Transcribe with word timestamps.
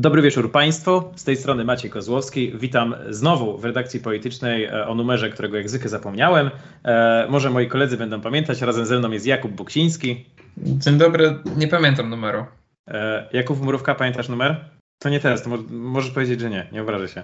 Dobry 0.00 0.22
wieczór 0.22 0.52
Państwu. 0.52 1.02
Z 1.16 1.24
tej 1.24 1.36
strony 1.36 1.64
Maciej 1.64 1.90
Kozłowski. 1.90 2.52
Witam 2.54 2.94
znowu 3.10 3.58
w 3.58 3.64
redakcji 3.64 4.00
politycznej 4.00 4.64
e, 4.64 4.86
o 4.86 4.94
numerze, 4.94 5.30
którego 5.30 5.56
jak 5.56 5.68
zwykle 5.68 5.88
zapomniałem. 5.88 6.50
E, 6.84 7.26
może 7.30 7.50
moi 7.50 7.68
koledzy 7.68 7.96
będą 7.96 8.20
pamiętać. 8.20 8.62
Razem 8.62 8.86
ze 8.86 8.98
mną 8.98 9.10
jest 9.10 9.26
Jakub 9.26 9.52
Buksiński. 9.52 10.24
Dzień 10.56 10.98
dobry. 10.98 11.38
Nie 11.56 11.68
pamiętam 11.68 12.10
numeru. 12.10 12.46
E, 12.88 13.28
Jakub 13.32 13.60
Murówka, 13.60 13.94
pamiętasz 13.94 14.28
numer? 14.28 14.64
To 14.98 15.08
nie 15.08 15.20
teraz, 15.20 15.42
to 15.42 15.50
mo 15.50 15.58
możesz 15.70 16.10
powiedzieć, 16.10 16.40
że 16.40 16.50
nie. 16.50 16.66
Nie 16.72 16.82
obrażę 16.82 17.08
się. 17.08 17.22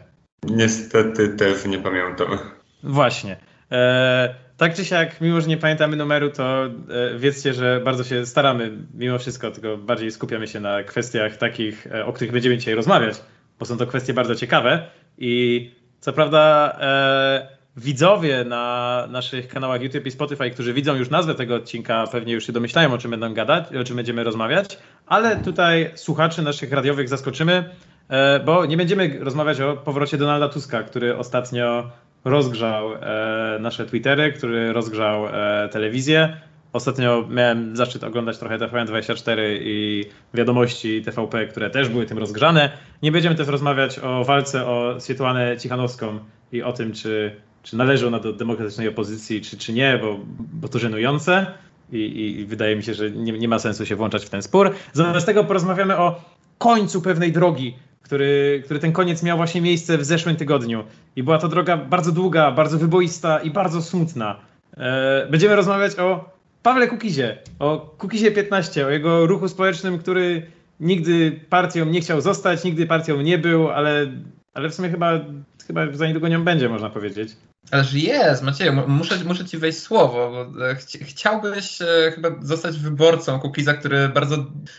Niestety 0.50 1.28
też 1.28 1.66
nie 1.66 1.78
pamiętam. 1.78 2.38
Właśnie. 2.82 3.36
E, 3.72 4.34
tak 4.56 4.74
czy 4.74 4.84
siak, 4.84 5.20
mimo 5.20 5.40
że 5.40 5.48
nie 5.48 5.56
pamiętamy 5.56 5.96
numeru, 5.96 6.30
to 6.30 6.64
e, 6.64 6.70
wiedzcie, 7.18 7.54
że 7.54 7.80
bardzo 7.84 8.04
się 8.04 8.26
staramy 8.26 8.72
mimo 8.94 9.18
wszystko, 9.18 9.50
tylko 9.50 9.76
bardziej 9.76 10.10
skupiamy 10.10 10.46
się 10.46 10.60
na 10.60 10.82
kwestiach 10.82 11.36
takich, 11.36 11.86
e, 11.86 12.06
o 12.06 12.12
których 12.12 12.32
będziemy 12.32 12.58
dzisiaj 12.58 12.74
rozmawiać, 12.74 13.14
bo 13.58 13.66
są 13.66 13.76
to 13.76 13.86
kwestie 13.86 14.14
bardzo 14.14 14.34
ciekawe. 14.34 14.88
I 15.18 15.70
co 16.00 16.12
prawda 16.12 16.72
e, 16.80 17.54
widzowie 17.76 18.44
na 18.44 19.06
naszych 19.10 19.48
kanałach 19.48 19.82
YouTube 19.82 20.06
i 20.06 20.10
Spotify, 20.10 20.50
którzy 20.50 20.72
widzą 20.72 20.96
już 20.96 21.10
nazwę 21.10 21.34
tego 21.34 21.54
odcinka, 21.54 22.04
pewnie 22.12 22.32
już 22.32 22.46
się 22.46 22.52
domyślają, 22.52 22.92
o 22.92 22.98
czym 22.98 23.10
będą 23.10 23.34
gadać, 23.34 23.76
o 23.80 23.84
czym 23.84 23.96
będziemy 23.96 24.24
rozmawiać, 24.24 24.78
ale 25.06 25.36
tutaj 25.36 25.90
słuchaczy 25.94 26.42
naszych 26.42 26.72
radiowych 26.72 27.08
zaskoczymy, 27.08 27.70
e, 28.08 28.40
bo 28.40 28.66
nie 28.66 28.76
będziemy 28.76 29.18
rozmawiać 29.20 29.60
o 29.60 29.76
powrocie 29.76 30.18
Donalda 30.18 30.48
Tuska, 30.48 30.82
który 30.82 31.16
ostatnio 31.16 31.90
rozgrzał 32.24 32.94
e, 32.94 33.58
nasze 33.60 33.86
Twittery, 33.86 34.32
który 34.32 34.72
rozgrzał 34.72 35.26
e, 35.26 35.68
telewizję. 35.68 36.36
Ostatnio 36.72 37.24
miałem 37.30 37.76
zaszczyt 37.76 38.04
oglądać 38.04 38.38
trochę 38.38 38.58
TVN24 38.58 39.38
i 39.60 40.04
wiadomości 40.34 41.02
TVP, 41.02 41.46
które 41.46 41.70
też 41.70 41.88
były 41.88 42.06
tym 42.06 42.18
rozgrzane. 42.18 42.70
Nie 43.02 43.12
będziemy 43.12 43.36
też 43.36 43.48
rozmawiać 43.48 43.98
o 43.98 44.24
walce 44.24 44.66
o 44.66 45.00
Swietłanę 45.00 45.56
Cichanowską 45.56 46.18
i 46.52 46.62
o 46.62 46.72
tym, 46.72 46.92
czy, 46.92 47.36
czy 47.62 47.76
należy 47.76 48.06
ona 48.06 48.18
do 48.18 48.32
demokratycznej 48.32 48.88
opozycji, 48.88 49.40
czy, 49.40 49.58
czy 49.58 49.72
nie, 49.72 49.98
bo, 50.02 50.18
bo 50.38 50.68
to 50.68 50.78
żenujące. 50.78 51.46
I, 51.92 52.20
I, 52.40 52.46
wydaje 52.46 52.76
mi 52.76 52.82
się, 52.82 52.94
że 52.94 53.10
nie, 53.10 53.32
nie 53.32 53.48
ma 53.48 53.58
sensu 53.58 53.86
się 53.86 53.96
włączać 53.96 54.26
w 54.26 54.30
ten 54.30 54.42
spór. 54.42 54.70
Zamiast 54.92 55.26
tego 55.26 55.44
porozmawiamy 55.44 55.96
o 55.96 56.22
końcu 56.58 57.02
pewnej 57.02 57.32
drogi, 57.32 57.76
który, 58.04 58.62
który 58.64 58.80
ten 58.80 58.92
koniec 58.92 59.22
miał 59.22 59.36
właśnie 59.36 59.60
miejsce 59.60 59.98
w 59.98 60.04
zeszłym 60.04 60.36
tygodniu. 60.36 60.84
I 61.16 61.22
była 61.22 61.38
to 61.38 61.48
droga 61.48 61.76
bardzo 61.76 62.12
długa, 62.12 62.50
bardzo 62.50 62.78
wyboista 62.78 63.38
i 63.38 63.50
bardzo 63.50 63.82
smutna. 63.82 64.40
E, 64.76 65.26
będziemy 65.30 65.56
rozmawiać 65.56 65.98
o 65.98 66.30
Pawle 66.62 66.86
Kukizie, 66.86 67.38
o 67.58 67.94
Kukizie 67.98 68.30
15, 68.30 68.86
o 68.86 68.90
jego 68.90 69.26
ruchu 69.26 69.48
społecznym, 69.48 69.98
który 69.98 70.46
nigdy 70.80 71.40
partią 71.50 71.84
nie 71.84 72.00
chciał 72.00 72.20
zostać, 72.20 72.64
nigdy 72.64 72.86
partią 72.86 73.20
nie 73.20 73.38
był, 73.38 73.70
ale, 73.70 74.06
ale 74.54 74.68
w 74.68 74.74
sumie 74.74 74.90
chyba, 74.90 75.20
chyba 75.66 75.92
za 75.92 76.06
niedługo 76.06 76.28
nią 76.28 76.44
będzie, 76.44 76.68
można 76.68 76.90
powiedzieć. 76.90 77.36
Ależ 77.70 77.94
jest, 77.94 78.42
Macieju, 78.42 78.72
muszę, 78.86 79.18
muszę 79.24 79.44
ci 79.44 79.58
wejść 79.58 79.78
słowo, 79.78 80.46
bo 80.52 80.70
e, 80.70 80.74
chci 80.74 81.04
chciałbyś 81.04 81.82
e, 81.82 82.12
chyba 82.14 82.28
zostać 82.42 82.78
wyborcą 82.78 83.40
Kukiza, 83.40 83.74
który 83.74 84.08
bardzo 84.08 84.36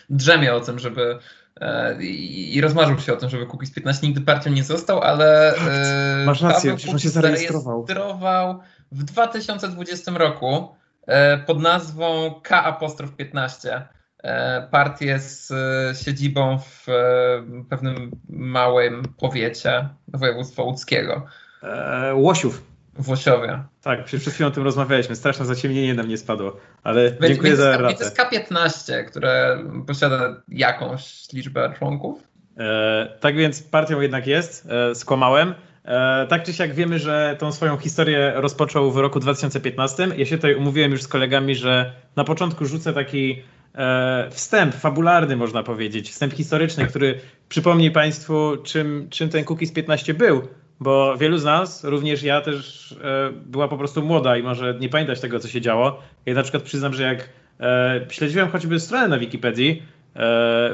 drzemie 0.09 0.53
o 0.53 0.59
tym, 0.59 0.79
żeby 0.79 1.19
i, 1.99 2.55
i 2.55 2.61
rozmarzył 2.61 2.99
się 2.99 3.13
o 3.13 3.15
tym, 3.15 3.29
żeby 3.29 3.45
Cookies 3.45 3.71
15 3.71 4.07
nigdy 4.07 4.21
partią 4.21 4.49
nie 4.49 4.63
został, 4.63 5.01
ale 5.01 5.53
tak, 5.57 5.67
e, 5.67 6.23
Masz 6.25 6.41
rację, 6.41 6.71
Paweł 6.71 6.91
on 6.91 6.99
się 6.99 7.09
zarejestrował. 7.09 7.85
zarejestrował 7.87 8.59
w 8.91 9.03
2020 9.03 10.11
roku 10.11 10.67
e, 11.07 11.37
pod 11.37 11.61
nazwą 11.61 12.35
K 12.43 12.63
apostrof 12.63 13.15
15 13.15 13.87
partię 14.71 15.19
z 15.19 15.53
siedzibą 15.97 16.59
w 16.59 16.85
pewnym 17.69 18.11
małym 18.29 19.03
powiecie 19.17 19.89
województwa 20.07 20.63
łódzkiego. 20.63 21.25
Łosiów. 22.13 22.63
Włosiowie. 22.95 23.63
Tak, 23.81 24.05
przed 24.05 24.21
chwilą 24.21 24.47
o 24.47 24.51
tym 24.51 24.63
rozmawialiśmy. 24.63 25.15
Straszne 25.15 25.45
zaciemnienie 25.45 25.93
nam 25.93 26.07
nie 26.07 26.17
spadło, 26.17 26.57
ale 26.83 27.17
dziękuję 27.27 27.55
za 27.55 27.77
ratę. 27.77 27.95
To 27.95 28.03
jest 28.03 28.17
K15, 28.17 29.05
które 29.05 29.63
posiada 29.87 30.41
jakąś 30.47 31.33
liczbę 31.33 31.73
członków. 31.77 32.27
E, 32.57 33.17
tak 33.19 33.35
więc 33.35 33.63
partią 33.63 34.01
jednak 34.01 34.27
jest, 34.27 34.67
e, 34.69 34.95
skłamałem. 34.95 35.53
E, 35.85 36.27
tak 36.29 36.43
czy 36.43 36.53
siak 36.53 36.73
wiemy, 36.73 36.99
że 36.99 37.35
tą 37.39 37.51
swoją 37.51 37.77
historię 37.77 38.33
rozpoczął 38.35 38.91
w 38.91 38.97
roku 38.97 39.19
2015. 39.19 40.07
Ja 40.17 40.25
się 40.25 40.35
tutaj 40.35 40.55
umówiłem 40.55 40.91
już 40.91 41.03
z 41.03 41.07
kolegami, 41.07 41.55
że 41.55 41.93
na 42.15 42.23
początku 42.23 42.65
rzucę 42.65 42.93
taki 42.93 43.43
e, 43.75 44.29
wstęp 44.31 44.75
fabularny, 44.75 45.35
można 45.35 45.63
powiedzieć, 45.63 46.11
wstęp 46.11 46.33
historyczny, 46.33 46.87
który 46.87 47.19
przypomni 47.49 47.91
Państwu, 47.91 48.57
czym, 48.63 49.07
czym 49.09 49.29
ten 49.29 49.45
Cookies 49.45 49.71
15 49.71 50.13
był 50.13 50.47
bo 50.79 51.17
wielu 51.17 51.37
z 51.37 51.43
nas, 51.43 51.83
również 51.83 52.23
ja 52.23 52.41
też 52.41 52.91
e, 52.91 53.31
była 53.45 53.67
po 53.67 53.77
prostu 53.77 54.01
młoda 54.01 54.37
i 54.37 54.43
może 54.43 54.77
nie 54.79 54.89
pamiętać 54.89 55.19
tego, 55.19 55.39
co 55.39 55.47
się 55.47 55.61
działo. 55.61 55.99
Ja 56.25 56.33
na 56.33 56.43
przykład 56.43 56.63
przyznam, 56.63 56.93
że 56.93 57.03
jak 57.03 57.29
e, 57.59 58.05
śledziłem 58.09 58.49
choćby 58.49 58.79
stronę 58.79 59.07
na 59.07 59.17
Wikipedii 59.17 59.83
e, 60.15 60.19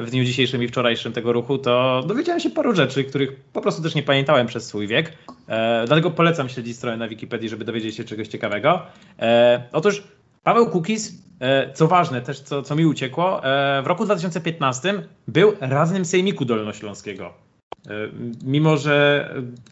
w 0.02 0.10
dniu 0.10 0.24
dzisiejszym 0.24 0.62
i 0.62 0.68
wczorajszym 0.68 1.12
tego 1.12 1.32
ruchu, 1.32 1.58
to 1.58 2.04
dowiedziałem 2.06 2.40
się 2.40 2.50
paru 2.50 2.74
rzeczy, 2.74 3.04
których 3.04 3.36
po 3.52 3.60
prostu 3.60 3.82
też 3.82 3.94
nie 3.94 4.02
pamiętałem 4.02 4.46
przez 4.46 4.66
swój 4.66 4.86
wiek. 4.86 5.12
Dlatego 5.86 6.10
polecam 6.10 6.48
śledzić 6.48 6.76
stronę 6.76 6.96
na 6.96 7.08
Wikipedii, 7.08 7.48
żeby 7.48 7.64
dowiedzieć 7.64 7.96
się 7.96 8.04
czegoś 8.04 8.28
ciekawego. 8.28 8.82
Otóż 9.72 10.02
Paweł 10.42 10.70
Kukis, 10.70 11.12
e, 11.40 11.72
co 11.72 11.88
ważne, 11.88 12.22
też 12.22 12.40
co, 12.40 12.62
co 12.62 12.76
mi 12.76 12.86
uciekło, 12.86 13.40
w 13.82 13.86
roku 13.86 14.04
2015 14.04 14.94
był 15.28 15.52
radnym 15.60 16.04
Sejmiku 16.04 16.44
Dolnośląskiego. 16.44 17.34
E, 17.86 18.08
mimo, 18.44 18.76
że 18.76 19.28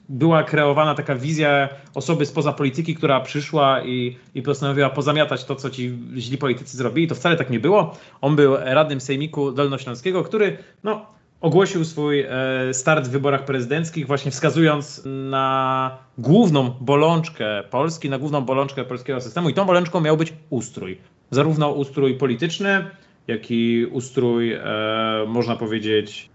była 0.09 0.43
kreowana 0.43 0.95
taka 0.95 1.15
wizja 1.15 1.69
osoby 1.95 2.27
spoza 2.27 2.53
polityki, 2.53 2.95
która 2.95 3.21
przyszła 3.21 3.83
i, 3.85 4.17
i 4.35 4.43
postanowiła 4.43 4.91
pozamiatać 4.91 5.45
to, 5.45 5.57
co 5.57 5.71
ci 5.71 5.99
źli 6.17 6.39
politycy 6.39 6.77
zrobili, 6.77 7.09
to 7.09 7.15
wcale 7.15 7.37
tak 7.37 7.51
nie 7.51 7.61
było. 7.61 7.97
On 8.21 8.37
był 8.37 8.57
radnym 8.57 9.01
Sejmiku 9.01 9.53
Dolnośląskiego, 9.53 10.25
który 10.25 10.59
no, 10.85 11.07
ogłosił 11.41 11.85
swój 11.85 12.21
e, 12.21 12.29
start 12.73 13.09
w 13.09 13.11
wyborach 13.11 13.45
prezydenckich, 13.45 14.07
właśnie 14.07 14.31
wskazując 14.31 15.03
na 15.05 15.99
główną 16.19 16.71
bolączkę 16.81 17.63
Polski, 17.71 18.11
na 18.11 18.19
główną 18.19 18.41
bolączkę 18.41 18.85
polskiego 18.85 19.21
systemu 19.21 19.49
i 19.49 19.55
tą 19.55 19.65
bolączką 19.65 20.01
miał 20.01 20.17
być 20.17 20.33
ustrój. 20.51 20.99
Zarówno 21.31 21.71
ustrój 21.71 22.15
polityczny, 22.15 22.85
jak 23.27 23.51
i 23.51 23.87
ustrój, 23.91 24.53
e, 24.53 24.63
można 25.27 25.57
powiedzieć, 25.57 26.30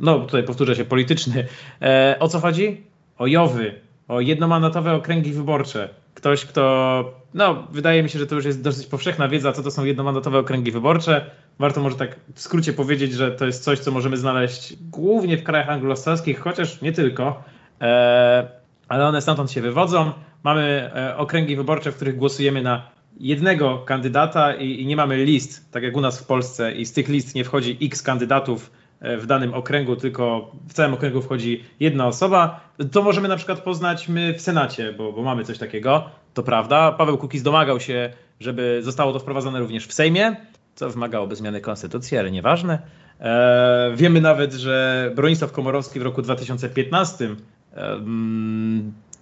no 0.00 0.18
tutaj 0.18 0.42
powtórzę 0.42 0.76
się, 0.76 0.84
polityczny. 0.84 1.46
E, 1.82 2.16
o 2.20 2.28
co 2.28 2.40
chodzi? 2.40 2.82
O 3.18 3.26
Jowy, 3.26 3.74
o 4.08 4.20
jednomandatowe 4.20 4.94
okręgi 4.94 5.32
wyborcze. 5.32 5.88
Ktoś, 6.14 6.46
kto, 6.46 7.04
no 7.34 7.66
wydaje 7.70 8.02
mi 8.02 8.08
się, 8.08 8.18
że 8.18 8.26
to 8.26 8.34
już 8.34 8.44
jest 8.44 8.62
dosyć 8.62 8.86
powszechna 8.86 9.28
wiedza, 9.28 9.52
co 9.52 9.62
to 9.62 9.70
są 9.70 9.84
jednomandatowe 9.84 10.38
okręgi 10.38 10.70
wyborcze. 10.70 11.30
Warto 11.58 11.80
może 11.80 11.96
tak 11.96 12.16
w 12.34 12.40
skrócie 12.40 12.72
powiedzieć, 12.72 13.12
że 13.12 13.30
to 13.30 13.46
jest 13.46 13.64
coś, 13.64 13.78
co 13.78 13.90
możemy 13.90 14.16
znaleźć 14.16 14.76
głównie 14.90 15.36
w 15.36 15.42
krajach 15.42 15.68
anglosaskich, 15.68 16.40
chociaż 16.40 16.82
nie 16.82 16.92
tylko, 16.92 17.42
e, 17.80 18.48
ale 18.88 19.06
one 19.06 19.22
stamtąd 19.22 19.50
się 19.50 19.60
wywodzą. 19.60 20.12
Mamy 20.42 20.90
e, 20.94 21.16
okręgi 21.16 21.56
wyborcze, 21.56 21.92
w 21.92 21.96
których 21.96 22.16
głosujemy 22.16 22.62
na 22.62 22.90
jednego 23.18 23.78
kandydata 23.78 24.54
i, 24.54 24.82
i, 24.82 24.86
nie 24.86 24.96
mamy 24.96 25.24
list, 25.24 25.72
tak 25.72 25.82
jak 25.82 25.96
u 25.96 26.00
nas 26.00 26.20
w 26.20 26.26
Polsce, 26.26 26.72
i 26.72 26.86
z 26.86 26.92
tych 26.92 27.08
list 27.08 27.34
nie 27.34 27.44
wchodzi 27.44 27.78
x 27.82 28.02
kandydatów 28.02 28.70
e, 29.00 29.16
w 29.16 29.26
danym 29.26 29.54
okręgu, 29.54 29.96
tylko 29.96 30.52
w 30.68 30.72
całym 30.72 30.94
okręgu 30.94 31.22
wchodzi 31.22 31.64
jedna 31.80 32.06
osoba, 32.06 32.60
to 32.92 33.02
możemy 33.02 33.28
na 33.28 33.36
przykład 33.36 33.60
poznać 33.60 34.08
my 34.08 34.34
w 34.34 34.40
Senacie, 34.40 34.92
bo, 34.92 35.12
bo 35.12 35.22
mamy 35.22 35.44
coś 35.44 35.58
takiego, 35.58 36.10
to 36.34 36.42
prawda. 36.42 36.92
Paweł 36.92 37.18
Kukiz 37.18 37.42
domagał 37.42 37.80
się, 37.80 38.12
żeby 38.40 38.80
zostało 38.82 39.12
to 39.12 39.18
wprowadzone 39.18 39.60
również 39.60 39.86
w 39.86 39.92
Sejmie, 39.92 40.36
co 40.74 40.90
wymagałoby 40.90 41.36
zmiany 41.36 41.60
konstytucji, 41.60 42.18
ale 42.18 42.30
nieważne. 42.30 42.78
E, 43.20 43.92
wiemy 43.96 44.20
nawet, 44.20 44.52
że 44.52 45.10
Bronisław 45.16 45.52
Komorowski 45.52 46.00
w 46.00 46.02
roku 46.02 46.22
2015 46.22 47.24
e, 47.74 48.00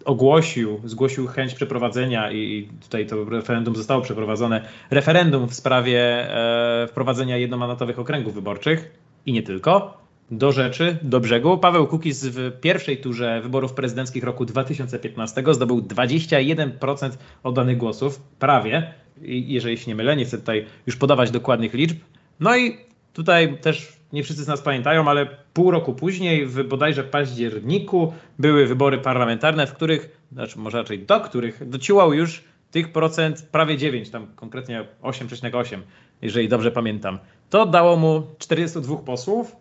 ogłosił, 0.08 0.80
zgłosił 0.84 1.26
chęć 1.26 1.54
przeprowadzenia 1.54 2.32
i 2.32 2.68
tutaj 2.82 3.06
to 3.06 3.24
referendum 3.24 3.76
zostało 3.76 4.02
przeprowadzone, 4.02 4.64
referendum 4.90 5.48
w 5.48 5.54
sprawie 5.54 6.00
e, 6.02 6.86
wprowadzenia 6.86 7.36
jednomandatowych 7.36 7.98
okręgów 7.98 8.34
wyborczych 8.34 8.90
i 9.26 9.32
nie 9.32 9.42
tylko. 9.42 9.98
Do 10.30 10.52
rzeczy, 10.52 10.98
do 11.02 11.20
brzegu. 11.20 11.58
Paweł 11.58 11.86
Kukiz 11.86 12.26
w 12.26 12.60
pierwszej 12.60 12.96
turze 12.98 13.40
wyborów 13.42 13.72
prezydenckich 13.72 14.24
roku 14.24 14.44
2015 14.44 15.44
zdobył 15.50 15.80
21% 15.80 17.10
oddanych 17.42 17.76
głosów, 17.76 18.20
prawie, 18.38 18.94
jeżeli 19.22 19.78
się 19.78 19.90
nie 19.90 19.94
mylę, 19.94 20.16
nie 20.16 20.24
chcę 20.24 20.38
tutaj 20.38 20.66
już 20.86 20.96
podawać 20.96 21.30
dokładnych 21.30 21.74
liczb. 21.74 21.96
No 22.40 22.56
i 22.56 22.76
tutaj 23.12 23.58
też 23.58 23.97
nie 24.12 24.22
wszyscy 24.22 24.44
z 24.44 24.48
nas 24.48 24.60
pamiętają, 24.60 25.08
ale 25.08 25.26
pół 25.52 25.70
roku 25.70 25.94
później, 25.94 26.46
w 26.46 26.62
bodajże 26.68 27.04
październiku, 27.04 28.12
były 28.38 28.66
wybory 28.66 28.98
parlamentarne, 28.98 29.66
w 29.66 29.74
których, 29.74 30.20
znaczy 30.32 30.58
może 30.58 30.78
raczej 30.78 30.98
do 30.98 31.20
których 31.20 31.68
dociłał 31.68 32.14
już 32.14 32.44
tych 32.70 32.92
procent 32.92 33.48
prawie 33.52 33.76
9, 33.76 34.10
tam 34.10 34.26
konkretnie 34.36 34.84
8,8, 35.02 35.78
jeżeli 36.22 36.48
dobrze 36.48 36.70
pamiętam. 36.70 37.18
To 37.50 37.66
dało 37.66 37.96
mu 37.96 38.22
42 38.38 38.96
posłów, 38.96 39.56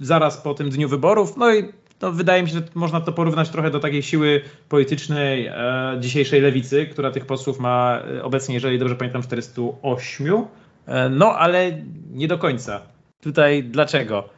zaraz 0.00 0.38
po 0.38 0.54
tym 0.54 0.70
dniu 0.70 0.88
wyborów. 0.88 1.36
No 1.36 1.54
i 1.54 1.64
no, 2.02 2.12
wydaje 2.12 2.42
mi 2.42 2.48
się, 2.48 2.54
że 2.54 2.62
można 2.74 3.00
to 3.00 3.12
porównać 3.12 3.48
trochę 3.48 3.70
do 3.70 3.80
takiej 3.80 4.02
siły 4.02 4.40
politycznej 4.68 5.50
dzisiejszej 6.00 6.40
lewicy, 6.40 6.86
która 6.86 7.10
tych 7.10 7.26
posłów 7.26 7.60
ma 7.60 8.02
obecnie, 8.22 8.54
jeżeli 8.54 8.78
dobrze 8.78 8.96
pamiętam, 8.96 9.22
408. 9.22 10.44
no 11.10 11.38
ale 11.38 11.72
nie 12.12 12.28
do 12.28 12.38
końca. 12.38 12.93
Tutaj 13.24 13.64
dlaczego? 13.64 14.28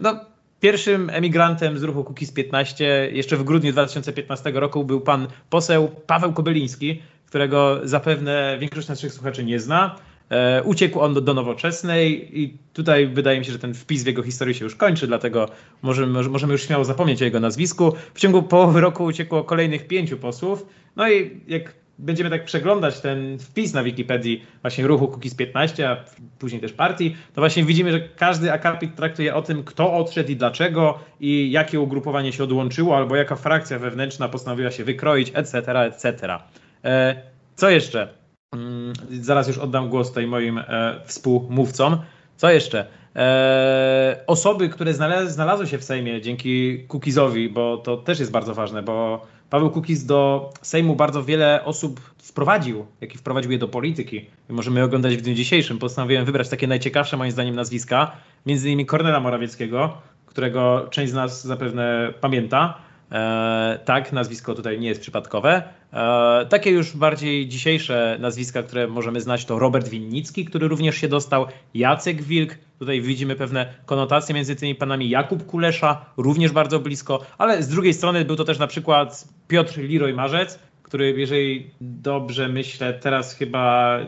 no, 0.00 0.32
Pierwszym 0.62 1.10
emigrantem 1.10 1.78
z 1.78 1.82
ruchu 1.82 2.04
Kukiz 2.04 2.32
15 2.32 3.10
jeszcze 3.12 3.36
w 3.36 3.44
grudniu 3.44 3.72
2015 3.72 4.50
roku 4.50 4.84
był 4.84 5.00
pan 5.00 5.26
poseł 5.50 5.90
Paweł 6.06 6.32
Kobyliński, 6.32 7.02
którego 7.26 7.80
zapewne 7.84 8.56
większość 8.60 8.88
naszych 8.88 9.12
słuchaczy 9.12 9.44
nie 9.44 9.60
zna. 9.60 9.96
E, 10.30 10.62
uciekł 10.62 11.00
on 11.00 11.14
do, 11.14 11.20
do, 11.20 11.34
nowoczesnej 11.34 12.40
i 12.40 12.58
tutaj 12.72 13.06
wydaje 13.06 13.38
mi 13.38 13.44
się, 13.44 13.52
że 13.52 13.58
ten 13.58 13.74
wpis 13.74 14.02
w 14.02 14.06
jego 14.06 14.22
historii 14.22 14.54
się 14.54 14.64
już 14.64 14.76
kończy, 14.76 15.06
dlatego 15.06 15.48
możemy, 15.82 16.28
możemy 16.28 16.52
już 16.52 16.62
śmiało 16.66 16.84
zapomnieć 16.84 17.22
o 17.22 17.24
jego 17.24 17.40
nazwisku. 17.40 17.92
W 18.14 18.20
ciągu 18.20 18.42
połowy 18.42 18.80
roku 18.80 19.04
uciekło 19.04 19.44
kolejnych 19.44 19.86
pięciu 19.86 20.16
posłów. 20.16 20.66
No 20.96 21.10
i 21.10 21.40
jak 21.48 21.74
będziemy 21.98 22.30
tak 22.30 22.44
przeglądać 22.44 23.00
ten 23.00 23.38
wpis 23.38 23.74
na 23.74 23.82
Wikipedii 23.82 24.46
właśnie 24.62 24.86
ruchu 24.86 25.08
Kukiz 25.08 25.34
15, 25.34 25.90
a 25.90 25.96
później 26.38 26.60
też 26.60 26.72
partii, 26.72 27.16
to 27.34 27.40
właśnie 27.40 27.64
widzimy, 27.64 27.92
że 27.92 28.00
każdy 28.00 28.52
akapit 28.52 28.96
traktuje 28.96 29.34
o 29.34 29.42
tym, 29.42 29.64
kto 29.64 29.92
odszedł 29.92 30.30
i 30.30 30.36
dlaczego 30.36 30.98
i 31.20 31.50
jakie 31.50 31.80
ugrupowanie 31.80 32.32
się 32.32 32.44
odłączyło, 32.44 32.96
albo 32.96 33.16
jaka 33.16 33.36
frakcja 33.36 33.78
wewnętrzna 33.78 34.28
postanowiła 34.28 34.70
się 34.70 34.84
wykroić, 34.84 35.32
etc., 35.34 35.80
etc. 35.80 36.38
E, 36.84 37.22
co 37.56 37.70
jeszcze? 37.70 38.08
Mm, 38.54 38.92
zaraz 39.10 39.48
już 39.48 39.58
oddam 39.58 39.88
głos 39.88 40.08
tutaj 40.08 40.26
moim 40.26 40.58
e, 40.58 41.00
współmówcom. 41.06 41.96
Co 42.36 42.50
jeszcze? 42.50 42.86
E, 43.16 44.24
osoby, 44.26 44.68
które 44.68 44.94
znalazły 45.26 45.66
się 45.66 45.78
w 45.78 45.84
Sejmie 45.84 46.20
dzięki 46.20 46.84
Kukizowi, 46.88 47.48
bo 47.48 47.76
to 47.76 47.96
też 47.96 48.20
jest 48.20 48.32
bardzo 48.32 48.54
ważne, 48.54 48.82
bo 48.82 49.26
Paweł 49.52 49.70
Kukiz 49.70 50.04
do 50.04 50.50
Sejmu 50.62 50.96
bardzo 50.96 51.24
wiele 51.24 51.64
osób 51.64 52.00
wprowadził, 52.18 52.86
jak 53.00 53.14
i 53.14 53.18
wprowadził 53.18 53.52
je 53.52 53.58
do 53.58 53.68
polityki. 53.68 54.26
Możemy 54.48 54.82
oglądać 54.82 55.16
w 55.16 55.20
dniu 55.20 55.34
dzisiejszym. 55.34 55.78
Postanowiłem 55.78 56.24
wybrać 56.24 56.48
takie 56.48 56.66
najciekawsze 56.66 57.16
moim 57.16 57.32
zdaniem 57.32 57.54
nazwiska, 57.54 58.12
między 58.46 58.68
innymi 58.68 58.86
Kornela 58.86 59.20
Morawieckiego, 59.20 59.96
którego 60.26 60.86
część 60.90 61.12
z 61.12 61.14
nas 61.14 61.46
zapewne 61.46 62.14
pamięta. 62.20 62.78
E, 63.12 63.78
tak, 63.84 64.12
nazwisko 64.12 64.54
tutaj 64.54 64.80
nie 64.80 64.88
jest 64.88 65.00
przypadkowe. 65.00 65.62
E, 65.92 66.46
takie 66.46 66.70
już 66.70 66.96
bardziej 66.96 67.48
dzisiejsze 67.48 68.16
nazwiska, 68.20 68.62
które 68.62 68.88
możemy 68.88 69.20
znać, 69.20 69.44
to 69.44 69.58
Robert 69.58 69.88
Winnicki, 69.88 70.44
który 70.44 70.68
również 70.68 70.96
się 70.96 71.08
dostał, 71.08 71.46
Jacek 71.74 72.22
Wilk. 72.22 72.54
Tutaj 72.78 73.00
widzimy 73.00 73.36
pewne 73.36 73.74
konotacje 73.86 74.34
między 74.34 74.56
tymi 74.56 74.74
panami. 74.74 75.10
Jakub 75.10 75.46
Kulesza, 75.46 76.04
również 76.16 76.52
bardzo 76.52 76.80
blisko, 76.80 77.20
ale 77.38 77.62
z 77.62 77.68
drugiej 77.68 77.94
strony 77.94 78.24
był 78.24 78.36
to 78.36 78.44
też 78.44 78.58
na 78.58 78.66
przykład 78.66 79.28
Piotr 79.48 79.78
Liroy 79.78 80.14
Marzec, 80.14 80.58
który, 80.82 81.14
jeżeli 81.16 81.70
dobrze 81.80 82.48
myślę, 82.48 82.94
teraz 82.94 83.34
chyba 83.34 83.98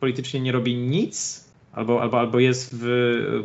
politycznie 0.00 0.40
nie 0.40 0.52
robi 0.52 0.76
nic, 0.76 1.44
albo, 1.72 2.02
albo, 2.02 2.20
albo 2.20 2.38
jest 2.38 2.76
w 2.78 2.86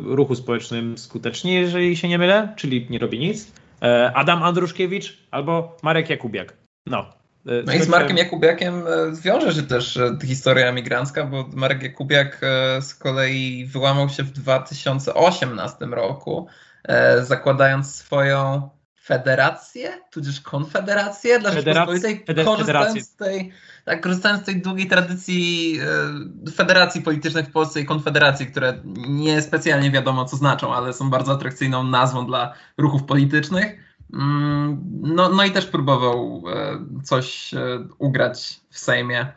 ruchu 0.04 0.34
społecznym 0.34 0.98
skutecznie, 0.98 1.54
jeżeli 1.54 1.96
się 1.96 2.08
nie 2.08 2.18
mylę, 2.18 2.54
czyli 2.56 2.86
nie 2.90 2.98
robi 2.98 3.18
nic. 3.18 3.52
E, 3.82 4.12
Adam 4.14 4.42
Andruszkiewicz 4.42 5.18
albo 5.30 5.76
Marek 5.82 6.10
Jakubiak. 6.10 6.56
No. 6.86 6.98
E, 7.46 7.62
no 7.66 7.72
i 7.72 7.82
z 7.82 7.88
Markiem 7.88 8.16
Jakubiakiem 8.16 8.74
e, 8.74 8.86
wiąże 9.22 9.54
się 9.54 9.62
też 9.62 9.98
historia 10.24 10.66
emigrancka, 10.66 11.24
bo 11.24 11.48
Marek 11.54 11.82
Jakubiak 11.82 12.40
z 12.80 12.94
kolei 12.94 13.66
wyłamał 13.66 14.08
się 14.08 14.22
w 14.22 14.30
2018 14.30 15.86
roku, 15.86 16.46
zakładając 17.22 17.94
swoją 17.94 18.68
federację, 19.10 20.00
tudzież 20.10 20.40
konfederację 20.40 21.38
dla 21.38 21.52
Rzeczypospolitej, 21.52 22.24
korzystając 22.44 23.06
z 23.06 23.16
tej, 23.16 23.52
tak, 23.84 24.00
korzystając 24.00 24.42
z 24.42 24.46
tej 24.46 24.62
długiej 24.62 24.86
tradycji 24.86 25.78
federacji 26.54 27.02
politycznych 27.02 27.46
w 27.46 27.52
Polsce 27.52 27.80
i 27.80 27.84
konfederacji, 27.84 28.46
które 28.46 28.80
nie 29.08 29.42
specjalnie 29.42 29.90
wiadomo 29.90 30.24
co 30.24 30.36
znaczą, 30.36 30.74
ale 30.74 30.92
są 30.92 31.10
bardzo 31.10 31.32
atrakcyjną 31.32 31.84
nazwą 31.84 32.26
dla 32.26 32.54
ruchów 32.78 33.04
politycznych. 33.04 33.76
Mm, 34.12 34.80
no, 35.02 35.28
no 35.28 35.44
i 35.44 35.50
też 35.50 35.66
próbował 35.66 36.42
e, 36.48 36.78
coś 37.04 37.54
e, 37.54 37.58
ugrać 37.98 38.60
w 38.70 38.78
Sejmie. 38.78 39.32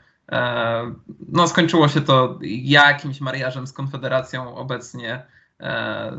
No, 1.30 1.48
skończyło 1.48 1.88
się 1.88 2.02
to 2.02 2.40
jakimś 2.64 3.22
mariażem 3.22 3.68
z 3.68 3.74
Konfederacją 3.74 4.56
obecnie. 4.56 5.26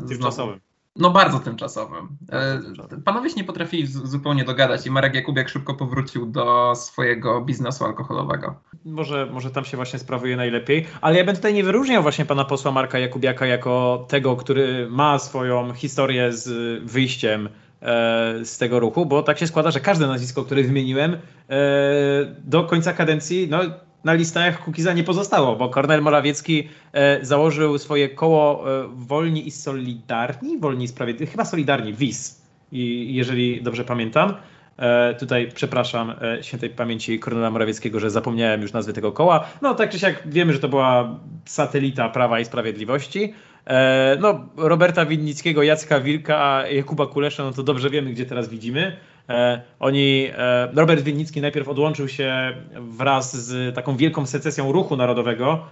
Tymczasowym. 0.07 0.64
No 0.95 1.09
bardzo 1.09 1.39
tymczasowym. 1.39 2.17
Panowie 3.05 3.29
się 3.29 3.35
nie 3.35 3.43
potrafili 3.43 3.87
zupełnie 3.87 4.43
dogadać 4.43 4.85
i 4.85 4.91
Marek 4.91 5.15
Jakubiak 5.15 5.49
szybko 5.49 5.73
powrócił 5.73 6.25
do 6.25 6.73
swojego 6.75 7.41
biznesu 7.41 7.85
alkoholowego. 7.85 8.55
Może, 8.85 9.25
może 9.25 9.51
tam 9.51 9.65
się 9.65 9.77
właśnie 9.77 9.99
sprawuje 9.99 10.37
najlepiej, 10.37 10.85
ale 11.01 11.17
ja 11.17 11.25
bym 11.25 11.35
tutaj 11.35 11.53
nie 11.53 11.63
wyróżniał 11.63 12.01
właśnie 12.01 12.25
pana 12.25 12.45
posła 12.45 12.71
Marka 12.71 12.99
Jakubiaka 12.99 13.45
jako 13.45 14.05
tego, 14.09 14.35
który 14.35 14.87
ma 14.89 15.19
swoją 15.19 15.73
historię 15.73 16.33
z 16.33 16.83
wyjściem 16.91 17.49
E, 17.85 18.45
z 18.45 18.57
tego 18.57 18.79
ruchu, 18.79 19.05
bo 19.05 19.23
tak 19.23 19.39
się 19.39 19.47
składa, 19.47 19.71
że 19.71 19.79
każde 19.79 20.07
nazwisko, 20.07 20.43
które 20.43 20.63
wymieniłem 20.63 21.13
e, 21.13 21.17
do 22.43 22.63
końca 22.63 22.93
kadencji, 22.93 23.47
no, 23.51 23.59
na 24.05 24.13
listach 24.13 24.63
Kukiza 24.63 24.93
nie 24.93 25.03
pozostało, 25.03 25.55
bo 25.55 25.69
Kornel 25.69 26.01
Morawiecki 26.01 26.69
e, 26.93 27.25
założył 27.25 27.77
swoje 27.77 28.09
koło 28.09 28.65
Wolni 28.95 29.47
i 29.47 29.51
Solidarni, 29.51 30.59
Wolni 30.59 30.85
i 30.85 30.87
Sprawiedliwi, 30.87 31.31
chyba 31.31 31.45
Solidarni, 31.45 31.93
WIS, 31.93 32.41
i 32.71 33.15
jeżeli 33.15 33.61
dobrze 33.61 33.83
pamiętam. 33.83 34.33
Tutaj 35.19 35.51
przepraszam 35.53 36.13
świętej 36.41 36.69
pamięci 36.69 37.19
Kornela 37.19 37.51
Morawieckiego, 37.51 37.99
że 37.99 38.09
zapomniałem 38.09 38.61
już 38.61 38.73
nazwy 38.73 38.93
tego 38.93 39.11
koła. 39.11 39.47
No 39.61 39.75
tak 39.75 39.89
czy 39.89 39.99
siak 39.99 40.23
wiemy, 40.25 40.53
że 40.53 40.59
to 40.59 40.67
była 40.67 41.19
satelita 41.45 42.09
Prawa 42.09 42.39
i 42.39 42.45
Sprawiedliwości. 42.45 43.33
E, 43.67 44.17
no, 44.19 44.45
Roberta 44.57 45.05
Winnickiego, 45.05 45.63
Jacka 45.63 45.99
Wilka, 45.99 46.67
Jakuba 46.67 47.07
Kulesza, 47.07 47.43
no 47.43 47.51
to 47.51 47.63
dobrze 47.63 47.89
wiemy, 47.89 48.11
gdzie 48.11 48.25
teraz 48.25 48.49
widzimy. 48.49 48.97
E, 49.29 49.61
oni, 49.79 50.29
e, 50.37 50.67
Robert 50.75 51.01
Winnicki 51.01 51.41
najpierw 51.41 51.67
odłączył 51.67 52.07
się 52.07 52.53
wraz 52.75 53.37
z 53.45 53.75
taką 53.75 53.97
wielką 53.97 54.25
secesją 54.25 54.71
ruchu 54.71 54.95
narodowego, 54.95 55.65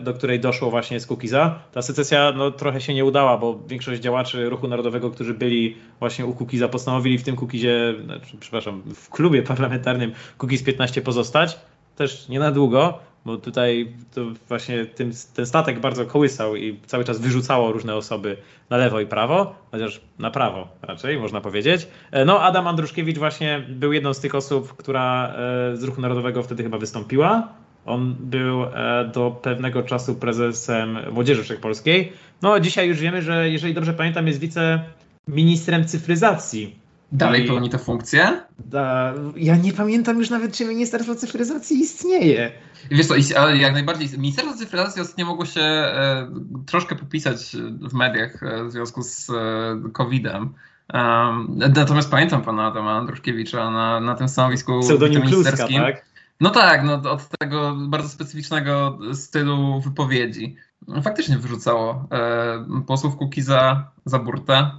do 0.00 0.14
której 0.14 0.40
doszło 0.40 0.70
właśnie 0.70 1.00
z 1.00 1.06
Kukiza. 1.06 1.58
Ta 1.72 1.82
secesja 1.82 2.32
no, 2.36 2.50
trochę 2.50 2.80
się 2.80 2.94
nie 2.94 3.04
udała, 3.04 3.38
bo 3.38 3.58
większość 3.68 4.02
działaczy 4.02 4.48
ruchu 4.48 4.68
narodowego, 4.68 5.10
którzy 5.10 5.34
byli 5.34 5.76
właśnie 5.98 6.26
u 6.26 6.32
Kukiza, 6.32 6.68
postanowili 6.68 7.18
w 7.18 7.24
tym 7.24 7.36
Kukizie, 7.36 7.94
znaczy, 8.04 8.36
przepraszam, 8.40 8.82
w 8.94 9.10
klubie 9.10 9.42
parlamentarnym 9.42 10.12
Kukiz 10.38 10.62
15 10.62 11.02
pozostać. 11.02 11.58
Też 11.96 12.28
nie 12.28 12.38
na 12.38 12.50
długo 12.50 12.98
bo 13.28 13.36
tutaj 13.36 13.92
to 14.14 14.20
właśnie 14.48 14.86
tym, 14.86 15.10
ten 15.34 15.46
statek 15.46 15.80
bardzo 15.80 16.06
kołysał 16.06 16.56
i 16.56 16.80
cały 16.86 17.04
czas 17.04 17.20
wyrzucało 17.20 17.72
różne 17.72 17.94
osoby 17.94 18.36
na 18.70 18.76
lewo 18.76 19.00
i 19.00 19.06
prawo, 19.06 19.54
chociaż 19.70 20.00
na 20.18 20.30
prawo 20.30 20.68
raczej, 20.82 21.18
można 21.18 21.40
powiedzieć. 21.40 21.88
E, 22.10 22.24
no, 22.24 22.40
Adam 22.42 22.66
Andruszkiewicz 22.66 23.18
właśnie 23.18 23.64
był 23.68 23.92
jedną 23.92 24.14
z 24.14 24.20
tych 24.20 24.34
osób, 24.34 24.76
która 24.76 25.34
e, 25.72 25.76
z 25.76 25.82
Ruchu 25.82 26.00
Narodowego 26.00 26.42
wtedy 26.42 26.62
chyba 26.62 26.78
wystąpiła. 26.78 27.48
On 27.86 28.16
był 28.20 28.64
e, 28.64 29.10
do 29.14 29.30
pewnego 29.30 29.82
czasu 29.82 30.14
prezesem 30.14 30.98
Młodzieży 31.12 31.42
Wszechpolskiej. 31.42 32.12
No, 32.42 32.60
dzisiaj 32.60 32.88
już 32.88 33.00
wiemy, 33.00 33.22
że 33.22 33.50
jeżeli 33.50 33.74
dobrze 33.74 33.92
pamiętam, 33.92 34.26
jest 34.26 34.40
wiceministrem 34.40 35.84
cyfryzacji 35.84 36.87
Dalej 37.12 37.44
I... 37.44 37.48
pełni 37.48 37.70
tę 37.70 37.78
funkcję? 37.78 38.40
Da, 38.58 39.14
ja 39.36 39.56
nie 39.56 39.72
pamiętam 39.72 40.18
już 40.18 40.30
nawet, 40.30 40.56
czy 40.56 40.64
Ministerstwo 40.64 41.14
Cyfryzacji 41.14 41.80
istnieje. 41.80 42.52
Wiesz 42.90 43.06
co, 43.06 43.14
ale 43.38 43.56
jak 43.56 43.72
najbardziej. 43.72 44.18
Ministerstwo 44.18 44.58
Cyfryzacji 44.58 45.02
ostatnio 45.02 45.26
mogło 45.26 45.46
się 45.46 45.60
e, 45.60 46.30
troszkę 46.66 46.96
popisać 46.96 47.56
w 47.80 47.94
mediach 47.94 48.42
e, 48.42 48.64
w 48.64 48.72
związku 48.72 49.02
z 49.02 49.30
e, 49.30 49.90
COVID-em. 49.92 50.54
Um, 50.94 51.58
natomiast 51.74 52.10
pamiętam 52.10 52.42
pana 52.42 52.66
Adama 52.66 52.92
Andruszkiewicza 52.92 53.70
na, 53.70 54.00
na 54.00 54.14
tym 54.14 54.28
stanowisku 54.28 54.80
Pseudonim 54.80 55.22
Kluska, 55.22 55.68
tak? 55.68 56.04
No 56.40 56.50
tak, 56.50 56.84
no, 56.84 57.10
od 57.10 57.28
tego 57.38 57.76
bardzo 57.88 58.08
specyficznego 58.08 58.98
stylu 59.12 59.80
wypowiedzi. 59.80 60.56
Faktycznie 61.02 61.38
wyrzucało 61.38 62.08
e, 62.12 62.82
posłów 62.86 63.16
Kukiza 63.16 63.90
za 64.04 64.18
burtę 64.18 64.70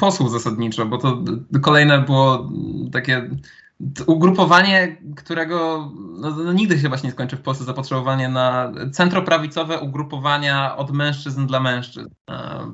posłów 0.00 0.30
zasadniczo, 0.30 0.86
bo 0.86 0.98
to 0.98 1.22
kolejne 1.62 1.98
było 1.98 2.50
takie 2.92 3.30
ugrupowanie, 4.06 4.96
którego 5.16 5.90
no, 6.18 6.30
no, 6.30 6.52
nigdy 6.52 6.78
się 6.78 6.88
właśnie 6.88 7.06
nie 7.06 7.12
skończy 7.12 7.36
w 7.36 7.42
Polsce 7.42 7.64
zapotrzebowanie 7.64 8.28
na 8.28 8.72
centroprawicowe 8.92 9.80
ugrupowania 9.80 10.76
od 10.76 10.90
mężczyzn 10.90 11.46
dla 11.46 11.60
mężczyzn. 11.60 12.08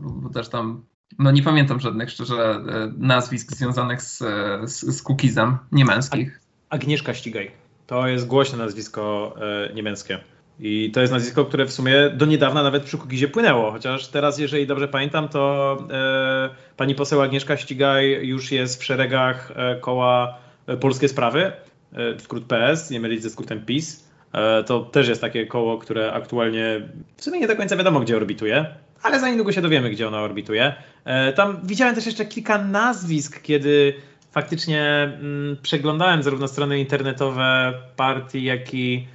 Bo 0.02 0.28
też 0.30 0.48
tam, 0.48 0.84
no 1.18 1.30
nie 1.30 1.42
pamiętam 1.42 1.80
żadnych 1.80 2.10
szczerze 2.10 2.64
e, 2.68 2.92
nazwisk 2.98 3.52
związanych 3.52 4.02
z, 4.02 4.18
z, 4.64 4.96
z 4.96 5.02
Kukizem, 5.02 5.58
niemęskich. 5.72 6.40
Agnieszka 6.70 7.14
Ścigaj. 7.14 7.50
To 7.86 8.08
jest 8.08 8.26
głośne 8.26 8.58
nazwisko 8.58 9.34
e, 9.70 9.74
niemieckie. 9.74 10.18
I 10.60 10.90
to 10.90 11.00
jest 11.00 11.12
nazwisko, 11.12 11.44
które 11.44 11.66
w 11.66 11.72
sumie 11.72 12.10
do 12.10 12.26
niedawna 12.26 12.62
nawet 12.62 12.82
przy 12.84 12.98
Kukizie 12.98 13.28
płynęło, 13.28 13.72
chociaż 13.72 14.08
teraz, 14.08 14.38
jeżeli 14.38 14.66
dobrze 14.66 14.88
pamiętam, 14.88 15.28
to 15.28 15.78
e, 15.90 16.50
pani 16.76 16.94
poseł 16.94 17.22
Agnieszka 17.22 17.56
Ścigaj 17.56 18.26
już 18.26 18.52
jest 18.52 18.80
w 18.80 18.84
szeregach 18.84 19.52
e, 19.56 19.76
koła 19.76 20.38
e, 20.66 20.76
Polskie 20.76 21.08
Sprawy, 21.08 21.52
e, 21.92 22.20
skrót 22.20 22.44
PS, 22.44 22.90
nie 22.90 23.00
mylić 23.00 23.22
ze 23.22 23.30
skrótem 23.30 23.64
PiS. 23.66 24.10
E, 24.32 24.64
to 24.64 24.80
też 24.80 25.08
jest 25.08 25.20
takie 25.20 25.46
koło, 25.46 25.78
które 25.78 26.12
aktualnie 26.12 26.88
w 27.16 27.24
sumie 27.24 27.40
nie 27.40 27.46
do 27.46 27.56
końca 27.56 27.76
wiadomo, 27.76 28.00
gdzie 28.00 28.16
orbituje, 28.16 28.66
ale 29.02 29.20
za 29.20 29.28
niedługo 29.28 29.52
się 29.52 29.62
dowiemy, 29.62 29.90
gdzie 29.90 30.08
ono 30.08 30.18
orbituje. 30.18 30.74
E, 31.04 31.32
tam 31.32 31.60
widziałem 31.64 31.94
też 31.94 32.06
jeszcze 32.06 32.24
kilka 32.24 32.58
nazwisk, 32.58 33.42
kiedy 33.42 33.94
faktycznie 34.30 34.82
mm, 34.82 35.56
przeglądałem 35.62 36.22
zarówno 36.22 36.48
strony 36.48 36.78
internetowe 36.78 37.72
partii, 37.96 38.44
jak 38.44 38.74
i 38.74 39.06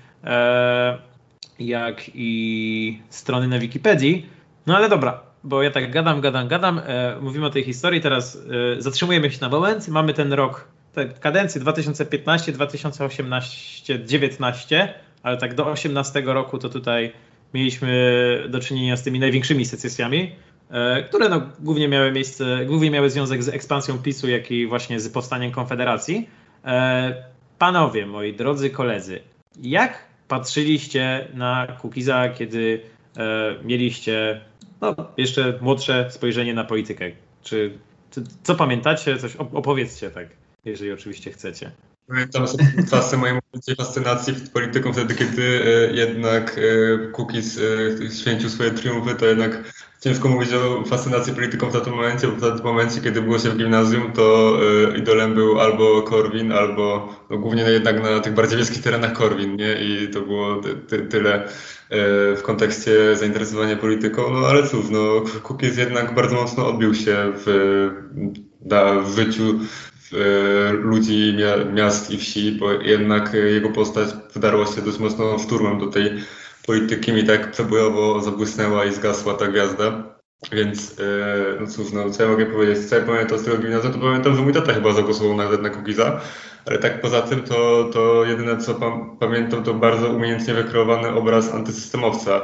jak 1.59 2.11
i 2.13 3.01
strony 3.09 3.47
na 3.47 3.59
Wikipedii. 3.59 4.29
No 4.67 4.77
ale 4.77 4.89
dobra, 4.89 5.23
bo 5.43 5.63
ja 5.63 5.71
tak 5.71 5.91
gadam, 5.91 6.21
gadam, 6.21 6.47
gadam. 6.47 6.79
E, 6.79 7.17
mówimy 7.21 7.45
o 7.45 7.49
tej 7.49 7.63
historii, 7.63 8.01
teraz 8.01 8.35
e, 8.77 8.81
zatrzymujemy 8.81 9.31
się 9.31 9.41
na 9.41 9.49
moment. 9.49 9.87
Mamy 9.87 10.13
ten 10.13 10.33
rok, 10.33 10.67
te 10.93 11.05
kadencje 11.05 11.61
2015, 11.61 12.51
2018, 12.51 13.23
2019, 13.23 14.93
ale 15.23 15.37
tak 15.37 15.55
do 15.55 15.67
18 15.67 16.21
roku 16.25 16.57
to 16.57 16.69
tutaj 16.69 17.11
mieliśmy 17.53 18.43
do 18.49 18.59
czynienia 18.59 18.97
z 18.97 19.03
tymi 19.03 19.19
największymi 19.19 19.65
secesjami, 19.65 20.31
e, 20.69 21.03
które 21.03 21.29
no, 21.29 21.41
głównie 21.59 21.87
miały 21.87 22.11
miejsce, 22.11 22.65
głównie 22.65 22.91
miały 22.91 23.09
związek 23.09 23.43
z 23.43 23.49
ekspansją 23.49 23.97
PiSu, 23.97 24.29
jak 24.29 24.51
i 24.51 24.67
właśnie 24.67 24.99
z 24.99 25.09
powstaniem 25.09 25.51
Konfederacji. 25.51 26.29
E, 26.65 27.23
panowie, 27.57 28.05
moi 28.05 28.33
drodzy 28.33 28.69
koledzy, 28.69 29.19
jak 29.61 30.10
patrzyliście 30.31 31.27
na 31.33 31.67
Kukiza, 31.81 32.29
kiedy 32.29 32.81
e, 33.17 33.55
mieliście 33.63 34.41
no, 34.81 34.95
jeszcze 35.17 35.59
młodsze 35.61 36.07
spojrzenie 36.11 36.53
na 36.53 36.63
politykę? 36.63 37.05
Czy, 37.43 37.77
czy 38.11 38.23
co 38.43 38.55
pamiętacie? 38.55 39.17
Coś 39.17 39.35
opowiedzcie 39.35 40.11
tak, 40.11 40.27
jeżeli 40.65 40.91
oczywiście 40.91 41.31
chcecie. 41.31 41.71
Pamiętam 42.07 42.45
czasy 42.91 43.17
mojej 43.17 43.39
fascynacji 43.77 44.33
polityką 44.53 44.93
wtedy, 44.93 45.15
kiedy 45.15 45.43
e, 45.43 45.93
jednak 45.93 46.57
e, 46.57 47.07
Kukiz 47.11 47.59
e, 47.59 48.11
święcił 48.11 48.49
swoje 48.49 48.71
triumfy, 48.71 49.15
to 49.15 49.25
jednak 49.25 49.63
ciężko 50.01 50.29
mówić 50.29 50.53
o 50.53 50.83
fascynacji 50.85 51.33
polityką 51.33 51.69
w 51.69 51.81
tym 51.81 51.93
momencie, 51.93 52.27
bo 52.27 52.35
w 52.35 52.55
tym 52.55 52.65
momencie, 52.65 53.01
kiedy 53.01 53.21
było 53.21 53.39
się 53.39 53.49
w 53.49 53.57
gimnazjum, 53.57 54.11
to 54.11 54.57
y, 54.93 54.97
idolem 54.97 55.33
był 55.33 55.59
albo 55.59 56.01
Korwin, 56.01 56.51
albo 56.51 57.15
no, 57.29 57.37
głównie 57.37 57.63
jednak 57.63 58.03
na 58.03 58.19
tych 58.19 58.33
bardziej 58.33 58.57
wiejskich 58.57 58.83
terenach 58.83 59.13
Korwin, 59.13 59.55
nie? 59.55 59.73
I 59.73 60.07
to 60.07 60.21
było 60.21 60.55
ty, 60.55 60.75
ty, 60.75 60.99
tyle 60.99 61.45
y, 61.45 61.47
w 62.35 62.41
kontekście 62.43 63.15
zainteresowania 63.15 63.75
polityką, 63.75 64.33
no 64.33 64.47
ale 64.47 64.67
cóż, 64.67 64.85
no 64.89 65.23
Kukiz 65.43 65.77
jednak 65.77 66.15
bardzo 66.15 66.35
mocno 66.35 66.67
odbił 66.67 66.95
się 66.95 67.33
w, 67.45 67.89
na, 68.61 68.99
w 68.99 69.15
życiu 69.15 69.59
ludzi 70.71 71.37
miast 71.73 72.11
i 72.11 72.17
wsi, 72.17 72.51
bo 72.51 72.71
jednak 72.71 73.33
jego 73.33 73.69
postać 73.69 74.09
wydarła 74.33 74.65
się 74.65 74.81
dość 74.81 74.99
mocno 74.99 75.39
szturmem 75.39 75.79
do 75.79 75.87
tej 75.87 76.11
polityki 76.71 77.13
mi 77.13 77.23
tak 77.23 77.51
przebojowo 77.51 78.21
zabłysnęła 78.21 78.85
i 78.85 78.93
zgasła 78.93 79.33
ta 79.33 79.47
gwiazda. 79.47 80.03
Więc 80.51 80.99
e, 80.99 81.61
no 81.61 81.67
cóż, 81.67 81.91
no 81.91 82.09
co 82.09 82.23
ja 82.23 82.29
mogę 82.29 82.45
powiedzieć, 82.45 82.89
co 82.89 82.95
ja 82.95 83.01
pamiętam 83.01 83.39
z 83.39 83.43
tego 83.43 83.57
gimnazjum, 83.57 83.93
to 83.93 83.99
pamiętam, 83.99 84.35
że 84.35 84.41
mój 84.41 84.53
tata 84.53 84.73
chyba 84.73 84.93
zagłosował 84.93 85.37
nawet 85.37 85.61
na 85.61 85.69
Kukiza, 85.69 86.21
ale 86.65 86.77
tak 86.77 87.01
poza 87.01 87.21
tym 87.21 87.41
to, 87.41 87.89
to 87.93 88.25
jedyne 88.25 88.57
co 88.57 88.75
pamiętam 89.19 89.63
to 89.63 89.73
bardzo 89.73 90.09
umiejętnie 90.09 90.53
wykreowany 90.53 91.09
obraz 91.09 91.53
antysystemowca, 91.53 92.41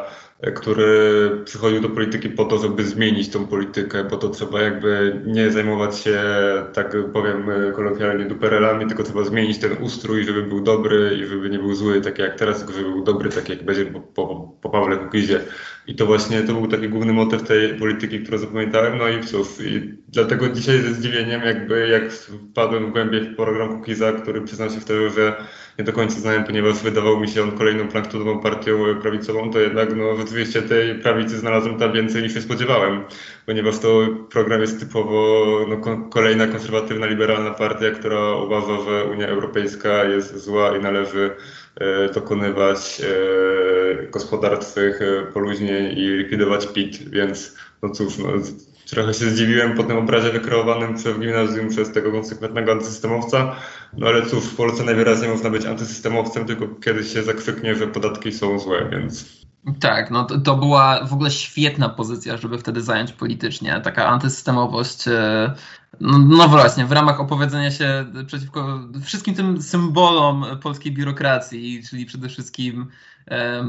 który 0.56 1.32
przychodził 1.46 1.82
do 1.82 1.90
polityki 1.90 2.30
po 2.30 2.46
to, 2.46 2.58
żeby 2.58 2.84
zmienić 2.84 3.30
tą 3.30 3.48
politykę, 3.48 4.04
bo 4.04 4.18
to 4.18 4.30
trzeba 4.30 4.62
jakby 4.62 5.22
nie 5.26 5.52
zajmować 5.52 6.00
się, 6.00 6.22
tak 6.74 6.96
powiem 7.14 7.50
kolokwialnie, 7.76 8.26
duperelami, 8.26 8.88
tylko 8.88 9.04
trzeba 9.04 9.24
zmienić 9.24 9.58
ten 9.58 9.72
ustrój, 9.82 10.24
żeby 10.24 10.44
był 10.44 10.62
dobry 10.62 11.20
i 11.22 11.26
żeby 11.26 11.50
nie 11.50 11.60
był 11.60 11.74
zły, 11.74 12.02
tak 12.02 12.20
jak 12.20 12.36
teraz, 12.36 12.58
tylko 12.58 12.74
żeby 12.74 12.90
był 12.90 13.04
dobry, 13.04 13.30
tak 13.30 13.50
jak 13.50 13.66
będzie 13.66 13.86
po, 13.86 14.00
po, 14.00 14.56
po 14.62 14.70
Pawle 14.70 14.98
Kukizie. 14.98 15.40
I 15.88 15.96
to 15.96 16.06
właśnie 16.06 16.42
to 16.42 16.54
był 16.54 16.68
taki 16.68 16.90
główny 16.90 17.14
motyw 17.14 17.44
tej 17.44 17.74
polityki, 17.74 18.20
którą 18.20 18.38
zapamiętałem. 18.38 18.98
No 18.98 19.08
i 19.10 19.24
cóż, 19.24 19.48
i 19.62 19.98
dlatego 20.08 20.50
dzisiaj 20.50 20.82
ze 20.82 20.94
zdziwieniem, 20.94 21.42
jakby 21.42 21.88
jak 21.88 22.12
wpadłem 22.12 22.92
głębiej 22.92 23.22
w 23.22 23.36
program 23.36 23.80
Kukiza, 23.80 24.12
który 24.12 24.42
przyznał 24.42 24.70
się 24.70 24.80
wtedy, 24.80 25.10
że 25.10 25.36
nie 25.80 25.86
do 25.86 25.94
końca 25.94 26.20
znałem, 26.20 26.44
ponieważ 26.44 26.84
wydawał 26.84 27.20
mi 27.20 27.28
się 27.28 27.44
on 27.44 27.52
kolejną 27.52 27.88
planktonową 27.88 28.40
partią 28.40 29.02
prawicową, 29.02 29.52
to 29.52 29.60
jednak 29.60 29.96
no, 29.96 30.16
rzeczywiście 30.16 30.62
tej 30.62 30.96
prawicy 30.96 31.38
znalazłem 31.38 31.80
tam 31.80 31.94
więcej 31.94 32.24
niż 32.24 32.34
się 32.34 32.42
spodziewałem, 32.42 33.04
ponieważ 33.46 33.80
to 33.80 34.08
program 34.30 34.62
jest 34.62 34.80
typowo 34.80 35.46
no, 35.70 36.08
kolejna 36.10 36.48
konserwatywna, 36.48 37.06
liberalna 37.06 37.52
partia, 37.52 37.92
która 37.92 38.36
uważa, 38.36 38.82
że 38.82 39.06
Unia 39.06 39.28
Europejska 39.28 40.04
jest 40.04 40.38
zła 40.38 40.78
i 40.78 40.82
należy 40.82 41.36
e, 41.76 42.10
dokonywać 42.14 43.02
e, 43.02 44.08
gospodarczych 44.12 45.02
e, 45.02 45.32
poluźnień 45.34 45.98
i 45.98 46.08
likwidować 46.08 46.68
PIT, 46.68 47.10
więc 47.10 47.56
no 47.84 47.90
cóż, 47.90 48.18
no, 48.18 48.28
Trochę 48.90 49.14
się 49.14 49.30
zdziwiłem 49.30 49.76
po 49.76 49.84
tym 49.84 49.98
obrazie 49.98 50.32
wykreowanym 50.32 50.96
przez 50.96 51.20
gimnazjum 51.20 51.70
przez 51.70 51.92
tego 51.92 52.12
konsekwentnego 52.12 52.72
antysystemowca. 52.72 53.56
No 53.94 54.08
ale 54.08 54.26
cóż, 54.26 54.44
w 54.44 54.56
Polsce 54.56 54.84
najwyraźniej 54.84 55.30
można 55.30 55.50
być 55.50 55.66
antysystemowcem, 55.66 56.46
tylko 56.46 56.68
kiedy 56.68 57.04
się 57.04 57.24
zakrzyknie, 57.24 57.76
że 57.76 57.88
podatki 57.88 58.32
są 58.32 58.60
złe, 58.60 58.90
więc 58.92 59.38
tak, 59.80 60.12
no 60.12 60.24
to, 60.24 60.40
to, 60.40 60.56
była 60.56 61.06
w 61.06 61.14
ogóle 61.14 61.32
świetna 61.32 61.90
pozycja, 61.90 62.38
żeby 62.38 62.58
wtedy 62.58 62.82
zająć 62.82 63.12
politycznie. 63.12 63.82
Taka 63.84 64.08
antysystemowość. 64.08 65.08
E, 65.08 65.54
no, 66.02 66.20
no, 66.20 66.48
właśnie, 66.48 66.86
w 66.86 66.92
ramach 66.92 67.20
opowiedzenia 67.20 67.72
się 67.72 68.06
przeciwko 68.28 68.80
wszystkim 69.04 69.36
tym 69.36 69.62
symbolom 69.62 70.46
polskiej 70.64 70.92
biurokracji, 70.92 71.84
czyli 71.90 72.06
przede 72.06 72.30
wszystkim 72.30 72.88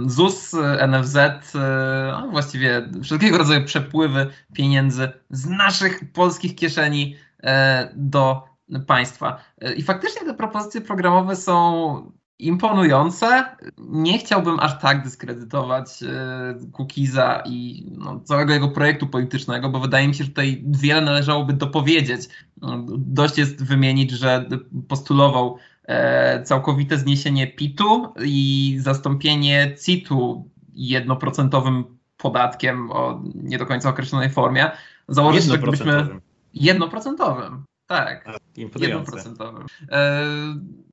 ZUS, 0.07 0.55
NFZ, 0.89 1.17
e, 1.17 2.29
właściwie 2.31 2.89
wszelkiego 3.03 3.39
rodzaju 3.39 3.65
przepływy 3.65 4.27
pieniędzy 4.53 5.09
z 5.31 5.47
naszych 5.47 6.13
polskich 6.13 6.55
kieszeni 6.55 7.17
e, 7.43 7.89
do 7.97 8.49
państwa. 8.87 9.45
I 9.77 9.83
faktycznie 9.83 10.27
te 10.27 10.35
propozycje 10.35 10.81
programowe 10.81 11.37
są 11.37 12.13
imponujące. 12.39 13.45
Nie 13.79 14.19
chciałbym 14.19 14.61
aż 14.61 14.81
tak 14.81 15.05
dyskredytować 15.05 15.89
Kukiza 16.73 17.43
i 17.47 17.87
no, 17.99 18.21
całego 18.21 18.53
jego 18.53 18.69
projektu 18.69 19.07
politycznego, 19.07 19.69
bo 19.69 19.81
wydaje 19.81 20.09
mi 20.09 20.15
się, 20.15 20.25
że 20.25 20.31
tutaj 20.31 20.65
wiele 20.67 21.01
należałoby 21.01 21.53
dopowiedzieć. 21.53 22.29
No, 22.57 22.85
dość 22.99 23.39
jest 23.39 23.65
wymienić, 23.65 24.11
że 24.11 24.49
postulował 24.89 25.57
e, 25.57 25.78
całkowite 26.45 26.99
zniesienie 26.99 27.47
PIT-u 27.47 28.15
i 28.25 28.77
zastąpienie 28.81 29.77
CIT-u 29.85 30.49
jednoprocentowym 30.75 31.85
podatkiem 32.17 32.93
o 32.93 33.23
nie 33.35 33.59
do 33.59 33.67
końca 33.67 33.89
określonej 33.89 34.31
formie. 34.31 34.71
Założyć, 35.09 35.45
że 35.45 35.59
gdybyśmy 35.59 36.09
jednoprocentowym. 36.55 37.65
Tak, 37.87 38.29
jednoprocentowym. 38.77 39.67
E, 39.91 40.25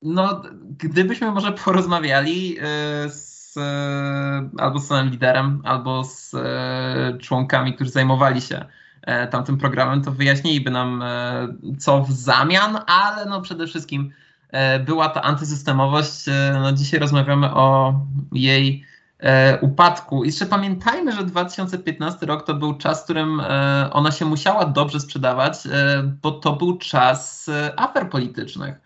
no, 0.02 0.42
gdybyśmy 0.78 1.32
może 1.32 1.52
porozmawiali 1.52 2.58
e, 2.60 2.64
z, 3.10 3.56
albo 4.58 4.80
z 4.80 4.88
samym 4.88 5.12
liderem, 5.12 5.62
albo 5.64 6.04
z 6.04 6.34
e, 6.34 7.18
członkami, 7.22 7.74
którzy 7.74 7.92
zajmowali 7.92 8.42
się 8.42 8.66
tamtym 9.32 9.58
programem, 9.58 10.02
to 10.02 10.12
wyjaśniliby 10.12 10.72
nam 10.72 11.04
co 11.80 12.04
w 12.04 12.12
zamian, 12.12 12.80
ale 12.88 13.26
no 13.26 13.42
przede 13.42 13.68
wszystkim 13.68 14.12
była 14.86 15.10
ta 15.10 15.22
antysystemowość. 15.22 16.26
No 16.54 16.72
dzisiaj 16.72 17.00
rozmawiamy 17.00 17.54
o 17.54 17.94
jej 18.32 18.86
E, 19.20 19.60
upadku. 19.60 20.24
I 20.24 20.28
jeszcze 20.28 20.46
pamiętajmy, 20.46 21.12
że 21.12 21.24
2015 21.24 22.26
rok 22.26 22.46
to 22.46 22.54
był 22.54 22.78
czas, 22.78 23.02
w 23.02 23.04
którym 23.04 23.40
e, 23.40 23.90
ona 23.94 24.12
się 24.12 24.26
musiała 24.26 24.66
dobrze 24.66 25.00
sprzedawać, 25.00 25.66
e, 25.66 26.04
bo 26.22 26.32
to 26.32 26.54
był 26.54 26.78
czas 26.78 27.50
afer 27.76 28.10
politycznych. 28.10 28.85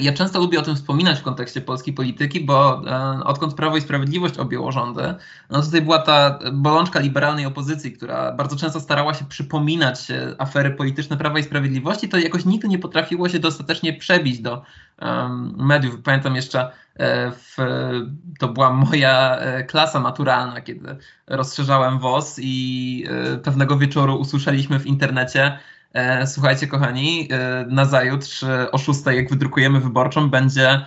Ja 0.00 0.12
często 0.12 0.38
lubię 0.38 0.58
o 0.58 0.62
tym 0.62 0.76
wspominać 0.76 1.18
w 1.18 1.22
kontekście 1.22 1.60
polskiej 1.60 1.94
polityki, 1.94 2.40
bo 2.40 2.82
odkąd 3.24 3.54
Prawo 3.54 3.76
i 3.76 3.80
Sprawiedliwość 3.80 4.38
objęło 4.38 4.72
rządy, 4.72 5.14
no 5.50 5.62
tutaj 5.62 5.82
była 5.82 5.98
ta 5.98 6.38
bolączka 6.52 7.00
liberalnej 7.00 7.46
opozycji, 7.46 7.92
która 7.92 8.32
bardzo 8.32 8.56
często 8.56 8.80
starała 8.80 9.14
się 9.14 9.24
przypominać 9.24 9.98
afery 10.38 10.70
polityczne 10.70 11.16
Prawa 11.16 11.38
i 11.38 11.42
Sprawiedliwości, 11.42 12.08
to 12.08 12.18
jakoś 12.18 12.44
nigdy 12.44 12.68
nie 12.68 12.78
potrafiło 12.78 13.28
się 13.28 13.38
dostatecznie 13.38 13.92
przebić 13.92 14.40
do 14.40 14.62
mediów. 15.56 16.02
Pamiętam 16.02 16.36
jeszcze 16.36 16.70
E, 16.96 17.30
w, 17.30 17.56
to 18.38 18.48
była 18.48 18.72
moja 18.72 19.36
e, 19.36 19.64
klasa 19.64 20.00
maturalna, 20.00 20.60
kiedy 20.60 20.96
rozszerzałem 21.26 21.98
WOS 21.98 22.36
i 22.42 23.06
e, 23.08 23.38
pewnego 23.38 23.78
wieczoru 23.78 24.16
usłyszeliśmy 24.16 24.80
w 24.80 24.86
internecie, 24.86 25.58
słuchajcie 26.26 26.66
kochani, 26.66 27.28
na 27.68 27.84
zajutrz 27.84 28.44
o 28.72 28.78
6 28.78 29.00
jak 29.06 29.30
wydrukujemy 29.30 29.80
wyborczą 29.80 30.30
będzie 30.30 30.86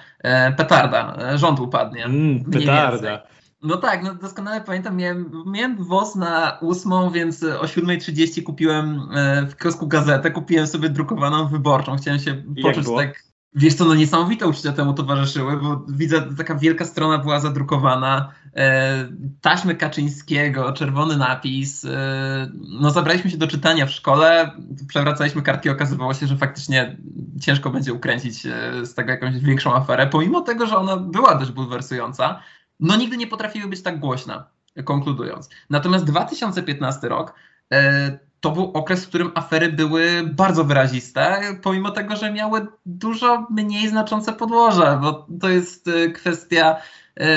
petarda, 0.57 1.17
rząd 1.37 1.59
upadnie. 1.59 2.05
Mm, 2.05 2.43
petarda. 2.43 3.23
No 3.61 3.77
tak, 3.77 4.03
no 4.03 4.15
doskonale 4.15 4.61
pamiętam, 4.61 4.97
miałem, 4.97 5.43
miałem 5.45 5.83
WOS 5.83 6.15
na 6.15 6.57
ósmą, 6.61 7.11
więc 7.11 7.43
o 7.43 7.65
7.30 7.65 8.43
kupiłem 8.43 9.09
e, 9.15 9.45
w 9.45 9.55
kiosku 9.55 9.87
gazetę, 9.87 10.31
kupiłem 10.31 10.67
sobie 10.67 10.89
drukowaną 10.89 11.47
wyborczą. 11.47 11.97
Chciałem 11.97 12.19
się 12.19 12.43
poczuć 12.61 12.87
tak 12.97 13.23
Wiesz 13.53 13.73
co, 13.73 13.85
no 13.85 13.95
niesamowite 13.95 14.47
uczucia 14.47 14.71
temu 14.71 14.93
towarzyszyły, 14.93 15.57
bo 15.57 15.85
widzę, 15.89 16.35
taka 16.37 16.55
wielka 16.55 16.85
strona 16.85 17.17
była 17.17 17.39
zadrukowana, 17.39 18.31
e, 18.55 19.07
taśmy 19.41 19.75
Kaczyńskiego, 19.75 20.73
czerwony 20.73 21.17
napis, 21.17 21.85
e, 21.85 22.51
no 22.81 22.89
zabraliśmy 22.89 23.31
się 23.31 23.37
do 23.37 23.47
czytania 23.47 23.85
w 23.85 23.91
szkole, 23.91 24.51
przewracaliśmy 24.87 25.41
kartki, 25.41 25.69
okazywało 25.69 26.13
się, 26.13 26.27
że 26.27 26.37
faktycznie 26.37 26.97
ciężko 27.41 27.69
będzie 27.69 27.93
ukręcić 27.93 28.45
e, 28.45 28.85
z 28.85 28.93
tego 28.93 29.11
jakąś 29.11 29.39
większą 29.39 29.75
aferę, 29.75 30.07
pomimo 30.07 30.41
tego, 30.41 30.67
że 30.67 30.77
ona 30.77 30.97
była 30.97 31.35
dość 31.35 31.51
bulwersująca, 31.51 32.39
no 32.79 32.95
nigdy 32.95 33.17
nie 33.17 33.27
potrafiły 33.27 33.69
być 33.69 33.81
tak 33.81 33.99
głośna, 33.99 34.49
konkludując. 34.83 35.49
Natomiast 35.69 36.05
2015 36.05 37.09
rok 37.09 37.33
e, 37.73 38.26
to 38.39 38.51
był 38.51 38.71
okres, 38.73 39.05
w 39.05 39.07
którym 39.07 39.31
afery 39.35 39.69
były 39.71 40.23
bardzo 40.23 40.63
wyraziste, 40.63 41.41
pomimo 41.61 41.91
tego, 41.91 42.15
że 42.15 42.31
miały 42.31 42.67
dużo 42.85 43.47
mniej 43.49 43.89
znaczące 43.89 44.33
podłoże, 44.33 44.99
bo 45.01 45.27
to 45.41 45.49
jest 45.49 45.87
e, 45.87 46.09
kwestia 46.09 46.75
e, 47.19 47.27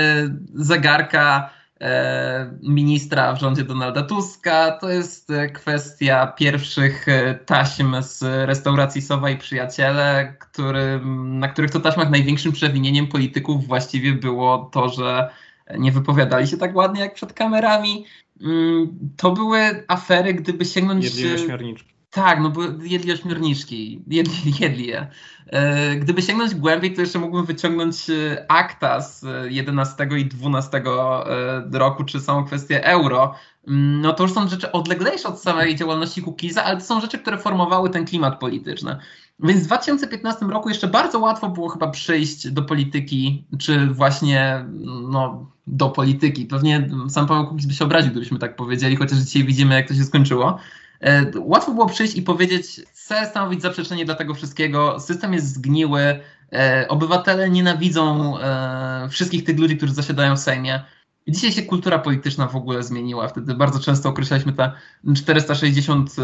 zegarka 0.55 1.51
e, 1.81 2.53
ministra 2.63 3.33
w 3.33 3.41
rządzie 3.41 3.65
Donalda 3.65 4.03
Tuska, 4.03 4.71
to 4.71 4.89
jest 4.89 5.33
kwestia 5.55 6.27
pierwszych 6.27 7.07
taśm 7.47 8.03
z 8.03 8.23
restauracji 8.49 9.03
Sowa 9.03 9.31
i 9.31 9.39
Przyjaciele, 9.39 10.37
który, 10.39 11.01
na 11.25 11.49
których 11.49 11.71
to 11.71 11.81
taśmach 11.81 12.11
największym 12.11 12.53
przewinieniem 12.53 13.07
polityków 13.07 13.67
właściwie 13.67 14.13
było 14.13 14.71
to, 14.73 14.89
że 14.89 15.31
nie 15.79 15.93
wypowiadali 15.93 16.47
się 16.47 16.57
tak 16.57 16.77
ładnie 16.77 17.01
jak 17.01 17.15
przed 17.15 17.33
kamerami. 17.33 18.05
Mm, 18.43 18.99
to 19.17 19.33
były 19.33 19.85
afery, 19.89 20.35
gdyby 20.35 20.65
sięgnąć... 20.65 21.05
Jedli 21.05 21.35
ośmiorniczki. 21.35 21.91
Tak, 22.11 22.41
no 22.41 22.51
bo 22.51 22.63
jedli 22.83 23.13
ośmiorniczki, 23.13 24.03
jedli, 24.07 24.53
jedli 24.61 24.87
je. 24.87 25.07
E, 25.47 25.97
gdyby 25.97 26.23
sięgnąć 26.23 26.55
głębiej, 26.55 26.95
to 26.95 27.01
jeszcze 27.01 27.19
mógłbym 27.19 27.47
wyciągnąć 27.47 28.11
e, 28.11 28.47
akta 28.49 29.01
z 29.01 29.25
11 29.49 30.09
i 30.19 30.27
12 30.27 30.79
e, 30.79 31.79
roku, 31.79 32.05
czy 32.05 32.21
samą 32.21 32.45
kwestię 32.45 32.85
euro. 32.85 33.35
Mm, 33.69 34.01
no 34.01 34.13
to 34.13 34.23
już 34.23 34.33
są 34.33 34.49
rzeczy 34.49 34.73
odleglejsze 34.73 35.29
od 35.29 35.41
samej 35.41 35.77
działalności 35.77 36.23
Kukiza, 36.23 36.65
ale 36.65 36.77
to 36.77 36.85
są 36.85 37.01
rzeczy, 37.01 37.19
które 37.19 37.39
formowały 37.39 37.91
ten 37.91 38.05
klimat 38.05 38.39
polityczny. 38.39 38.97
Więc 39.43 39.63
w 39.63 39.67
2015 39.67 40.47
roku 40.47 40.69
jeszcze 40.69 40.89
bardzo 40.89 41.19
łatwo 41.19 41.49
było 41.49 41.69
chyba 41.69 41.89
przyjść 41.89 42.51
do 42.51 42.63
polityki, 42.63 43.45
czy 43.59 43.87
właśnie 43.87 44.65
no, 45.11 45.51
do 45.71 45.89
polityki. 45.89 46.47
Pewnie 46.47 46.89
sam 47.09 47.27
Paweł 47.27 47.47
Kukiz 47.47 47.67
by 47.67 47.75
się 47.75 47.85
obraził, 47.85 48.11
gdybyśmy 48.11 48.39
tak 48.39 48.57
powiedzieli, 48.57 48.97
chociaż 48.97 49.19
dzisiaj 49.19 49.45
widzimy, 49.45 49.75
jak 49.75 49.89
to 49.89 49.95
się 49.95 50.05
skończyło. 50.05 50.59
E, 51.01 51.27
łatwo 51.39 51.73
było 51.73 51.87
przyjść 51.87 52.17
i 52.17 52.23
powiedzieć, 52.23 52.81
chcę 52.93 53.27
stanowić 53.27 53.63
zaprzeczenie 53.63 54.05
dla 54.05 54.15
tego 54.15 54.35
wszystkiego, 54.35 55.01
system 55.01 55.33
jest 55.33 55.55
zgniły, 55.55 56.21
e, 56.53 56.87
obywatele 56.89 57.51
nienawidzą 57.51 58.35
e, 58.39 59.09
wszystkich 59.11 59.45
tych 59.45 59.59
ludzi, 59.59 59.77
którzy 59.77 59.95
zasiadają 59.95 60.37
w 60.37 60.41
Sejmie. 60.41 60.81
Dzisiaj 61.29 61.53
się 61.53 61.63
kultura 61.63 61.99
polityczna 61.99 62.47
w 62.47 62.57
ogóle 62.57 62.83
zmieniła. 62.83 63.29
Wtedy 63.29 63.55
bardzo 63.55 63.81
często 63.81 64.09
określaliśmy 64.09 64.53
te 64.53 64.73
460 65.17 66.17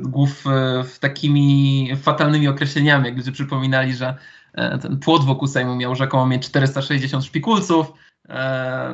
głów 0.00 0.44
w 0.84 0.98
takimi 1.00 1.90
fatalnymi 2.02 2.48
określeniami, 2.48 3.06
jak 3.06 3.16
ludzie 3.16 3.32
przypominali, 3.32 3.94
że 3.94 4.14
ten 4.82 4.98
płot 4.98 5.24
wokół 5.24 5.48
Sejmu 5.48 5.76
miał 5.76 5.94
rzekomo 5.94 6.26
mieć 6.26 6.46
460 6.46 7.24
szpikulców. 7.24 7.92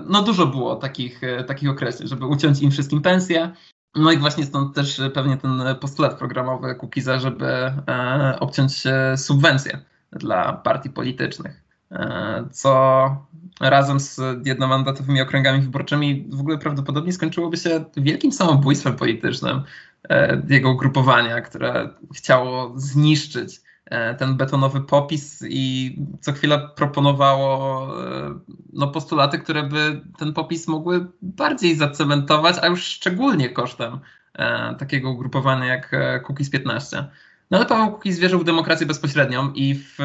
No 0.07 0.23
dużo 0.23 0.47
było 0.47 0.77
takich, 0.77 1.21
takich 1.47 1.71
określeń, 1.71 2.09
żeby 2.09 2.27
uciąć 2.27 2.63
im 2.63 2.71
wszystkim 2.71 3.03
pensję. 3.03 3.53
No 3.95 4.13
i 4.13 4.19
właśnie 4.19 4.45
stąd 4.45 4.75
też 4.75 5.01
pewnie 5.15 5.37
ten 5.37 5.63
postulat 5.81 6.19
programowy 6.19 6.75
Kukiza, 6.75 7.19
żeby 7.19 7.47
e, 7.47 8.37
obciąć 8.41 8.83
subwencje 9.17 9.79
dla 10.13 10.53
partii 10.53 10.91
politycznych, 10.91 11.65
e, 11.93 12.45
co 12.53 13.27
razem 13.61 14.01
z 14.01 14.21
jednomandatowymi 14.45 15.21
okręgami 15.21 15.61
wyborczymi 15.61 16.27
w 16.31 16.41
ogóle 16.41 16.59
prawdopodobnie 16.59 17.13
skończyłoby 17.13 17.57
się 17.57 17.85
wielkim 17.97 18.33
samobójstwem 18.33 18.97
politycznym 18.97 19.63
e, 20.09 20.43
jego 20.49 20.71
ugrupowania, 20.71 21.41
które 21.41 21.91
chciało 22.15 22.73
zniszczyć 22.77 23.61
E, 23.61 23.70
ten 24.19 24.37
betonowy 24.37 24.81
popis 24.81 25.45
i 25.49 25.97
co 26.21 26.33
chwila 26.33 26.59
proponowało 26.59 27.87
e, 28.05 28.39
no, 28.73 28.89
postulaty, 28.89 29.39
które 29.39 29.63
by 29.63 30.01
ten 30.19 30.33
popis 30.33 30.69
mogły 30.69 31.07
bardziej 31.23 31.77
zacementować, 31.77 32.57
a 32.63 32.67
już 32.67 32.85
szczególnie 32.85 33.49
kosztem 33.49 34.01
e, 34.35 34.75
takiego 34.75 35.11
ugrupowania 35.11 35.65
jak 35.65 35.97
Cookies 36.29 36.51
15. 36.51 37.05
No 37.51 37.59
ale 37.59 37.67
Paweł 37.67 37.93
Cookies 37.93 38.19
wierzył 38.19 38.41
w 38.41 38.45
demokrację 38.45 38.87
bezpośrednią 38.87 39.53
i 39.53 39.75
w 39.75 39.99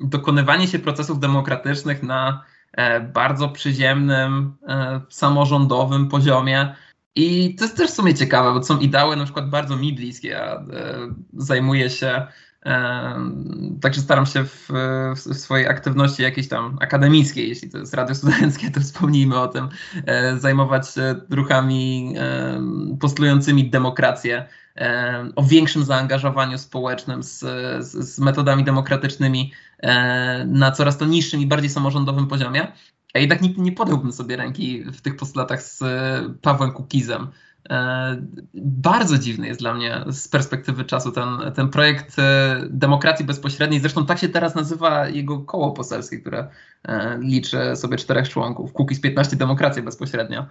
dokonywanie 0.00 0.66
się 0.66 0.78
procesów 0.78 1.20
demokratycznych 1.20 2.02
na 2.02 2.44
bardzo 3.14 3.48
przyziemnym, 3.48 4.56
samorządowym 5.08 6.08
poziomie. 6.08 6.74
I 7.14 7.54
to 7.54 7.64
jest 7.64 7.76
też 7.76 7.90
w 7.90 7.94
sumie 7.94 8.14
ciekawe, 8.14 8.52
bo 8.52 8.62
są 8.62 8.78
ideały 8.78 9.16
na 9.16 9.24
przykład 9.24 9.50
bardzo 9.50 9.76
mi 9.76 9.92
bliskie. 9.92 10.28
Ja 10.28 10.64
zajmuję 11.32 11.90
się 11.90 12.26
Także 13.80 14.00
staram 14.00 14.26
się 14.26 14.44
w, 14.44 14.68
w, 15.16 15.34
swojej 15.34 15.68
aktywności 15.68 16.22
jakiejś 16.22 16.48
tam 16.48 16.78
akademickiej, 16.80 17.48
jeśli 17.48 17.70
to 17.70 17.78
jest 17.78 17.94
radio 17.94 18.14
studenckie, 18.14 18.70
to 18.70 18.80
wspomnijmy 18.80 19.38
o 19.38 19.48
tym, 19.48 19.68
e, 20.06 20.38
zajmować 20.38 20.94
się 20.94 21.14
ruchami 21.30 22.14
postulującymi 23.00 23.70
demokrację, 23.70 24.48
o 25.36 25.42
większym 25.42 25.84
zaangażowaniu 25.84 26.58
społecznym 26.58 27.22
z, 27.22 27.38
z, 27.84 28.14
z 28.14 28.18
metodami 28.18 28.64
demokratycznymi 28.64 29.52
e, 29.78 30.44
na 30.44 30.70
coraz 30.70 30.98
to 30.98 31.06
niższym 31.06 31.40
i 31.40 31.46
bardziej 31.46 31.70
samorządowym 31.70 32.26
poziomie. 32.26 32.72
A 33.14 33.18
jednak 33.18 33.42
nigdy 33.42 33.62
nie 33.62 33.72
podałbym 33.72 34.12
sobie 34.12 34.36
ręki 34.36 34.84
w 34.84 35.00
tych 35.00 35.16
postulatach 35.16 35.62
z 35.62 35.82
Pawłem 36.42 36.72
Kukizem. 36.72 37.28
E, 37.70 38.16
bardzo 38.54 39.18
dziwny 39.18 39.46
jest 39.46 39.60
dla 39.60 39.74
mnie 39.74 40.04
z 40.08 40.28
perspektywy 40.28 40.84
czasu 40.84 41.12
ten, 41.12 41.28
ten 41.54 41.68
projekt 41.68 42.18
e, 42.18 42.60
demokracji 42.70 43.24
bezpośredniej. 43.24 43.80
Zresztą 43.80 44.06
tak 44.06 44.18
się 44.18 44.28
teraz 44.28 44.54
nazywa 44.54 45.08
jego 45.08 45.40
koło 45.40 45.72
poselskie, 45.72 46.18
które 46.18 46.48
e, 46.84 47.18
liczy 47.18 47.76
sobie 47.76 47.96
czterech 47.96 48.28
członków. 48.28 48.72
Kukiz 48.72 49.00
15 49.00 49.36
Demokracja 49.36 49.82
Bezpośrednia. 49.82 50.46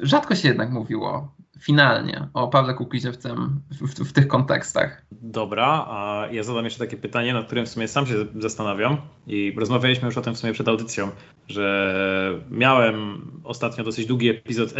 Rzadko 0.00 0.34
się 0.34 0.48
jednak 0.48 0.70
mówiło 0.70 1.34
finalnie 1.60 2.28
o 2.34 2.48
Pawle 2.48 2.74
Kukizie 2.74 3.12
w, 3.12 3.16
tym, 3.16 3.60
w, 3.70 4.08
w, 4.08 4.12
tych 4.12 4.28
kontekstach. 4.28 5.02
Dobra, 5.12 5.86
a 5.88 6.28
ja 6.32 6.42
zadam 6.42 6.64
jeszcze 6.64 6.84
takie 6.84 6.96
pytanie, 6.96 7.34
nad 7.34 7.46
którym 7.46 7.66
w 7.66 7.68
sumie 7.68 7.88
sam 7.88 8.06
się 8.06 8.14
zastanawiam 8.38 8.96
i 9.26 9.54
rozmawialiśmy 9.56 10.06
już 10.06 10.18
o 10.18 10.22
tym 10.22 10.34
w 10.34 10.38
sumie 10.38 10.52
przed 10.52 10.68
audycją, 10.68 11.10
że 11.48 12.40
miałem 12.50 13.22
ostatnio 13.44 13.84
dosyć 13.84 14.06
długi 14.06 14.28
epizod 14.28 14.74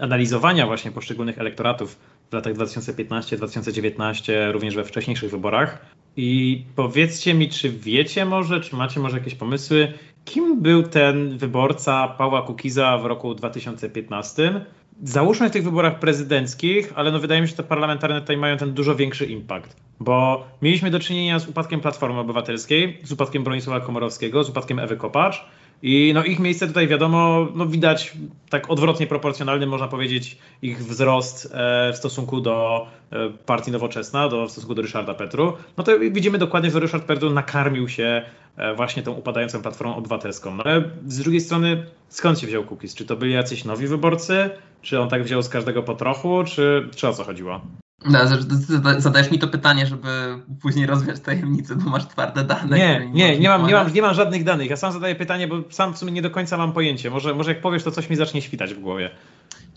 analizowania 0.00 0.66
właśnie 0.66 0.90
poszczególnych 0.90 1.38
elektoratów 1.38 1.98
w 2.30 2.34
latach 2.34 2.54
2015-2019, 2.54 4.32
również 4.52 4.76
we 4.76 4.84
wcześniejszych 4.84 5.30
wyborach. 5.30 5.86
I 6.16 6.64
powiedzcie 6.76 7.34
mi, 7.34 7.48
czy 7.48 7.70
wiecie 7.70 8.24
może, 8.24 8.60
czy 8.60 8.76
macie 8.76 9.00
może 9.00 9.18
jakieś 9.18 9.34
pomysły, 9.34 9.92
kim 10.24 10.62
był 10.62 10.82
ten 10.82 11.38
wyborca 11.38 12.08
Pawła 12.08 12.42
Kukiza 12.42 12.98
w 12.98 13.06
roku 13.06 13.34
2015? 13.34 14.64
Załóżmy 15.02 15.48
w 15.48 15.52
tych 15.52 15.64
wyborach 15.64 15.98
prezydenckich, 15.98 16.92
ale 16.94 17.12
no 17.12 17.18
wydaje 17.18 17.40
mi 17.40 17.46
się, 17.46 17.50
że 17.50 17.56
te 17.56 17.62
parlamentarne 17.62 18.20
tutaj 18.20 18.36
mają 18.36 18.56
ten 18.56 18.74
dużo 18.74 18.94
większy 18.94 19.26
impact, 19.26 19.76
bo 20.00 20.46
mieliśmy 20.62 20.90
do 20.90 21.00
czynienia 21.00 21.38
z 21.38 21.48
upadkiem 21.48 21.80
Platformy 21.80 22.20
Obywatelskiej, 22.20 22.98
z 23.02 23.12
upadkiem 23.12 23.44
Bronisława 23.44 23.86
Komorowskiego, 23.86 24.44
z 24.44 24.50
upadkiem 24.50 24.78
Ewy 24.78 24.96
Kopacz 24.96 25.46
i 25.82 26.12
no 26.14 26.24
ich 26.24 26.38
miejsce 26.38 26.66
tutaj 26.66 26.88
wiadomo, 26.88 27.48
no 27.54 27.66
widać 27.66 28.12
tak 28.50 28.70
odwrotnie 28.70 29.06
proporcjonalny, 29.06 29.66
można 29.66 29.88
powiedzieć, 29.88 30.38
ich 30.62 30.78
wzrost 30.78 31.52
e, 31.54 31.92
w 31.92 31.96
stosunku 31.96 32.40
do 32.40 32.86
e, 33.10 33.30
partii 33.46 33.70
Nowoczesna, 33.70 34.28
do, 34.28 34.46
w 34.46 34.50
stosunku 34.50 34.74
do 34.74 34.82
Ryszarda 34.82 35.14
Petru. 35.14 35.52
No 35.76 35.84
to 35.84 35.98
widzimy 35.98 36.38
dokładnie, 36.38 36.70
że 36.70 36.80
Ryszard 36.80 37.04
Petru 37.04 37.30
nakarmił 37.30 37.88
się 37.88 38.22
e, 38.56 38.74
właśnie 38.74 39.02
tą 39.02 39.12
upadającą 39.12 39.62
Platformą 39.62 39.96
Obywatelską. 39.96 40.54
No 40.54 40.64
ale 40.64 40.90
z 41.06 41.18
drugiej 41.18 41.40
strony, 41.40 41.86
skąd 42.08 42.40
się 42.40 42.46
wziął 42.46 42.64
Kukiz? 42.64 42.94
Czy 42.94 43.04
to 43.04 43.16
byli 43.16 43.32
jacyś 43.32 43.64
nowi 43.64 43.86
wyborcy? 43.86 44.50
Czy 44.82 45.00
on 45.00 45.08
tak 45.08 45.24
wziął 45.24 45.42
z 45.42 45.48
każdego 45.48 45.82
po 45.82 45.94
trochu? 45.94 46.44
Czy, 46.44 46.88
czy 46.96 47.08
o 47.08 47.12
co 47.12 47.24
chodziło? 47.24 47.60
No, 48.04 48.18
zadajesz 48.98 49.30
mi 49.30 49.38
to 49.38 49.48
pytanie, 49.48 49.86
żeby 49.86 50.08
później 50.62 50.86
rozwiać 50.86 51.20
tajemnicę, 51.20 51.76
bo 51.76 51.90
masz 51.90 52.08
twarde 52.08 52.44
dane. 52.44 52.78
Nie, 52.78 53.10
nie, 53.12 53.38
nie 53.38 53.48
mam, 53.48 53.66
nie, 53.66 53.74
mam, 53.74 53.92
nie 53.92 54.02
mam 54.02 54.14
żadnych 54.14 54.44
danych. 54.44 54.70
Ja 54.70 54.76
sam 54.76 54.92
zadaję 54.92 55.14
pytanie, 55.14 55.48
bo 55.48 55.56
sam 55.70 55.94
w 55.94 55.98
sumie 55.98 56.12
nie 56.12 56.22
do 56.22 56.30
końca 56.30 56.56
mam 56.56 56.72
pojęcie. 56.72 57.10
Może, 57.10 57.34
może 57.34 57.52
jak 57.52 57.60
powiesz, 57.60 57.82
to 57.82 57.90
coś 57.90 58.10
mi 58.10 58.16
zacznie 58.16 58.42
świtać 58.42 58.74
w 58.74 58.80
głowie. 58.80 59.10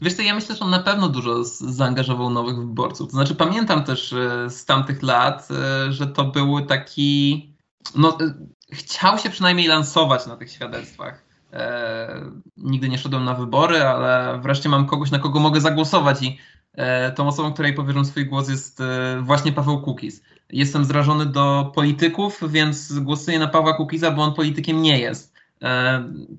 Wiesz 0.01 0.13
co, 0.13 0.21
ja 0.21 0.35
myślę, 0.35 0.55
że 0.55 0.65
on 0.65 0.69
na 0.69 0.79
pewno 0.79 1.09
dużo 1.09 1.43
zaangażował 1.43 2.29
nowych 2.29 2.57
wyborców. 2.57 3.07
To 3.07 3.11
znaczy 3.11 3.35
pamiętam 3.35 3.83
też 3.83 4.13
e, 4.13 4.49
z 4.49 4.65
tamtych 4.65 5.03
lat, 5.03 5.47
e, 5.51 5.91
że 5.91 6.07
to 6.07 6.25
był 6.25 6.65
taki... 6.65 7.55
No, 7.95 8.17
e, 8.21 8.33
chciał 8.71 9.17
się 9.17 9.29
przynajmniej 9.29 9.67
lansować 9.67 10.27
na 10.27 10.37
tych 10.37 10.51
świadectwach. 10.51 11.26
E, 11.53 12.31
nigdy 12.57 12.89
nie 12.89 12.97
szedłem 12.97 13.25
na 13.25 13.33
wybory, 13.33 13.81
ale 13.81 14.39
wreszcie 14.41 14.69
mam 14.69 14.85
kogoś, 14.85 15.11
na 15.11 15.19
kogo 15.19 15.39
mogę 15.39 15.61
zagłosować 15.61 16.23
i 16.23 16.37
e, 16.73 17.11
tą 17.11 17.27
osobą, 17.27 17.53
której 17.53 17.73
powierzam 17.73 18.05
swój 18.05 18.25
głos 18.25 18.49
jest 18.49 18.81
e, 18.81 19.21
właśnie 19.21 19.51
Paweł 19.51 19.81
Kukiz. 19.81 20.21
Jestem 20.49 20.85
zrażony 20.85 21.25
do 21.25 21.71
polityków, 21.75 22.39
więc 22.47 22.99
głosuję 22.99 23.39
na 23.39 23.47
Pawła 23.47 23.73
Kukiza, 23.73 24.11
bo 24.11 24.23
on 24.23 24.33
politykiem 24.33 24.81
nie 24.81 24.99
jest. 24.99 25.37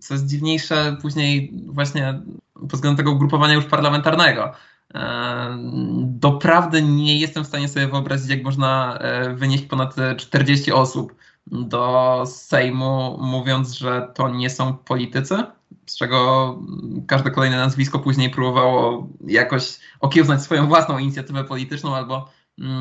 Co 0.01 0.15
jest 0.15 0.27
dziwniejsze 0.27 0.97
później 1.03 1.53
właśnie 1.67 2.21
pod 2.55 2.73
względem 2.73 2.97
tego 2.97 3.13
ugrupowania 3.13 3.55
już 3.55 3.65
parlamentarnego. 3.65 4.53
Doprawdy 6.03 6.83
nie 6.83 7.19
jestem 7.19 7.45
w 7.45 7.47
stanie 7.47 7.69
sobie 7.69 7.89
wyobrazić, 7.89 8.31
jak 8.31 8.43
można 8.43 8.99
wynieść 9.35 9.65
ponad 9.65 9.97
40 10.17 10.73
osób 10.73 11.15
do 11.53 12.25
Sejmu, 12.27 13.19
mówiąc, 13.21 13.73
że 13.73 14.09
to 14.15 14.29
nie 14.29 14.51
są 14.51 14.77
politycy, 14.77 15.37
z 15.87 15.97
czego 15.97 16.59
każde 17.07 17.31
kolejne 17.31 17.57
nazwisko 17.57 17.99
później 17.99 18.31
próbowało 18.31 19.09
jakoś 19.27 19.79
okiełznać 20.01 20.43
swoją 20.43 20.67
własną 20.67 20.99
inicjatywę 20.99 21.45
polityczną 21.45 21.95
albo 21.95 22.29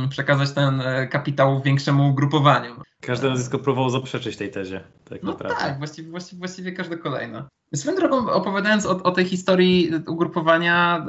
przekazać 0.10 0.52
ten 0.52 0.82
kapitał 1.10 1.62
większemu 1.62 2.10
ugrupowaniu. 2.10 2.76
Każde 3.02 3.30
nazwisko 3.30 3.60
próbowało 3.60 3.90
zaprzeczyć 3.90 4.38
tej 4.38 4.52
tezie. 4.52 4.84
Tak 5.10 5.24
no 5.24 5.32
naprawdę. 5.32 5.58
tak, 5.60 5.78
właściwie, 5.78 6.10
właściwie, 6.10 6.40
właściwie 6.40 6.72
każde 6.72 6.98
kolejne. 6.98 7.44
Swoją 7.76 7.98
drogą, 7.98 8.30
opowiadając 8.32 8.86
o, 8.86 9.04
o 9.04 9.12
tej 9.12 9.26
historii 9.26 9.92
ugrupowania, 10.08 11.06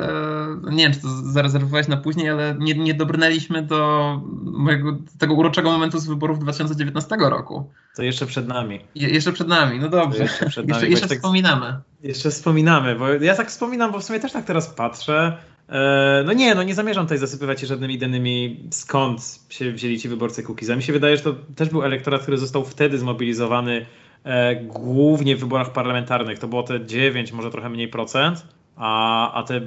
e, 0.68 0.74
nie 0.74 0.84
wiem, 0.84 0.92
czy 0.92 1.00
to 1.00 1.08
zarezerwowałeś 1.08 1.88
na 1.88 1.96
później, 1.96 2.30
ale 2.30 2.56
nie, 2.58 2.74
nie 2.74 2.94
dobrnęliśmy 2.94 3.62
do 3.62 4.20
mojego, 4.42 4.92
do 4.92 5.10
tego 5.18 5.34
uroczego 5.34 5.72
momentu 5.72 5.98
z 5.98 6.06
wyborów 6.06 6.38
2019 6.38 7.16
roku. 7.20 7.70
To 7.96 8.02
jeszcze 8.02 8.26
przed 8.26 8.48
nami. 8.48 8.80
Je, 8.94 9.08
jeszcze 9.08 9.32
przed 9.32 9.48
nami, 9.48 9.78
no 9.78 9.88
dobrze. 9.88 10.22
jeszcze 10.22 10.46
przed 10.46 10.68
nami, 10.68 10.80
jeszcze, 10.80 10.90
jeszcze 10.90 11.08
tak, 11.08 11.18
wspominamy. 11.18 11.80
Jeszcze 12.02 12.30
wspominamy, 12.30 12.96
bo 12.96 13.08
ja 13.08 13.34
tak 13.34 13.48
wspominam, 13.48 13.92
bo 13.92 13.98
w 13.98 14.04
sumie 14.04 14.20
też 14.20 14.32
tak 14.32 14.44
teraz 14.44 14.66
patrzę. 14.66 15.38
E, 15.68 16.22
no 16.26 16.32
nie, 16.32 16.54
no 16.54 16.62
nie 16.62 16.74
zamierzam 16.74 17.04
tutaj 17.04 17.18
zasypywać 17.18 17.60
się 17.60 17.66
żadnymi 17.66 17.98
danymi, 17.98 18.64
skąd 18.70 19.40
się 19.50 19.72
wzięli 19.72 19.98
ci 19.98 20.08
wyborcy 20.08 20.42
Kukiza. 20.42 20.76
Mi 20.76 20.82
się 20.82 20.92
wydaje, 20.92 21.16
że 21.16 21.22
to 21.22 21.34
też 21.56 21.68
był 21.68 21.82
elektorat, 21.82 22.22
który 22.22 22.38
został 22.38 22.64
wtedy 22.64 22.98
zmobilizowany 22.98 23.86
e, 24.24 24.56
głównie 24.56 25.36
w 25.36 25.40
wyborach 25.40 25.72
parlamentarnych. 25.72 26.38
To 26.38 26.48
było 26.48 26.62
te 26.62 26.86
9, 26.86 27.32
może 27.32 27.50
trochę 27.50 27.70
mniej 27.70 27.88
procent, 27.88 28.46
a, 28.76 29.32
a 29.32 29.42
te, 29.42 29.60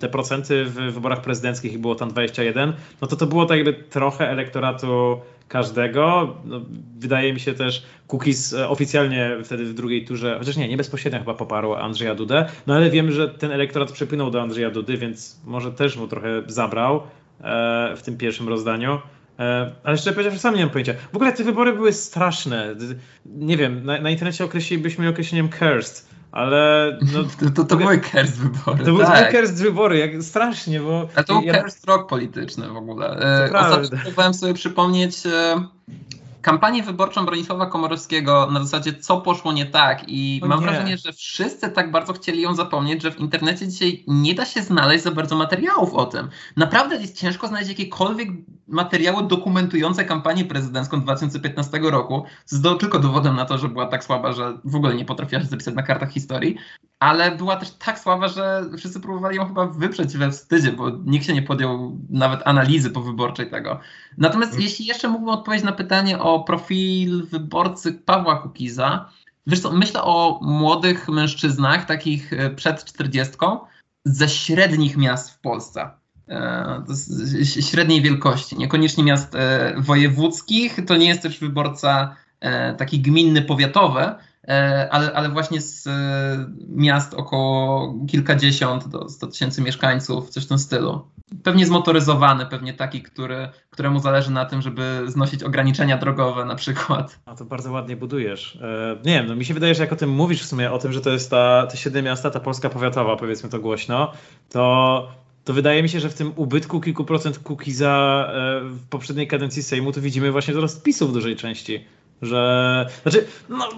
te 0.00 0.08
procenty 0.08 0.64
w 0.64 0.74
wyborach 0.74 1.20
prezydenckich 1.20 1.72
ich 1.72 1.78
było 1.78 1.94
tam 1.94 2.08
21. 2.08 2.72
No 3.00 3.08
to 3.08 3.16
to 3.16 3.26
było 3.26 3.46
tak 3.46 3.56
jakby 3.56 3.74
trochę 3.74 4.30
elektoratu 4.30 5.20
każdego. 5.48 6.36
No, 6.44 6.60
wydaje 6.98 7.32
mi 7.32 7.40
się 7.40 7.54
też, 7.54 7.82
Cookies 8.08 8.52
e, 8.52 8.68
oficjalnie 8.68 9.36
wtedy 9.44 9.64
w 9.64 9.74
drugiej 9.74 10.04
turze, 10.04 10.36
chociaż 10.38 10.56
nie, 10.56 10.68
nie 10.68 10.76
bezpośrednio 10.76 11.18
chyba 11.18 11.34
poparł 11.34 11.74
Andrzeja 11.74 12.14
Dudę, 12.14 12.48
no 12.66 12.74
ale 12.74 12.90
wiemy, 12.90 13.12
że 13.12 13.28
ten 13.28 13.50
elektorat 13.50 13.92
przepłynął 13.92 14.30
do 14.30 14.42
Andrzeja 14.42 14.70
Dudy, 14.70 14.96
więc 14.96 15.40
może 15.44 15.72
też 15.72 15.96
mu 15.96 16.08
trochę 16.08 16.42
zabrał 16.46 17.02
e, 17.40 17.96
w 17.96 18.02
tym 18.02 18.16
pierwszym 18.16 18.48
rozdaniu. 18.48 19.00
E, 19.38 19.72
ale 19.84 19.96
szczerze 19.96 20.12
powiedziawszy, 20.12 20.38
sam 20.38 20.54
nie 20.54 20.60
mam 20.60 20.70
pojęcia. 20.70 20.94
W 21.12 21.16
ogóle 21.16 21.32
te 21.32 21.44
wybory 21.44 21.72
były 21.72 21.92
straszne. 21.92 22.74
Nie 23.26 23.56
wiem, 23.56 23.84
na, 23.84 24.00
na 24.00 24.10
internecie 24.10 24.44
określilibyśmy 24.44 25.08
określeniem 25.08 25.48
cursed 25.58 26.08
ale 26.38 26.98
no, 27.12 27.24
to, 27.40 27.50
to, 27.50 27.64
to 27.64 27.76
były 27.76 28.00
cursed 28.00 28.36
wybory. 28.36 28.84
To 28.84 28.98
tak. 28.98 29.32
były 29.32 29.32
cursed 29.32 29.62
wybory, 29.62 29.98
jak 29.98 30.22
strasznie, 30.22 30.80
bo... 30.80 31.08
A 31.14 31.22
to 31.22 31.34
był 31.34 31.42
ja... 31.42 31.62
cursed 31.62 31.84
rok 31.84 32.08
polityczny 32.08 32.68
w 32.68 32.76
ogóle. 32.76 33.20
E, 33.20 33.44
ostatnio 33.44 33.98
próbowałem 33.98 34.34
sobie 34.34 34.54
przypomnieć 34.54 35.26
e, 35.26 35.64
kampanię 36.42 36.82
wyborczą 36.82 37.26
Bronisława 37.26 37.66
Komorowskiego 37.66 38.48
na 38.50 38.62
zasadzie 38.62 38.94
co 38.94 39.20
poszło 39.20 39.52
nie 39.52 39.66
tak 39.66 40.04
i 40.08 40.40
mam 40.46 40.60
nie. 40.60 40.66
wrażenie, 40.66 40.98
że 40.98 41.12
wszyscy 41.12 41.70
tak 41.70 41.90
bardzo 41.90 42.12
chcieli 42.12 42.42
ją 42.42 42.54
zapomnieć, 42.54 43.02
że 43.02 43.10
w 43.10 43.20
internecie 43.20 43.68
dzisiaj 43.68 44.04
nie 44.06 44.34
da 44.34 44.44
się 44.44 44.62
znaleźć 44.62 45.04
za 45.04 45.10
bardzo 45.10 45.36
materiałów 45.36 45.94
o 45.94 46.06
tym. 46.06 46.28
Naprawdę 46.56 46.96
jest 46.96 47.16
ciężko 47.16 47.48
znaleźć 47.48 47.68
jakiekolwiek 47.68 48.28
materiały 48.68 49.22
dokumentujące 49.22 50.04
kampanię 50.04 50.44
prezydencką 50.44 51.00
2015 51.00 51.78
roku, 51.82 52.24
co 52.44 52.56
jest 52.56 52.62
do, 52.62 52.74
tylko 52.74 52.98
dowodem 52.98 53.36
na 53.36 53.44
to, 53.44 53.58
że 53.58 53.68
była 53.68 53.86
tak 53.86 54.04
słaba, 54.04 54.32
że 54.32 54.58
w 54.64 54.76
ogóle 54.76 54.94
nie 54.94 55.04
potrafiła 55.04 55.40
się 55.40 55.46
zapisać 55.46 55.74
na 55.74 55.82
kartach 55.82 56.10
historii, 56.10 56.56
ale 57.00 57.36
była 57.36 57.56
też 57.56 57.70
tak 57.70 57.98
słaba, 57.98 58.28
że 58.28 58.64
wszyscy 58.78 59.00
próbowali 59.00 59.36
ją 59.36 59.46
chyba 59.46 59.66
wyprzeć 59.66 60.16
we 60.16 60.30
wstydzie, 60.30 60.72
bo 60.72 60.90
nikt 60.90 61.26
się 61.26 61.34
nie 61.34 61.42
podjął 61.42 61.98
nawet 62.10 62.40
analizy 62.44 62.90
powyborczej 62.90 63.50
tego. 63.50 63.80
Natomiast 64.18 64.52
hmm. 64.52 64.68
jeśli 64.68 64.86
jeszcze 64.86 65.08
mógłbym 65.08 65.34
odpowiedzieć 65.34 65.64
na 65.64 65.72
pytanie 65.72 66.18
o 66.18 66.27
profil 66.46 67.26
wyborcy 67.26 67.92
Pawła 67.92 68.36
Kukiza, 68.36 69.08
wiesz 69.46 69.60
co, 69.60 69.72
myślę 69.72 70.02
o 70.02 70.40
młodych 70.42 71.08
mężczyznach, 71.08 71.84
takich 71.86 72.32
e, 72.32 72.50
przed 72.50 72.84
czterdziestką, 72.84 73.58
ze 74.04 74.28
średnich 74.28 74.96
miast 74.96 75.30
w 75.30 75.40
Polsce. 75.40 75.90
E, 76.28 76.84
średniej 77.44 78.02
wielkości, 78.02 78.58
niekoniecznie 78.58 79.04
miast 79.04 79.34
e, 79.34 79.74
wojewódzkich, 79.78 80.78
to 80.86 80.96
nie 80.96 81.08
jest 81.08 81.22
też 81.22 81.38
wyborca 81.38 82.16
taki 82.78 83.00
gminny, 83.00 83.42
powiatowy, 83.42 84.00
ale, 84.90 85.12
ale 85.14 85.28
właśnie 85.28 85.60
z 85.60 85.88
miast 86.68 87.14
około 87.14 87.94
kilkadziesiąt 88.06 88.88
do 88.88 89.08
100 89.08 89.26
tysięcy 89.26 89.62
mieszkańców, 89.62 90.30
coś 90.30 90.44
w 90.44 90.48
tym 90.48 90.58
stylu. 90.58 91.04
Pewnie 91.42 91.66
zmotoryzowany, 91.66 92.46
pewnie 92.46 92.74
taki, 92.74 93.02
który, 93.02 93.48
któremu 93.70 94.00
zależy 94.00 94.30
na 94.30 94.44
tym, 94.44 94.62
żeby 94.62 95.02
znosić 95.06 95.42
ograniczenia 95.42 95.98
drogowe 95.98 96.44
na 96.44 96.54
przykład. 96.54 97.18
A 97.26 97.34
to 97.34 97.44
bardzo 97.44 97.72
ładnie 97.72 97.96
budujesz. 97.96 98.58
nie 99.04 99.12
wiem, 99.12 99.26
no 99.26 99.36
mi 99.36 99.44
się 99.44 99.54
wydaje, 99.54 99.74
że 99.74 99.82
jak 99.82 99.92
o 99.92 99.96
tym 99.96 100.10
mówisz 100.10 100.42
w 100.42 100.46
sumie, 100.46 100.72
o 100.72 100.78
tym, 100.78 100.92
że 100.92 101.00
to 101.00 101.10
jest 101.10 101.30
ta, 101.30 101.66
te 101.66 101.76
siedem 101.76 102.04
miasta, 102.04 102.30
ta 102.30 102.40
Polska 102.40 102.70
powiatowa, 102.70 103.16
powiedzmy 103.16 103.48
to 103.48 103.58
głośno, 103.58 104.12
to 104.50 105.08
to 105.44 105.54
wydaje 105.54 105.82
mi 105.82 105.88
się, 105.88 106.00
że 106.00 106.10
w 106.10 106.14
tym 106.14 106.32
ubytku 106.36 106.80
kilku 106.80 107.04
procent 107.04 107.38
Kukiza 107.38 108.26
w 108.62 108.88
poprzedniej 108.90 109.26
kadencji 109.26 109.62
Sejmu 109.62 109.92
to 109.92 110.00
widzimy 110.00 110.32
właśnie 110.32 110.54
wzrost 110.54 110.82
PiSu 110.82 111.08
w 111.08 111.12
dużej 111.12 111.36
części. 111.36 111.84
Że, 112.22 112.86
znaczy, 113.02 113.26
no, 113.48 113.68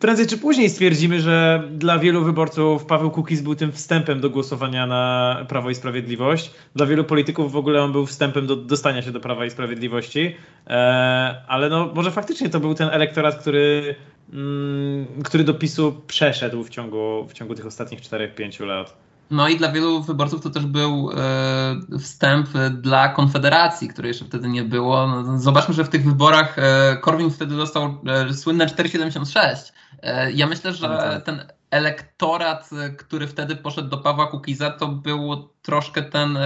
prędzej 0.00 0.26
czy 0.26 0.38
później 0.38 0.70
stwierdzimy, 0.70 1.20
że 1.20 1.62
dla 1.70 1.98
wielu 1.98 2.24
wyborców 2.24 2.84
Paweł 2.84 3.10
Kukiz 3.10 3.40
był 3.40 3.54
tym 3.54 3.72
wstępem 3.72 4.20
do 4.20 4.30
głosowania 4.30 4.86
na 4.86 5.36
Prawo 5.48 5.70
i 5.70 5.74
Sprawiedliwość. 5.74 6.50
Dla 6.76 6.86
wielu 6.86 7.04
polityków 7.04 7.52
w 7.52 7.56
ogóle 7.56 7.82
on 7.82 7.92
był 7.92 8.06
wstępem 8.06 8.46
do 8.46 8.56
dostania 8.56 9.02
się 9.02 9.12
do 9.12 9.20
Prawa 9.20 9.46
i 9.46 9.50
Sprawiedliwości. 9.50 10.34
E, 10.66 11.42
ale 11.48 11.68
no, 11.68 11.90
może 11.94 12.10
faktycznie 12.10 12.48
to 12.48 12.60
był 12.60 12.74
ten 12.74 12.88
elektorat, 12.88 13.38
który, 13.38 13.94
mm, 14.32 15.06
który 15.24 15.44
do 15.44 15.54
PiSu 15.54 16.02
przeszedł 16.06 16.64
w 16.64 16.70
ciągu, 16.70 17.26
w 17.28 17.32
ciągu 17.32 17.54
tych 17.54 17.66
ostatnich 17.66 18.00
4-5 18.00 18.66
lat. 18.66 19.05
No 19.30 19.48
i 19.48 19.56
dla 19.56 19.72
wielu 19.72 20.02
wyborców 20.02 20.42
to 20.42 20.50
też 20.50 20.66
był 20.66 21.10
e, 21.10 21.98
wstęp 21.98 22.48
dla 22.70 23.08
Konfederacji, 23.08 23.88
której 23.88 24.08
jeszcze 24.08 24.24
wtedy 24.24 24.48
nie 24.48 24.64
było. 24.64 25.06
No, 25.06 25.38
zobaczmy, 25.38 25.74
że 25.74 25.84
w 25.84 25.88
tych 25.88 26.04
wyborach 26.04 26.58
e, 26.58 26.96
Korwin 26.96 27.30
wtedy 27.30 27.56
dostał 27.56 27.98
słynne 28.32 28.66
4,76. 28.66 29.72
E, 30.02 30.32
ja 30.32 30.46
myślę, 30.46 30.72
że 30.72 31.22
ten 31.24 31.44
elektorat, 31.70 32.70
e, 32.72 32.90
który 32.90 33.26
wtedy 33.26 33.56
poszedł 33.56 33.88
do 33.88 33.98
Pawła 33.98 34.26
Kukiza, 34.26 34.70
to 34.70 34.88
był 34.88 35.48
troszkę 35.62 36.02
ten 36.02 36.38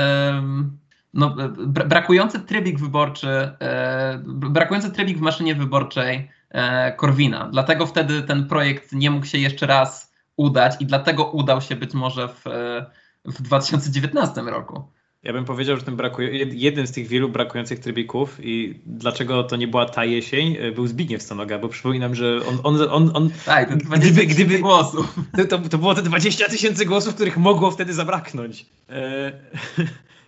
no, 1.15 1.37
brakujący 1.67 2.41
trybik 2.41 2.79
wyborczy, 2.79 3.53
brakujący 4.25 4.91
trybik 4.91 5.19
w 5.19 5.21
maszynie 5.21 5.55
wyborczej 5.55 6.31
Korwina. 6.97 7.49
Dlatego 7.53 7.87
wtedy 7.87 8.23
ten 8.23 8.49
projekt 8.49 8.93
nie 8.93 9.11
mógł 9.11 9.27
się 9.27 9.39
jeszcze 9.39 9.67
raz 9.67 10.10
udać 10.41 10.77
i 10.81 10.87
dlatego 10.87 11.25
udał 11.25 11.61
się 11.61 11.77
być 11.77 11.95
może 11.95 12.29
w, 12.29 12.45
w 13.25 13.43
2019 13.43 14.41
roku. 14.41 14.83
Ja 15.23 15.33
bym 15.33 15.45
powiedział, 15.45 15.77
że 15.77 15.83
ten 15.83 15.97
brakuje, 15.97 16.45
jeden 16.45 16.87
z 16.87 16.93
tych 16.93 17.09
wielu 17.09 17.29
brakujących 17.29 17.79
trybików 17.79 18.39
i 18.43 18.81
dlaczego 18.87 19.45
to 19.45 19.57
nie 19.57 19.69
była 19.69 19.87
ta 19.87 20.05
jesień, 20.05 20.57
e, 20.61 20.73
był 20.73 20.87
Zbigniew 20.87 21.23
Stanoga, 21.23 21.59
bo 21.59 21.69
przypominam, 21.69 22.15
że 22.15 22.41
on... 22.49 22.59
on, 22.63 22.91
on, 22.91 23.11
on 23.15 23.31
tak, 23.45 23.69
ten 23.69 23.79
20 23.79 24.13
gdyby, 24.13 24.27
gdyby 24.27 24.59
głosów. 24.59 25.15
To, 25.49 25.59
to, 25.59 25.79
było 25.79 25.95
te 25.95 26.03
20 26.03 26.49
tysięcy 26.49 26.87
głosów, 26.87 27.15
których 27.15 27.37
mogło 27.37 27.71
wtedy 27.71 27.95
zabraknąć. 27.95 28.67
E, 28.89 29.33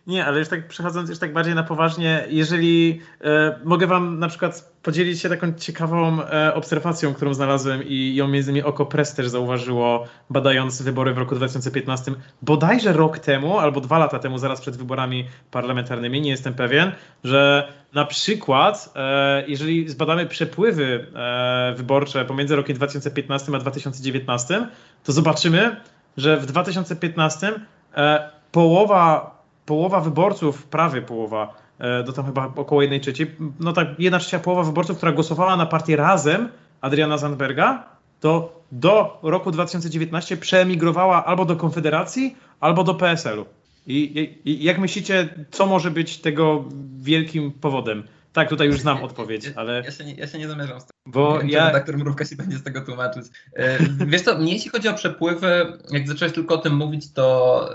nie, 0.06 0.26
ale 0.26 0.38
już 0.38 0.48
tak 0.48 0.68
przechodząc 0.68 1.10
już 1.10 1.18
tak 1.18 1.32
bardziej 1.32 1.54
na 1.54 1.62
poważnie, 1.62 2.24
jeżeli 2.28 3.00
e, 3.20 3.58
mogę 3.64 3.86
wam 3.86 4.18
na 4.18 4.28
przykład 4.28 4.72
podzielić 4.82 5.20
się 5.20 5.28
taką 5.28 5.52
ciekawą 5.52 6.22
e, 6.22 6.54
obserwacją, 6.54 7.14
którą 7.14 7.34
znalazłem 7.34 7.82
i 7.84 8.14
ją 8.14 8.28
między 8.28 8.50
innymi 8.50 8.66
Oko 8.66 8.86
Press 8.86 9.14
też 9.14 9.28
zauważyło, 9.28 10.06
badając 10.30 10.82
wybory 10.82 11.14
w 11.14 11.18
roku 11.18 11.34
2015, 11.34 12.12
bodajże 12.42 12.92
rok 12.92 13.18
temu 13.18 13.58
albo 13.58 13.80
dwa 13.80 13.98
lata 13.98 14.18
temu, 14.18 14.38
zaraz 14.38 14.60
przed 14.60 14.76
wyborami 14.76 15.26
parlamentarnymi, 15.50 16.20
nie 16.20 16.30
jestem 16.30 16.54
pewien, 16.54 16.92
że 17.24 17.72
na 17.94 18.04
przykład, 18.04 18.92
e, 18.96 19.44
jeżeli 19.46 19.88
zbadamy 19.88 20.26
przepływy 20.26 21.06
e, 21.14 21.74
wyborcze 21.76 22.24
pomiędzy 22.24 22.56
rokiem 22.56 22.76
2015 22.76 23.52
a 23.54 23.58
2019, 23.58 24.66
to 25.04 25.12
zobaczymy, 25.12 25.76
że 26.16 26.36
w 26.36 26.46
2015 26.46 27.52
e, 27.96 28.30
połowa 28.52 29.31
połowa 29.66 30.00
wyborców, 30.00 30.66
prawie 30.66 31.02
połowa, 31.02 31.54
do 31.78 32.12
e, 32.12 32.14
tam 32.14 32.26
chyba 32.26 32.52
około 32.56 32.82
jednej 32.82 33.00
trzeciej, 33.00 33.26
no 33.60 33.72
tak 33.72 33.88
jedna 33.98 34.18
trzecia 34.18 34.38
połowa 34.38 34.62
wyborców, 34.62 34.96
która 34.96 35.12
głosowała 35.12 35.56
na 35.56 35.66
partię 35.66 35.96
Razem 35.96 36.48
Adriana 36.80 37.18
Zandberga, 37.18 37.84
to 38.20 38.62
do 38.72 39.18
roku 39.22 39.50
2019 39.50 40.36
przeemigrowała 40.36 41.24
albo 41.24 41.44
do 41.44 41.56
Konfederacji, 41.56 42.36
albo 42.60 42.84
do 42.84 42.94
PSL-u. 42.94 43.46
I, 43.86 44.30
I, 44.44 44.64
jak 44.64 44.78
myślicie, 44.78 45.46
co 45.50 45.66
może 45.66 45.90
być 45.90 46.18
tego 46.18 46.64
wielkim 46.98 47.52
powodem? 47.52 48.04
Tak, 48.32 48.48
tutaj 48.48 48.66
już 48.66 48.80
znam 48.80 49.04
odpowiedź, 49.04 49.52
ale. 49.56 49.82
Ja 49.84 49.90
się 49.90 50.04
nie, 50.04 50.14
ja 50.14 50.26
się 50.26 50.38
nie 50.38 50.48
zamierzam 50.48 50.80
z 50.80 50.84
tego. 50.84 50.92
Bo 51.06 51.38
Wiem, 51.38 51.48
ja. 51.48 51.66
Redaktor 51.66 51.98
Mrówka 51.98 52.24
się 52.24 52.36
będzie 52.36 52.58
z 52.58 52.62
tego 52.62 52.80
tłumaczyć. 52.80 53.26
E, 53.56 53.78
wiesz 54.06 54.22
co, 54.22 54.38
mnie 54.38 54.52
jeśli 54.52 54.70
chodzi 54.70 54.88
o 54.88 54.94
przepływy, 54.94 55.78
jak 55.90 56.08
zacząłeś 56.08 56.34
tylko 56.34 56.54
o 56.54 56.58
tym 56.58 56.76
mówić, 56.76 57.12
to 57.12 57.68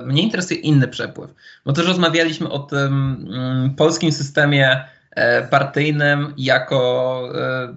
e, 0.00 0.06
mnie 0.06 0.22
interesuje 0.22 0.60
inny 0.60 0.88
przepływ. 0.88 1.30
Bo 1.64 1.72
też 1.72 1.86
rozmawialiśmy 1.86 2.50
o 2.50 2.58
tym 2.58 3.26
mm, 3.34 3.74
polskim 3.74 4.12
systemie 4.12 4.84
e, 5.10 5.48
partyjnym 5.48 6.34
jako 6.36 7.22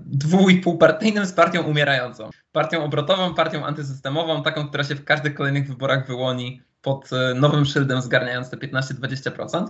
dwu 0.05 0.49
i 0.49 0.57
półpartyjnym 0.57 1.25
z 1.25 1.33
partią 1.33 1.63
umierającą. 1.63 2.29
Partią 2.51 2.83
obrotową, 2.83 3.33
partią 3.33 3.65
antysystemową, 3.65 4.43
taką, 4.43 4.67
która 4.67 4.83
się 4.83 4.95
w 4.95 5.03
każdych 5.03 5.33
kolejnych 5.33 5.67
wyborach 5.67 6.07
wyłoni 6.07 6.61
pod 6.81 7.09
nowym 7.35 7.65
szyldem 7.65 8.01
zgarniając 8.01 8.49
te 8.49 8.57
15-20% 8.57 9.67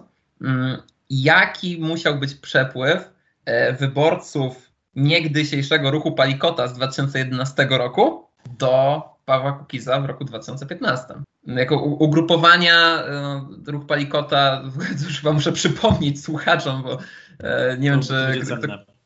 jaki 1.09 1.77
musiał 1.79 2.19
być 2.19 2.33
przepływ 2.33 3.11
e, 3.45 3.73
wyborców 3.73 4.71
niegdysiejszego 4.95 5.91
ruchu 5.91 6.11
Palikota 6.11 6.67
z 6.67 6.73
2011 6.73 7.67
roku 7.69 8.27
do 8.59 9.03
Pawła 9.25 9.51
Kukiza 9.51 9.99
w 9.99 10.05
roku 10.05 10.25
2015. 10.25 11.13
Jako 11.47 11.77
ugrupowania 11.77 13.03
e, 13.03 13.45
ruch 13.67 13.85
Palikota, 13.85 14.63
już 15.07 15.19
chyba 15.19 15.33
muszę 15.33 15.51
przypomnieć 15.51 16.23
słuchaczom, 16.23 16.83
bo 16.83 16.97
e, 17.39 17.77
nie 17.77 17.89
wiem, 17.89 18.01
czy 18.01 18.13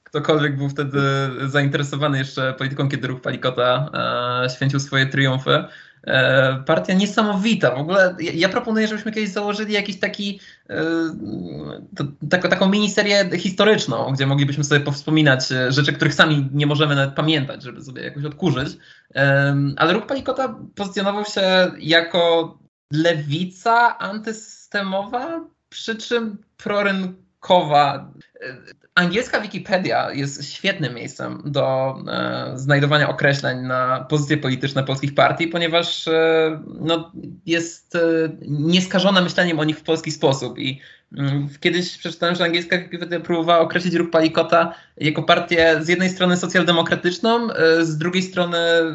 ktokolwiek 0.04 0.58
był 0.58 0.70
wtedy 0.70 1.00
zainteresowany 1.48 2.18
jeszcze 2.18 2.54
polityką, 2.54 2.90
kiedy 2.90 3.08
ruch 3.08 3.22
Palikota 3.22 3.92
święcił 4.56 4.80
swoje 4.80 5.06
triumfy. 5.06 5.64
Partia 6.66 6.94
niesamowita. 6.94 7.76
W 7.76 7.80
ogóle 7.80 8.16
ja 8.20 8.50
proponuję, 8.50 8.88
żebyśmy 8.88 9.12
kiedyś 9.12 9.30
założyli 9.30 9.74
jakiś 9.74 10.00
taki 10.00 10.40
taką, 12.30 12.50
taką 12.50 12.70
miniserię 12.70 13.30
historyczną, 13.38 14.12
gdzie 14.14 14.28
moglibyśmy 14.28 14.64
sobie 14.64 14.82
powspominać 14.82 15.52
e, 15.52 15.72
rzeczy, 15.72 15.94
których 15.94 16.14
sami 16.14 16.50
nie 16.54 16.68
możemy 16.68 16.96
nawet 16.96 17.16
pamiętać, 17.16 17.64
żeby 17.64 17.82
sobie 17.84 18.04
jakoś 18.04 18.26
odkurzyć. 18.26 18.78
Ale 19.78 19.94
ruch 19.94 20.06
Palikota 20.06 20.56
pozycjonował 20.76 21.26
się 21.26 21.72
jako 21.80 22.58
lewica 22.94 24.00
antysystemowa, 24.00 25.46
przy 25.70 25.96
czym 25.96 26.38
prorynkowa 26.58 28.12
angielska 28.96 29.42
Wikipedia 29.42 30.12
jest 30.12 30.54
świetnym 30.54 30.96
miejscem 30.96 31.42
do 31.46 31.96
e, 32.08 32.52
znajdowania 32.56 33.10
określeń 33.10 33.60
na 33.62 34.06
pozycje 34.10 34.38
polityczne 34.38 34.84
polskich 34.84 35.16
partii, 35.16 35.48
ponieważ 35.48 36.08
e, 36.08 36.64
no, 36.80 37.12
jest 37.46 37.96
e, 37.96 38.00
nieskażona 38.42 39.22
myśleniem 39.22 39.60
o 39.60 39.64
nich 39.64 39.80
w 39.80 39.84
polski 39.84 40.12
sposób. 40.12 40.60
I 40.60 40.80
Kiedyś 41.60 41.98
przeczytałem, 41.98 42.36
że 42.36 42.44
angielska 42.44 42.78
Wikipedia 42.78 43.20
próbowała 43.20 43.60
określić 43.60 43.94
ruch 43.94 44.10
Palikota 44.10 44.74
jako 44.98 45.24
partię 45.24 45.80
z 45.82 45.88
jednej 45.88 46.10
strony 46.10 46.38
socjaldemokratyczną, 46.38 47.52
e, 47.52 47.86
z 47.86 47.98
drugiej 47.98 48.24
strony 48.24 48.58
e, 48.58 48.94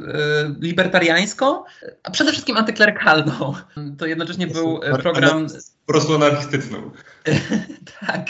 libertariańską, 0.61 1.62
a 2.03 2.11
przede 2.11 2.33
wszystkim 2.33 2.57
antyklerykalną. 2.57 3.55
To 3.98 4.07
jednocześnie 4.07 4.46
był 4.46 4.81
program 5.03 5.46
po 5.87 5.92
prostu 5.92 6.14
anarchistyczną. 6.14 6.90
tak. 8.07 8.27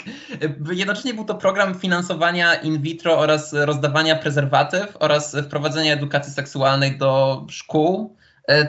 Jednocześnie 0.71 1.13
był 1.13 1.25
to 1.25 1.35
program 1.35 1.79
finansowania 1.79 2.55
in 2.55 2.81
vitro 2.81 3.19
oraz 3.19 3.53
rozdawania 3.53 4.15
prezerwatyw 4.15 4.97
oraz 4.99 5.35
wprowadzenia 5.45 5.93
edukacji 5.93 6.33
seksualnej 6.33 6.97
do 6.97 7.45
szkół. 7.49 8.15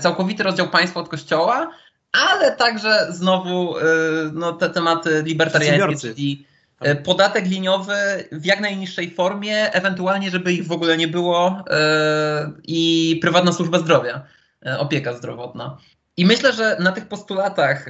Całkowity 0.00 0.42
rozdział 0.42 0.68
państwa 0.68 1.00
od 1.00 1.08
kościoła, 1.08 1.70
ale 2.16 2.52
także 2.52 3.06
znowu 3.10 3.78
e, 3.78 3.82
no, 4.32 4.52
te 4.52 4.70
tematy 4.70 5.22
libertariańskie, 5.22 6.08
czyli 6.08 6.46
e, 6.80 6.96
podatek 6.96 7.46
liniowy 7.46 7.94
w 8.32 8.44
jak 8.44 8.60
najniższej 8.60 9.14
formie, 9.14 9.72
ewentualnie, 9.72 10.30
żeby 10.30 10.52
ich 10.52 10.66
w 10.66 10.72
ogóle 10.72 10.96
nie 10.96 11.08
było 11.08 11.64
i 12.64 13.18
prywatna 13.22 13.52
służba 13.52 13.78
zdrowia, 13.78 14.22
opieka 14.78 15.12
zdrowotna. 15.12 15.78
I 16.16 16.26
myślę, 16.26 16.52
że 16.52 16.76
na 16.80 16.92
tych 16.92 17.08
postulatach 17.08 17.86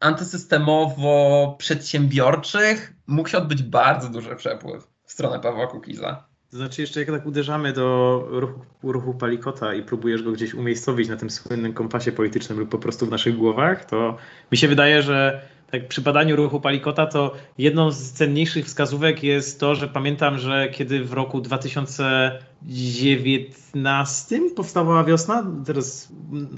antysystemowo-przedsiębiorczych 0.00 2.92
mógł 3.06 3.28
się 3.28 3.38
odbyć 3.38 3.62
bardzo 3.62 4.08
duży 4.08 4.36
przepływ 4.36 4.88
w 5.04 5.12
stronę 5.12 5.40
Pawła 5.40 5.66
Kukiza. 5.66 6.31
To 6.52 6.56
znaczy, 6.56 6.80
jeszcze 6.80 7.00
jak 7.00 7.10
tak 7.10 7.26
uderzamy 7.26 7.72
do 7.72 8.26
ruchu, 8.30 8.60
ruchu 8.82 9.14
Palikota 9.14 9.74
i 9.74 9.82
próbujesz 9.82 10.22
go 10.22 10.32
gdzieś 10.32 10.54
umiejscowić 10.54 11.08
na 11.08 11.16
tym 11.16 11.30
słynnym 11.30 11.72
kompasie 11.72 12.12
politycznym 12.12 12.58
lub 12.58 12.68
po 12.68 12.78
prostu 12.78 13.06
w 13.06 13.10
naszych 13.10 13.36
głowach, 13.36 13.84
to 13.84 14.16
mi 14.52 14.58
się 14.58 14.68
wydaje, 14.68 15.02
że 15.02 15.42
tak 15.72 15.88
przy 15.88 16.00
badaniu 16.00 16.36
ruchu 16.36 16.60
Palikota 16.60 17.06
to 17.06 17.34
jedną 17.58 17.90
z 17.90 18.12
cenniejszych 18.12 18.66
wskazówek 18.66 19.22
jest 19.22 19.60
to, 19.60 19.74
że 19.74 19.88
pamiętam, 19.88 20.38
że 20.38 20.68
kiedy 20.68 21.04
w 21.04 21.12
roku 21.12 21.40
2019 21.40 24.40
powstawała 24.56 25.04
wiosna, 25.04 25.46
teraz 25.66 26.08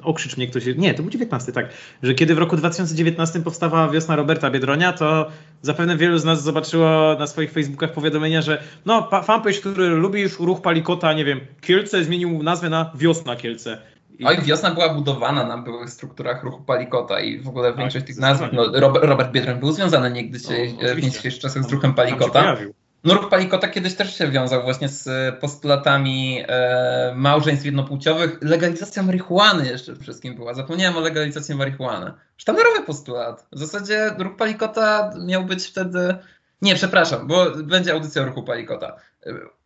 okrzycz 0.02 0.36
mnie 0.36 0.46
ktoś, 0.46 0.64
nie, 0.76 0.94
to 0.94 1.02
był 1.02 1.10
19, 1.10 1.52
tak, 1.52 1.68
że 2.02 2.14
kiedy 2.14 2.34
w 2.34 2.38
roku 2.38 2.56
2019 2.56 3.40
powstawała 3.40 3.88
wiosna 3.88 4.16
Roberta 4.16 4.50
Biedronia, 4.50 4.92
to 4.92 5.30
zapewne 5.62 5.96
wielu 5.96 6.18
z 6.18 6.24
nas 6.24 6.42
zobaczyło 6.42 7.16
na 7.18 7.26
swoich 7.26 7.52
Facebookach 7.52 7.92
powiadomienia, 7.92 8.42
że 8.42 8.62
no, 8.86 9.08
fanpage, 9.22 9.60
który 9.60 9.88
lubi 9.88 10.28
ruch 10.38 10.60
Palikota, 10.60 11.12
nie 11.12 11.24
wiem, 11.24 11.40
Kielce 11.60 12.04
zmienił 12.04 12.42
nazwę 12.42 12.70
na 12.70 12.90
Wiosna 12.94 13.36
Kielce. 13.36 13.93
I... 14.18 14.24
Oj, 14.24 14.38
wiosna 14.42 14.70
była 14.70 14.88
budowana 14.88 15.44
na 15.44 15.58
byłych 15.58 15.90
strukturach 15.90 16.42
ruchu 16.42 16.62
Palikota 16.62 17.20
i 17.20 17.40
w 17.40 17.48
ogóle 17.48 17.68
tak, 17.68 17.78
większość 17.78 18.06
tych 18.06 18.16
nazw, 18.16 18.42
no, 18.52 18.80
Robert, 18.80 19.32
Biedroń 19.32 19.60
był 19.60 19.72
związany 19.72 20.10
niegdyś 20.10 20.42
no, 20.48 20.94
w 20.94 21.00
dzisiejszych 21.00 21.38
czasach 21.38 21.62
z 21.62 21.72
ruchem 21.72 21.94
Palikota. 21.94 22.56
No 23.04 23.14
ruch 23.14 23.28
Palikota 23.28 23.68
kiedyś 23.68 23.94
też 23.94 24.18
się 24.18 24.30
wiązał 24.30 24.62
właśnie 24.62 24.88
z 24.88 25.34
postulatami 25.40 26.44
e, 26.48 27.12
małżeństw 27.16 27.64
jednopłciowych. 27.64 28.38
Legalizacja 28.42 29.02
marihuany 29.02 29.66
jeszcze 29.66 29.96
wszystkim 29.96 30.34
była. 30.34 30.54
Zapomniałem 30.54 30.96
o 30.96 31.00
legalizacji 31.00 31.54
marihuany. 31.54 32.12
Sztandarowy 32.36 32.82
postulat. 32.82 33.46
W 33.52 33.58
zasadzie 33.58 34.10
ruch 34.18 34.36
Palikota 34.36 35.10
miał 35.26 35.44
być 35.44 35.66
wtedy... 35.66 36.14
Nie, 36.62 36.74
przepraszam, 36.74 37.26
bo 37.26 37.50
będzie 37.50 37.92
audycja 37.92 38.22
o 38.22 38.24
ruchu 38.24 38.42
Palikota 38.42 38.96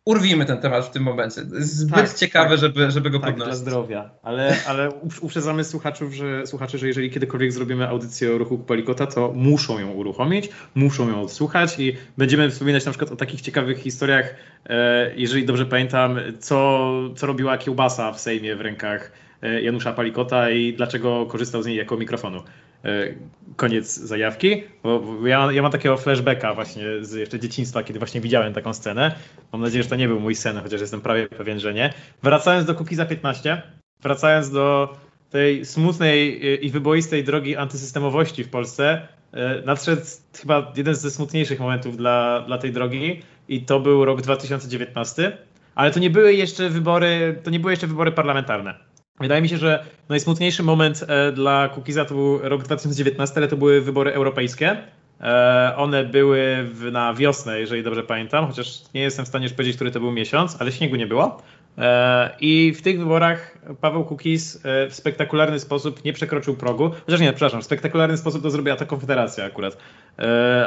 urwijmy 0.08 0.46
ten 0.46 0.58
temat 0.58 0.86
w 0.86 0.90
tym 0.90 1.02
momencie. 1.02 1.40
Zbyt 1.58 1.94
tak, 1.94 2.14
ciekawe, 2.14 2.50
tak, 2.50 2.58
żeby, 2.58 2.90
żeby 2.90 3.10
go 3.10 3.18
tak, 3.18 3.30
podnosić. 3.30 3.46
dla 3.46 3.56
zdrowia. 3.56 4.10
Ale, 4.22 4.56
ale 4.66 4.90
uprzedzamy 5.20 5.64
słuchaczów, 5.64 6.14
że, 6.14 6.46
słuchaczy, 6.46 6.78
że 6.78 6.86
jeżeli 6.86 7.10
kiedykolwiek 7.10 7.52
zrobimy 7.52 7.88
audycję 7.88 8.34
o 8.34 8.38
ruchu 8.38 8.58
Palikota, 8.58 9.06
to 9.06 9.32
muszą 9.34 9.78
ją 9.78 9.90
uruchomić, 9.90 10.48
muszą 10.74 11.08
ją 11.08 11.22
odsłuchać 11.22 11.78
i 11.78 11.96
będziemy 12.18 12.50
wspominać 12.50 12.84
na 12.84 12.92
przykład 12.92 13.12
o 13.12 13.16
takich 13.16 13.40
ciekawych 13.40 13.78
historiach, 13.78 14.34
e, 14.66 15.10
jeżeli 15.16 15.46
dobrze 15.46 15.66
pamiętam, 15.66 16.18
co, 16.38 16.90
co 17.16 17.26
robiła 17.26 17.58
kiełbasa 17.58 18.12
w 18.12 18.20
Sejmie 18.20 18.56
w 18.56 18.60
rękach 18.60 19.12
e, 19.42 19.62
Janusza 19.62 19.92
Palikota 19.92 20.50
i 20.50 20.72
dlaczego 20.72 21.26
korzystał 21.26 21.62
z 21.62 21.66
niej 21.66 21.76
jako 21.76 21.96
mikrofonu. 21.96 22.42
E, 22.84 23.14
koniec 23.56 23.96
zajawki, 23.96 24.62
bo 24.82 25.02
ja, 25.26 25.52
ja 25.52 25.62
mam 25.62 25.72
takiego 25.72 25.96
flashbacka 25.96 26.54
właśnie 26.54 26.84
z 27.00 27.12
jeszcze 27.12 27.38
dzieciństwa, 27.38 27.82
kiedy 27.82 27.98
właśnie 27.98 28.20
widziałem 28.20 28.54
taką 28.54 28.74
scenę. 28.74 29.14
Mam 29.52 29.62
nadzieję, 29.62 29.82
że 29.82 29.88
to 29.88 29.96
nie 29.96 30.08
był 30.08 30.20
mój 30.20 30.34
sen, 30.34 30.60
chociaż 30.62 30.80
jestem 30.80 31.00
prawie 31.00 31.28
pewien, 31.28 31.60
że 31.60 31.74
nie. 31.74 31.92
Wracając 32.22 32.66
do 32.66 32.74
Kukiza 32.74 33.06
15, 33.06 33.62
wracając 34.02 34.50
do 34.50 34.96
tej 35.30 35.64
smutnej 35.64 36.40
i 36.66 36.70
wyboistej 36.70 37.24
drogi 37.24 37.56
antysystemowości 37.56 38.44
w 38.44 38.50
Polsce, 38.50 39.08
e, 39.32 39.62
nadszedł 39.62 40.02
chyba 40.40 40.72
jeden 40.76 40.94
ze 40.94 41.10
smutniejszych 41.10 41.60
momentów 41.60 41.96
dla, 41.96 42.44
dla 42.46 42.58
tej 42.58 42.72
drogi 42.72 43.22
i 43.48 43.62
to 43.62 43.80
był 43.80 44.04
rok 44.04 44.22
2019, 44.22 45.38
ale 45.74 45.90
to 45.90 46.00
nie 46.00 46.10
były 46.10 46.34
jeszcze 46.34 46.68
wybory, 46.68 47.40
to 47.42 47.50
nie 47.50 47.60
były 47.60 47.72
jeszcze 47.72 47.86
wybory 47.86 48.12
parlamentarne. 48.12 48.87
Wydaje 49.20 49.42
mi 49.42 49.48
się, 49.48 49.56
że 49.56 49.84
najsmutniejszy 50.08 50.62
moment 50.62 51.04
e, 51.08 51.32
dla 51.32 51.68
Kukiza 51.68 52.04
to 52.04 52.14
był 52.14 52.38
rok 52.38 52.62
2019, 52.62 53.36
ale 53.36 53.48
to 53.48 53.56
były 53.56 53.80
wybory 53.80 54.12
europejskie. 54.12 54.76
E, 55.20 55.72
one 55.76 56.04
były 56.04 56.68
na 56.92 57.14
wiosnę, 57.14 57.60
jeżeli 57.60 57.82
dobrze 57.82 58.02
pamiętam, 58.02 58.46
chociaż 58.46 58.82
nie 58.94 59.00
jestem 59.00 59.24
w 59.24 59.28
stanie 59.28 59.44
już 59.44 59.52
powiedzieć, 59.52 59.76
który 59.76 59.90
to 59.90 60.00
był 60.00 60.12
miesiąc, 60.12 60.56
ale 60.60 60.72
śniegu 60.72 60.96
nie 60.96 61.06
było. 61.06 61.42
E, 61.78 62.36
I 62.40 62.74
w 62.76 62.82
tych 62.82 62.98
wyborach 62.98 63.58
Paweł 63.80 64.04
Kukiz 64.04 64.60
w 64.64 64.94
spektakularny 64.94 65.60
sposób 65.60 66.04
nie 66.04 66.12
przekroczył 66.12 66.56
progu. 66.56 66.90
Chociaż 67.06 67.20
nie, 67.20 67.32
przepraszam, 67.32 67.62
w 67.62 67.64
spektakularny 67.64 68.16
sposób 68.16 68.42
to 68.42 68.50
zrobiła 68.50 68.76
ta 68.76 68.84
Konfederacja 68.84 69.44
akurat. 69.44 69.76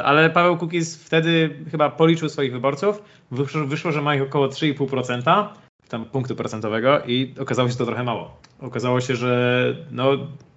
Ale 0.04 0.30
Paweł 0.30 0.56
Kukiz 0.56 1.04
wtedy 1.04 1.50
chyba 1.70 1.90
policzył 1.90 2.28
swoich 2.28 2.52
wyborców. 2.52 3.02
Wyszło, 3.30 3.64
wyszło 3.66 3.92
że 3.92 4.02
ma 4.02 4.14
ich 4.14 4.22
około 4.22 4.48
3,5% 4.48 5.46
tam 5.92 6.04
punktu 6.04 6.36
procentowego 6.36 7.00
i 7.06 7.34
okazało 7.40 7.68
się 7.68 7.76
to 7.76 7.86
trochę 7.86 8.04
mało. 8.04 8.36
Okazało 8.60 9.00
się, 9.00 9.16
że 9.16 9.64
no, 9.90 10.10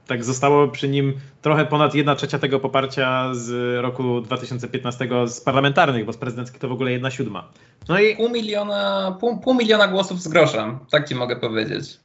tak 0.08 0.24
zostało 0.24 0.68
przy 0.68 0.88
nim 0.88 1.14
trochę 1.42 1.66
ponad 1.66 1.96
1 1.96 2.18
trzecia 2.18 2.40
tego 2.40 2.60
poparcia 2.60 3.34
z 3.34 3.82
roku 3.82 4.22
2015 4.22 5.08
z 5.28 5.42
parlamentarnych, 5.42 6.06
bo 6.06 6.14
z 6.14 6.18
prezydenckich 6.18 6.60
to 6.60 6.68
w 6.68 6.72
ogóle 6.72 6.92
1 6.92 7.12
siódma. 7.12 7.52
No 7.90 8.00
i 8.00 8.16
pół 8.16 8.30
miliona, 8.30 9.18
pół, 9.20 9.40
pół 9.40 9.54
miliona 9.54 9.88
głosów 9.88 10.22
z 10.22 10.28
groszem, 10.28 10.80
tak 10.92 11.10
ci 11.10 11.16
mogę 11.16 11.36
powiedzieć. 11.36 12.00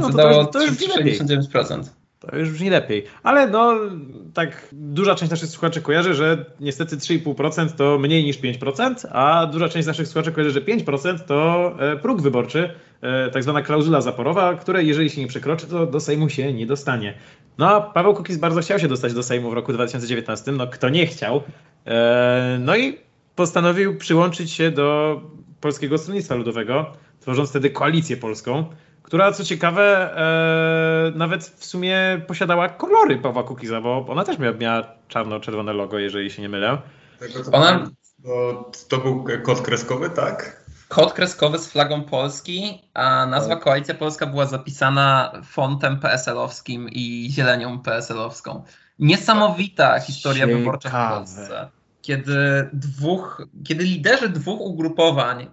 No 0.00 0.10
to, 0.10 0.44
to, 0.44 0.62
już, 0.62 0.78
to 0.78 1.00
już 1.00 1.18
69%. 1.18 1.82
To 2.30 2.36
już 2.36 2.50
brzmi 2.50 2.70
lepiej. 2.70 3.04
Ale 3.22 3.46
no, 3.46 3.74
tak 4.34 4.68
duża 4.72 5.14
część 5.14 5.30
naszych 5.30 5.48
słuchaczy 5.48 5.82
kojarzy, 5.82 6.14
że 6.14 6.44
niestety 6.60 6.96
3,5% 6.96 7.70
to 7.70 7.98
mniej 7.98 8.24
niż 8.24 8.38
5%, 8.38 9.06
a 9.12 9.46
duża 9.46 9.68
część 9.68 9.86
naszych 9.86 10.08
słuchaczy 10.08 10.32
kojarzy, 10.32 10.50
że 10.50 10.60
5% 10.60 11.18
to 11.18 11.72
e, 11.78 11.96
próg 11.96 12.22
wyborczy, 12.22 12.70
e, 13.00 13.30
tak 13.30 13.42
zwana 13.42 13.62
klauzula 13.62 14.00
zaporowa, 14.00 14.54
której 14.54 14.86
jeżeli 14.86 15.10
się 15.10 15.20
nie 15.20 15.26
przekroczy, 15.26 15.66
to 15.66 15.86
do 15.86 16.00
Sejmu 16.00 16.28
się 16.28 16.52
nie 16.52 16.66
dostanie. 16.66 17.14
No 17.58 17.68
a 17.68 17.80
Paweł 17.80 18.14
Kukiz 18.14 18.36
bardzo 18.36 18.60
chciał 18.60 18.78
się 18.78 18.88
dostać 18.88 19.14
do 19.14 19.22
Sejmu 19.22 19.50
w 19.50 19.52
roku 19.52 19.72
2019, 19.72 20.52
no 20.52 20.66
kto 20.66 20.88
nie 20.88 21.06
chciał. 21.06 21.42
E, 21.86 22.58
no 22.60 22.76
i 22.76 22.98
postanowił 23.36 23.96
przyłączyć 23.96 24.52
się 24.52 24.70
do 24.70 25.20
Polskiego 25.60 25.98
Stronnictwa 25.98 26.34
Ludowego, 26.34 26.92
tworząc 27.20 27.50
wtedy 27.50 27.70
koalicję 27.70 28.16
polską 28.16 28.64
która 29.06 29.32
co 29.32 29.44
ciekawe 29.44 30.16
e, 30.16 31.18
nawet 31.18 31.44
w 31.44 31.64
sumie 31.64 32.20
posiadała 32.26 32.68
kolory 32.68 33.18
Pawła 33.18 33.42
Kukiza, 33.42 33.80
bo 33.80 34.06
ona 34.08 34.24
też 34.24 34.38
miała, 34.38 34.56
miała 34.56 34.82
czarno-czerwone 35.08 35.72
logo, 35.72 35.98
jeżeli 35.98 36.30
się 36.30 36.42
nie 36.42 36.48
mylę. 36.48 36.78
Ona... 37.52 37.90
To, 38.24 38.70
to 38.88 38.98
był 38.98 39.24
kod 39.42 39.60
kreskowy, 39.60 40.10
tak? 40.10 40.66
Kod 40.88 41.12
kreskowy 41.12 41.58
z 41.58 41.72
flagą 41.72 42.02
Polski, 42.02 42.82
a 42.94 43.26
nazwa 43.26 43.54
tak. 43.54 43.64
Koalicja 43.64 43.94
Polska 43.94 44.26
była 44.26 44.46
zapisana 44.46 45.32
fontem 45.44 46.00
PSL-owskim 46.00 46.88
i 46.92 47.28
zielenią 47.30 47.78
PSL-owską. 47.82 48.62
Niesamowita 48.98 50.00
historia 50.00 50.44
Ciekawe. 50.44 50.58
wyborcza 50.58 50.88
w 50.88 51.14
Polsce 51.14 51.70
kiedy 52.06 52.68
dwóch, 52.72 53.42
kiedy 53.64 53.84
liderzy 53.84 54.28
dwóch 54.28 54.60
ugrupowań, 54.60 55.50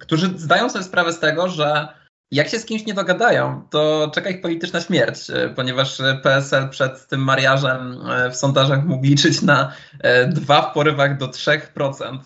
którzy 0.00 0.38
zdają 0.38 0.70
sobie 0.70 0.84
sprawę 0.84 1.12
z 1.12 1.18
tego, 1.20 1.48
że 1.48 1.88
jak 2.32 2.48
się 2.48 2.58
z 2.58 2.64
kimś 2.64 2.86
nie 2.86 2.94
dogadają, 2.94 3.62
to 3.70 4.10
czeka 4.14 4.30
ich 4.30 4.40
polityczna 4.40 4.80
śmierć, 4.80 5.30
e, 5.30 5.48
ponieważ 5.48 6.02
PSL 6.22 6.68
przed 6.68 7.06
tym 7.06 7.20
mariażem 7.20 7.98
e, 8.10 8.30
w 8.30 8.36
sondażach 8.36 8.84
mógł 8.84 9.06
liczyć 9.06 9.42
na 9.42 9.72
e, 10.00 10.26
dwa 10.26 10.62
w 10.62 10.74
porywach 10.74 11.18
do 11.18 11.28
3%. 11.28 12.18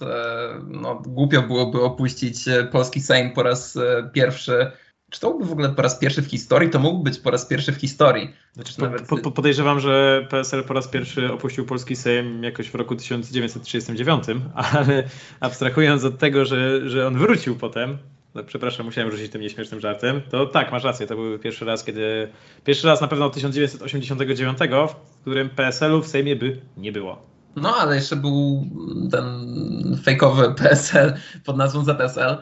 No, 0.66 0.94
głupio 0.94 1.42
byłoby 1.42 1.82
opuścić 1.82 2.44
polski 2.72 3.00
Sejm 3.00 3.32
po 3.32 3.42
raz 3.42 3.78
pierwszy 4.12 4.72
czy 5.10 5.20
to 5.20 5.30
byłby 5.30 5.44
w 5.44 5.52
ogóle 5.52 5.68
po 5.68 5.82
raz 5.82 5.98
pierwszy 5.98 6.22
w 6.22 6.26
historii? 6.26 6.70
To 6.70 6.78
mógł 6.78 7.02
być 7.02 7.18
po 7.18 7.30
raz 7.30 7.46
pierwszy 7.46 7.72
w 7.72 7.76
historii. 7.76 8.32
Znaczy, 8.52 8.80
Nawet... 8.80 9.06
po, 9.06 9.18
po, 9.18 9.30
podejrzewam, 9.30 9.80
że 9.80 10.26
PSL 10.30 10.64
po 10.64 10.74
raz 10.74 10.88
pierwszy 10.88 11.32
opuścił 11.32 11.66
polski 11.66 11.96
Sejm 11.96 12.42
jakoś 12.42 12.70
w 12.70 12.74
roku 12.74 12.96
1939, 12.96 14.24
ale 14.54 15.04
abstrahując 15.40 16.04
od 16.04 16.18
tego, 16.18 16.44
że, 16.44 16.90
że 16.90 17.06
on 17.06 17.18
wrócił 17.18 17.56
potem, 17.56 17.98
no, 18.34 18.44
przepraszam, 18.44 18.86
musiałem 18.86 19.10
rzucić 19.10 19.32
tym 19.32 19.42
nieśmiesznym 19.42 19.80
żartem, 19.80 20.22
to 20.30 20.46
tak, 20.46 20.72
masz 20.72 20.84
rację, 20.84 21.06
to 21.06 21.14
był 21.14 21.38
pierwszy 21.38 21.64
raz, 21.64 21.84
kiedy, 21.84 22.28
pierwszy 22.64 22.86
raz 22.86 23.00
na 23.00 23.08
pewno 23.08 23.26
od 23.26 23.34
1989, 23.34 24.58
w 24.88 25.20
którym 25.20 25.50
PSL-u 25.50 26.02
w 26.02 26.06
Sejmie 26.06 26.36
by 26.36 26.60
nie 26.76 26.92
było. 26.92 27.22
No, 27.56 27.76
ale 27.76 27.94
jeszcze 27.94 28.16
był 28.16 28.66
ten 29.10 29.24
fejkowy 30.04 30.54
PSL 30.54 31.14
pod 31.44 31.56
nazwą 31.56 31.84
ZSL. 31.84 32.36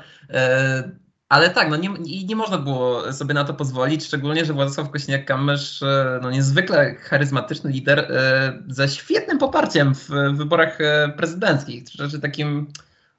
Ale 1.29 1.51
tak, 1.51 1.71
no 1.71 1.77
nie, 1.77 1.89
nie 2.27 2.37
można 2.37 2.59
było 2.59 3.13
sobie 3.13 3.35
na 3.35 3.45
to 3.45 3.55
pozwolić, 3.55 4.05
szczególnie, 4.05 4.45
że 4.45 4.53
Władysław 4.53 4.91
Kośniak-Kamysz, 4.91 5.87
e, 5.87 6.19
no 6.23 6.31
niezwykle 6.31 6.95
charyzmatyczny 6.95 7.71
lider 7.71 7.99
e, 7.99 8.63
ze 8.69 8.89
świetnym 8.89 9.39
poparciem 9.39 9.95
w 9.95 10.09
wyborach 10.33 10.81
e, 10.81 11.09
prezydenckich, 11.17 11.85
czy 12.11 12.21
takim, 12.21 12.67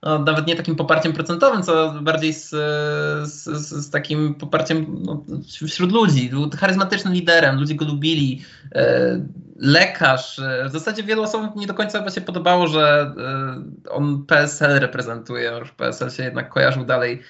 no, 0.03 0.19
nawet 0.19 0.47
nie 0.47 0.55
takim 0.55 0.75
poparciem 0.75 1.13
procentowym, 1.13 1.63
co 1.63 1.93
bardziej 2.01 2.33
z, 2.33 2.49
z, 3.29 3.43
z 3.85 3.89
takim 3.89 4.35
poparciem 4.35 4.85
no, 5.03 5.25
wśród 5.67 5.91
ludzi. 5.91 6.29
Był 6.29 6.49
charyzmatycznym 6.59 7.13
liderem, 7.13 7.59
ludzie 7.59 7.75
go 7.75 7.85
lubili. 7.85 8.41
Lekarz. 9.55 10.41
W 10.69 10.71
zasadzie 10.71 11.03
wielu 11.03 11.23
osobom 11.23 11.51
nie 11.55 11.67
do 11.67 11.73
końca 11.73 12.09
się 12.09 12.21
podobało, 12.21 12.67
że 12.67 13.13
on 13.89 14.25
PSL 14.25 14.79
reprezentuje, 14.79 15.51
już 15.59 15.71
PSL 15.71 16.09
się 16.09 16.23
jednak 16.23 16.49
kojarzył 16.49 16.85
dalej 16.85 17.21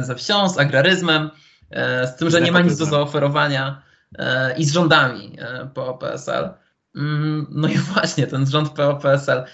ze 0.00 0.14
wsią, 0.14 0.48
z 0.48 0.58
agraryzmem, 0.58 1.30
e, 1.70 2.06
z 2.06 2.16
tym, 2.16 2.30
że 2.30 2.40
nie 2.40 2.52
ma 2.52 2.60
nic 2.60 2.78
do 2.78 2.84
zaoferowania 2.84 3.82
e, 4.18 4.56
i 4.56 4.64
z 4.64 4.72
rządami 4.72 5.36
PO-PSL. 5.74 6.50
Mm, 6.96 7.46
no 7.50 7.68
i 7.68 7.78
właśnie, 7.92 8.26
ten 8.26 8.46
rząd 8.46 8.68
PO-PSL. 8.68 9.44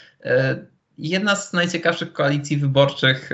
Jedna 0.99 1.37
z 1.37 1.53
najciekawszych 1.53 2.13
koalicji 2.13 2.57
wyborczych 2.57 3.31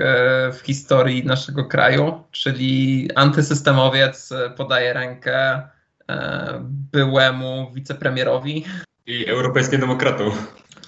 w 0.52 0.60
historii 0.64 1.26
naszego 1.26 1.64
kraju, 1.64 2.24
czyli 2.30 3.08
antysystemowiec 3.14 4.30
podaje 4.56 4.92
rękę 4.92 5.62
byłemu 6.92 7.70
wicepremierowi. 7.74 8.64
I 9.06 9.26
europejskim 9.26 9.80
demokratom. 9.80 10.32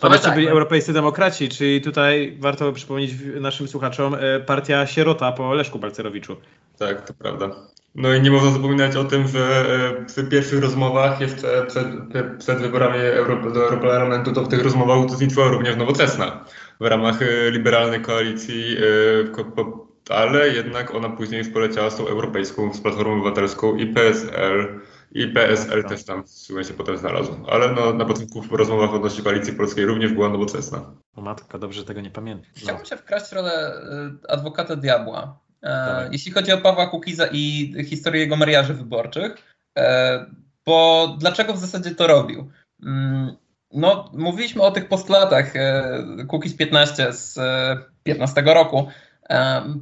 To 0.00 0.08
jeszcze 0.08 0.26
tak, 0.26 0.34
byli 0.34 0.46
no. 0.46 0.52
europejscy 0.52 0.92
demokraci, 0.92 1.48
czyli 1.48 1.80
tutaj 1.80 2.36
warto 2.40 2.72
przypomnieć 2.72 3.12
naszym 3.40 3.68
słuchaczom 3.68 4.14
e, 4.14 4.40
partia 4.40 4.86
Sierota 4.86 5.32
po 5.32 5.54
Leszku 5.54 5.78
Balcerowiczu. 5.78 6.36
Tak, 6.78 7.06
to 7.06 7.14
prawda. 7.14 7.50
No 7.94 8.14
i 8.14 8.20
nie 8.20 8.30
można 8.30 8.50
zapominać 8.50 8.96
o 8.96 9.04
tym, 9.04 9.28
że 9.28 9.64
e, 10.18 10.22
w 10.22 10.28
pierwszych 10.28 10.62
rozmowach, 10.62 11.20
jeszcze 11.20 11.66
przed, 11.66 11.86
przed 12.38 12.58
wyborami 12.58 12.98
Euro, 12.98 13.50
do 13.50 13.64
Europarlamentu, 13.64 14.32
to 14.32 14.44
w 14.44 14.48
tych 14.48 14.62
rozmowach 14.62 14.98
uczestniczyła 14.98 15.48
również 15.48 15.76
Nowoczesna 15.76 16.44
w 16.80 16.86
ramach 16.86 17.22
e, 17.22 17.50
liberalnej 17.50 18.00
koalicji, 18.00 18.76
ale 20.10 20.48
jednak 20.48 20.94
ona 20.94 21.08
później 21.08 21.38
już 21.38 21.48
poleciała 21.48 21.90
z 21.90 21.96
tą 21.96 22.06
europejską, 22.06 22.74
z 22.74 22.80
Platformą 22.80 23.12
Obywatelską 23.12 23.76
i 23.76 23.86
PSL 23.86 24.80
i 25.12 25.26
PSL 25.26 25.84
też 25.84 26.04
tam 26.04 26.24
się 26.68 26.74
potem 26.74 26.98
znalazł. 26.98 27.32
Ale 27.48 27.72
no, 27.72 27.92
na 27.92 28.04
początku 28.04 28.42
w 28.42 28.52
rozmowach 28.52 28.94
odnośnie 28.94 29.24
koalicji 29.24 29.52
polskiej 29.52 29.86
również 29.86 30.12
była 30.12 30.28
nowoczesna. 30.28 30.94
O 31.16 31.20
matka, 31.20 31.58
dobrze 31.58 31.84
tego 31.84 32.00
nie 32.00 32.10
pamiętam. 32.10 32.50
No. 32.56 32.60
Chciałbym 32.62 32.86
się 32.86 32.96
wkraść 32.96 33.26
w 33.26 33.32
rolę 33.32 33.72
y, 34.24 34.30
adwokata 34.30 34.76
diabła. 34.76 35.38
E, 35.62 36.08
jeśli 36.12 36.32
chodzi 36.32 36.52
o 36.52 36.58
Pawła 36.58 36.86
Kukiza 36.86 37.26
i 37.32 37.74
historię 37.84 38.20
jego 38.20 38.36
mariaży 38.36 38.74
wyborczych, 38.74 39.34
e, 39.78 40.26
bo 40.66 41.08
dlaczego 41.20 41.54
w 41.54 41.58
zasadzie 41.58 41.94
to 41.94 42.06
robił? 42.06 42.50
Mm, 42.82 43.36
no, 43.72 44.10
mówiliśmy 44.12 44.62
o 44.62 44.70
tych 44.70 44.88
postulatach 44.88 45.56
e, 45.56 46.04
Kukiz 46.28 46.56
15 46.56 47.12
z 47.12 47.38
15 48.02 48.42
roku. 48.42 48.88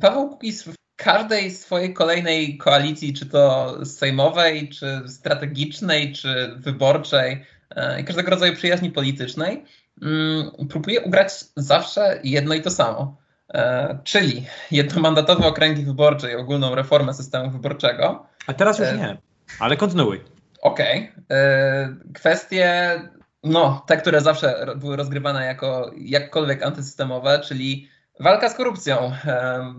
Paweł 0.01 0.29
Kukiz 0.29 0.65
w 0.65 0.75
każdej 0.97 1.51
swojej 1.51 1.95
kolejnej 1.95 2.59
koalicji, 2.59 3.13
czy 3.13 3.27
to 3.27 3.75
sejmowej, 3.85 4.69
czy 4.69 5.03
strategicznej, 5.07 6.13
czy 6.13 6.55
wyborczej, 6.57 7.45
e, 7.71 8.03
każdego 8.03 8.31
rodzaju 8.31 8.55
przyjaźni 8.55 8.91
politycznej, 8.91 9.65
mm, 10.03 10.51
próbuje 10.69 11.01
ugrać 11.01 11.33
zawsze 11.57 12.21
jedno 12.25 12.55
i 12.55 12.63
to 12.63 12.71
samo. 12.71 13.17
E, 13.55 13.99
czyli 14.05 14.47
jednomandatowe 14.71 15.47
okręgi 15.47 15.83
wyborcze 15.83 16.33
i 16.33 16.35
ogólną 16.35 16.75
reformę 16.75 17.15
systemu 17.15 17.51
wyborczego. 17.51 18.27
A 18.47 18.53
teraz 18.53 18.79
już 18.79 18.89
e, 18.89 18.97
nie, 18.97 19.17
ale 19.59 19.77
kontynuuj. 19.77 20.21
Okej. 20.63 21.13
Okay. 21.27 22.13
Kwestie, 22.15 23.01
no, 23.45 23.85
te, 23.87 23.97
które 23.97 24.21
zawsze 24.21 24.67
były 24.77 24.97
rozgrywane 24.97 25.47
jako 25.47 25.91
jakkolwiek 25.99 26.63
antysystemowe, 26.63 27.41
czyli 27.41 27.89
Walka 28.21 28.49
z 28.49 28.55
korupcją. 28.55 29.13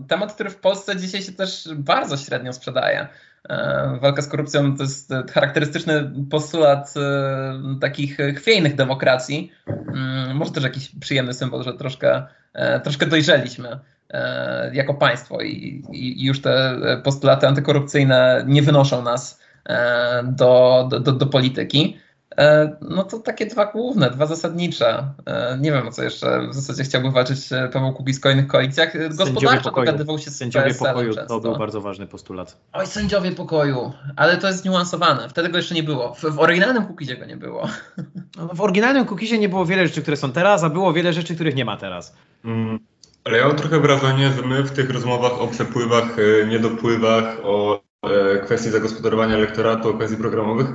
Temat, 0.08 0.34
który 0.34 0.50
w 0.50 0.56
Polsce 0.56 0.96
dzisiaj 0.96 1.22
się 1.22 1.32
też 1.32 1.70
bardzo 1.76 2.18
średnio 2.18 2.54
sprzedaje. 2.54 3.08
Walka 4.02 4.22
z 4.22 4.28
korupcją 4.28 4.78
to 4.78 4.84
jest 4.84 5.14
charakterystyczny 5.34 6.12
postulat 6.32 6.94
takich 7.82 8.18
chwiejnych 8.36 8.76
demokracji. 8.76 9.52
Mm, 9.68 10.38
może 10.38 10.52
też 10.52 10.64
jakiś 10.64 10.92
przyjemny 11.00 11.34
symbol, 11.34 11.64
że 11.64 11.74
troszkę, 11.74 12.24
e, 12.54 12.80
troszkę 12.80 13.06
dojrzeliśmy 13.06 13.80
e, 14.10 14.76
jako 14.76 14.94
państwo 14.94 15.42
i, 15.42 15.84
i 15.92 16.26
już 16.26 16.42
te 16.42 16.78
postulaty 17.04 17.48
antykorupcyjne 17.48 18.44
nie 18.48 18.62
wynoszą 18.62 19.02
nas 19.02 19.42
e, 19.66 20.24
do, 20.24 20.88
do, 20.90 21.12
do 21.12 21.26
polityki. 21.26 21.98
E, 22.38 22.76
no 22.82 23.04
to 23.04 23.20
takie 23.20 23.46
dwa 23.46 23.66
główne, 23.66 24.12
dwa 24.12 24.26
zasadnicze. 24.26 25.08
E, 25.26 25.58
nie 25.62 25.72
wiem, 25.72 25.88
o 25.88 25.92
co 25.92 26.04
jeszcze 26.04 26.48
w 26.50 26.54
zasadzie 26.54 26.84
chciałby 26.84 27.12
walczyć 27.12 27.52
e, 27.52 27.70
Paweł 27.74 27.94
Kukiz 27.94 28.18
w 28.18 28.22
kolejnych 28.22 28.48
koalicjach. 28.48 29.16
Gospodarczo 29.16 29.72
dogadywał 29.72 30.20
się 30.20 30.32
z 30.32 30.38
Sędziowie 30.38 30.74
pokoju 30.74 31.14
często. 31.14 31.28
to 31.28 31.40
był 31.40 31.58
bardzo 31.58 31.82
ważny 31.82 32.08
postulat. 32.08 32.58
Oj, 32.74 32.88
sędziowie 32.88 33.32
pokoju, 33.32 33.92
ale 34.16 34.38
to 34.38 34.48
jest 34.48 34.62
zniuansowane. 34.62 35.30
Wtedy 35.30 35.50
go 35.50 35.58
jeszcze 35.58 35.76
nie 35.76 35.84
było. 35.84 36.14
W, 36.14 36.22
w 36.22 36.40
oryginalnym 36.40 36.86
Kukizie 36.86 37.18
go 37.18 37.26
nie 37.26 37.38
było. 37.38 37.68
No, 38.38 38.48
w 38.54 38.62
oryginalnym 38.62 39.06
Kukizie 39.06 39.40
nie 39.40 39.50
było 39.50 39.66
wiele 39.66 39.88
rzeczy, 39.88 40.02
które 40.02 40.18
są 40.18 40.32
teraz, 40.32 40.64
a 40.64 40.70
było 40.70 40.94
wiele 40.94 41.14
rzeczy, 41.14 41.36
których 41.36 41.56
nie 41.56 41.66
ma 41.66 41.78
teraz. 41.78 42.16
Mm, 42.46 42.80
ale 43.24 43.38
ja 43.38 43.48
mam 43.48 43.58
trochę 43.58 43.80
wrażenie, 43.80 44.32
że 44.32 44.42
my 44.42 44.64
w 44.64 44.72
tych 44.72 44.90
rozmowach 44.90 45.42
o 45.42 45.48
przepływach, 45.48 46.18
niedopływach, 46.50 47.38
o 47.44 47.87
kwestii 48.46 48.70
zagospodarowania 48.70 49.36
elektoratu, 49.36 49.90
o 49.90 49.94
kwestii 49.94 50.18
programowych. 50.18 50.68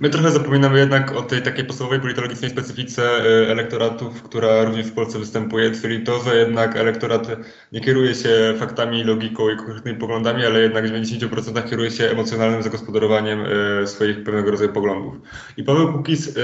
My 0.00 0.10
trochę 0.10 0.30
zapominamy 0.30 0.78
jednak 0.78 1.16
o 1.16 1.22
tej 1.22 1.42
takiej 1.42 1.64
podstawowej 1.64 2.00
politologicznej 2.00 2.50
specyfice 2.50 3.02
e, 3.02 3.50
elektoratów, 3.50 4.22
która 4.22 4.64
również 4.64 4.86
w 4.86 4.92
Polsce 4.92 5.18
występuje, 5.18 5.70
czyli 5.70 6.04
to, 6.04 6.22
że 6.22 6.36
jednak 6.36 6.76
elektorat 6.76 7.28
nie 7.72 7.80
kieruje 7.80 8.14
się 8.14 8.54
faktami, 8.58 9.04
logiką 9.04 9.50
i 9.50 9.56
konkretnymi 9.56 9.98
poglądami, 9.98 10.46
ale 10.46 10.60
jednak 10.60 10.88
w 10.88 10.92
90% 10.92 11.70
kieruje 11.70 11.90
się 11.90 12.04
emocjonalnym 12.04 12.62
zagospodarowaniem 12.62 13.40
e, 13.82 13.86
swoich 13.86 14.24
pewnego 14.24 14.50
rodzaju 14.50 14.72
poglądów. 14.72 15.14
I 15.56 15.64
Paweł 15.64 15.92
Kukiz 15.92 16.34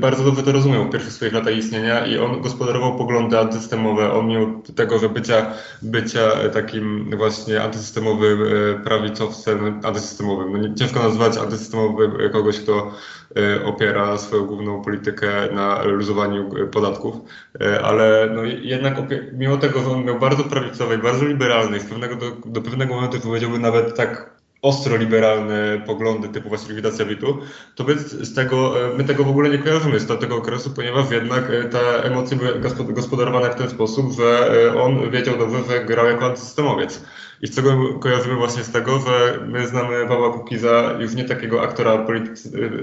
bardzo 0.00 0.24
dobrze 0.24 0.42
to 0.42 0.52
rozumiał 0.52 0.84
w 0.84 0.90
pierwszych 0.90 1.12
swoich 1.12 1.32
latach 1.32 1.56
istnienia 1.56 2.06
i 2.06 2.18
on 2.18 2.40
gospodarował 2.40 2.96
poglądy 2.96 3.38
antysystemowe. 3.38 4.12
On 4.12 4.26
mimo 4.26 4.62
tego, 4.76 4.98
że 4.98 5.08
bycia, 5.08 5.46
bycia 5.82 6.20
takim 6.52 7.10
właśnie 7.16 7.62
antysystemowym 7.62 8.38
prawicowcem, 8.84 9.80
antysystemowym. 9.84 10.62
No 10.62 10.74
ciężko 10.74 11.02
nazwać 11.02 11.36
antysystemowym 11.36 12.12
kogoś, 12.32 12.60
kto 12.60 12.92
e, 13.36 13.64
opiera 13.64 14.18
swoją 14.18 14.46
główną 14.46 14.82
politykę 14.82 15.28
na 15.52 15.82
luzowaniu 15.82 16.50
podatków, 16.72 17.16
e, 17.60 17.82
ale 17.82 18.30
no 18.34 18.44
jednak 18.44 18.94
mimo 19.32 19.56
tego, 19.56 19.80
że 19.80 19.90
on 19.90 20.04
miał 20.04 20.18
bardzo 20.18 20.44
prawicowy, 20.44 20.98
bardzo 20.98 21.24
liberalny, 21.24 21.80
z 21.80 21.84
pewnego 21.84 22.16
do, 22.16 22.30
do 22.44 22.62
pewnego 22.62 22.94
momentu 22.94 23.20
powiedziałbym 23.20 23.62
nawet 23.62 23.96
tak 23.96 24.32
ostro 24.62 24.96
liberalne 24.96 25.82
poglądy 25.86 26.28
typu 26.28 26.48
właśnie 26.48 26.68
likwidacja 26.68 27.04
BIT-u, 27.04 27.38
to 27.74 27.84
my 27.84 27.98
z 27.98 28.34
tego, 28.34 28.86
e, 28.86 28.96
my 28.96 29.04
tego 29.04 29.24
w 29.24 29.30
ogóle 29.30 29.50
nie 29.50 29.58
kojarzymy 29.58 30.00
z 30.00 30.06
tego 30.20 30.36
okresu, 30.36 30.70
ponieważ 30.70 31.10
jednak 31.10 31.52
te 31.70 32.04
emocje 32.04 32.36
były 32.36 32.60
gospodarowane 32.94 33.50
w 33.50 33.54
ten 33.54 33.70
sposób, 33.70 34.12
że 34.12 34.50
on 34.82 35.10
wiedział 35.10 35.38
dobrze, 35.38 35.58
że 35.68 35.84
grał 35.84 36.06
jako 36.06 36.26
antysystemowiec. 36.26 37.02
I 37.42 37.46
z 37.46 37.54
tego 37.54 37.98
kojarzymy 37.98 38.34
właśnie 38.34 38.64
z 38.64 38.70
tego, 38.70 38.98
że 38.98 39.38
my 39.46 39.66
znamy 39.66 40.06
Pawła 40.08 40.32
Kukiza 40.32 40.96
już 40.98 41.14
nie 41.14 41.24
takiego 41.24 41.62
aktora, 41.62 42.06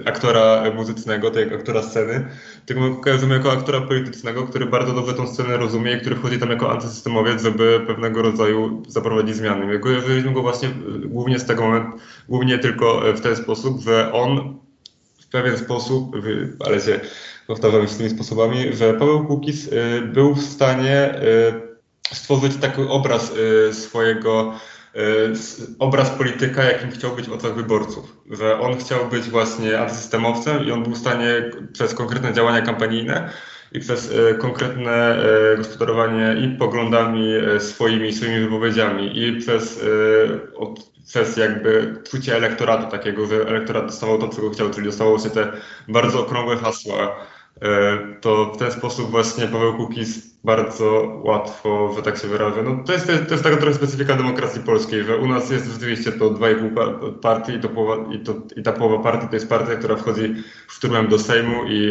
aktora 0.06 0.64
muzycznego, 0.76 1.32
tak 1.32 1.54
aktora 1.54 1.84
sceny, 1.84 2.28
tylko 2.66 2.82
my 2.82 2.96
kojarzymy 3.02 3.34
jako 3.34 3.52
aktora 3.52 3.82
politycznego, 3.82 4.44
który 4.44 4.66
bardzo 4.66 4.94
dobrze 4.94 5.14
tą 5.14 5.28
scenę 5.28 5.58
rozumie 5.58 5.94
i 5.94 6.00
który 6.00 6.16
wchodzi 6.16 6.40
tam 6.40 6.50
jako 6.50 6.72
antysystemowiec, 6.72 7.44
żeby 7.44 7.82
pewnego 7.88 8.22
rodzaju 8.22 8.84
zaprowadzić 8.88 9.36
zmiany. 9.36 9.66
My 9.66 9.80
kojarzyliśmy 9.80 10.34
go 10.34 10.42
właśnie 10.42 10.70
głównie 11.06 11.40
z 11.40 11.46
tego 11.46 11.64
momentu, 11.64 11.98
głównie 12.30 12.60
tylko 12.60 13.02
w 13.16 13.22
ten 13.22 13.36
sposób, 13.36 13.82
że 13.82 14.14
on 14.14 14.58
w 15.22 15.28
pewien 15.28 15.58
sposób, 15.58 16.16
ale 16.66 16.82
się 16.82 17.00
powtarzam 17.48 17.88
z 17.88 17.98
tymi 17.98 18.10
sposobami, 18.10 18.74
że 18.74 18.94
Paweł 18.94 19.26
Kukiz 19.26 19.68
y, 19.68 20.02
był 20.14 20.36
w 20.36 20.44
stanie 20.44 21.16
stworzyć 22.12 22.58
taki 22.58 22.82
obraz 22.82 23.32
y, 23.70 23.74
swojego, 23.74 24.54
y, 24.96 25.00
obraz 25.80 26.10
polityka, 26.10 26.64
jakim 26.64 26.92
chciał 26.92 27.16
być 27.16 27.28
w 27.28 27.34
oczach 27.34 27.56
wyborców. 27.56 28.18
Że 28.32 28.60
on 28.60 28.78
chciał 28.78 29.06
być 29.06 29.24
właśnie 29.24 29.80
antysystemowcem 29.80 30.66
i 30.66 30.72
on 30.72 30.84
był 30.84 30.94
w 30.94 30.98
stanie 30.98 31.52
przez 31.74 31.94
konkretne 31.94 32.34
działania 32.34 32.62
kampanijne 32.62 33.30
i 33.72 33.80
przez 33.80 34.12
y, 34.12 34.36
konkretne 34.40 35.24
gospodarowanie 35.58 36.36
i 36.42 36.58
poglądami 36.58 37.34
swoimi, 37.60 38.14
swoimi 38.14 38.40
wypowiedziami 38.40 39.20
i 39.20 39.40
przez, 39.40 39.80
przez 41.08 41.38
jakby 41.38 41.96
czucie 42.12 42.36
elektoratu 42.36 42.92
takiego, 42.92 43.28
że 43.28 43.36
elektorat 43.36 43.86
dostawał 43.86 44.20
to, 44.20 44.30
czego 44.30 44.50
chciał, 44.50 44.70
czyli 44.70 44.86
dostało 44.86 45.20
się 45.20 45.30
te 45.30 45.52
bardzo 45.88 46.20
okrągłe 46.20 46.58
hasła, 46.58 47.16
to 48.22 48.46
w 48.46 48.58
ten 48.58 48.72
sposób 48.72 49.12
właśnie 49.12 49.48
Paweł 49.48 49.78
Kukiz 49.78 50.29
bardzo 50.44 51.20
łatwo, 51.24 51.94
że 51.96 52.04
tak 52.04 52.18
się 52.18 52.28
wyrażę. 52.28 52.64
No, 52.64 52.84
to, 52.86 52.94
jest, 52.94 53.08
to 53.08 53.32
jest 53.32 53.44
taka 53.44 53.58
trochę 53.58 53.74
specyfika 53.74 54.16
demokracji 54.16 54.62
polskiej, 54.62 55.04
że 55.04 55.18
u 55.18 55.28
nas 55.28 55.50
jest 55.50 55.68
rzeczywiście 55.68 56.12
to 56.12 56.30
2,5 56.30 57.20
partii 57.20 57.54
i, 57.54 57.60
to 57.60 57.70
połowa, 57.70 58.14
i, 58.14 58.20
to, 58.20 58.34
i 58.56 58.64
ta 58.64 58.72
połowa 58.72 59.04
partii 59.04 59.28
to 59.28 59.36
jest 59.36 59.50
partia, 59.50 59.76
która 59.76 59.96
wchodzi 59.96 60.36
szturmem 60.68 61.08
do 61.08 61.20
Sejmu 61.20 61.64
i 61.68 61.90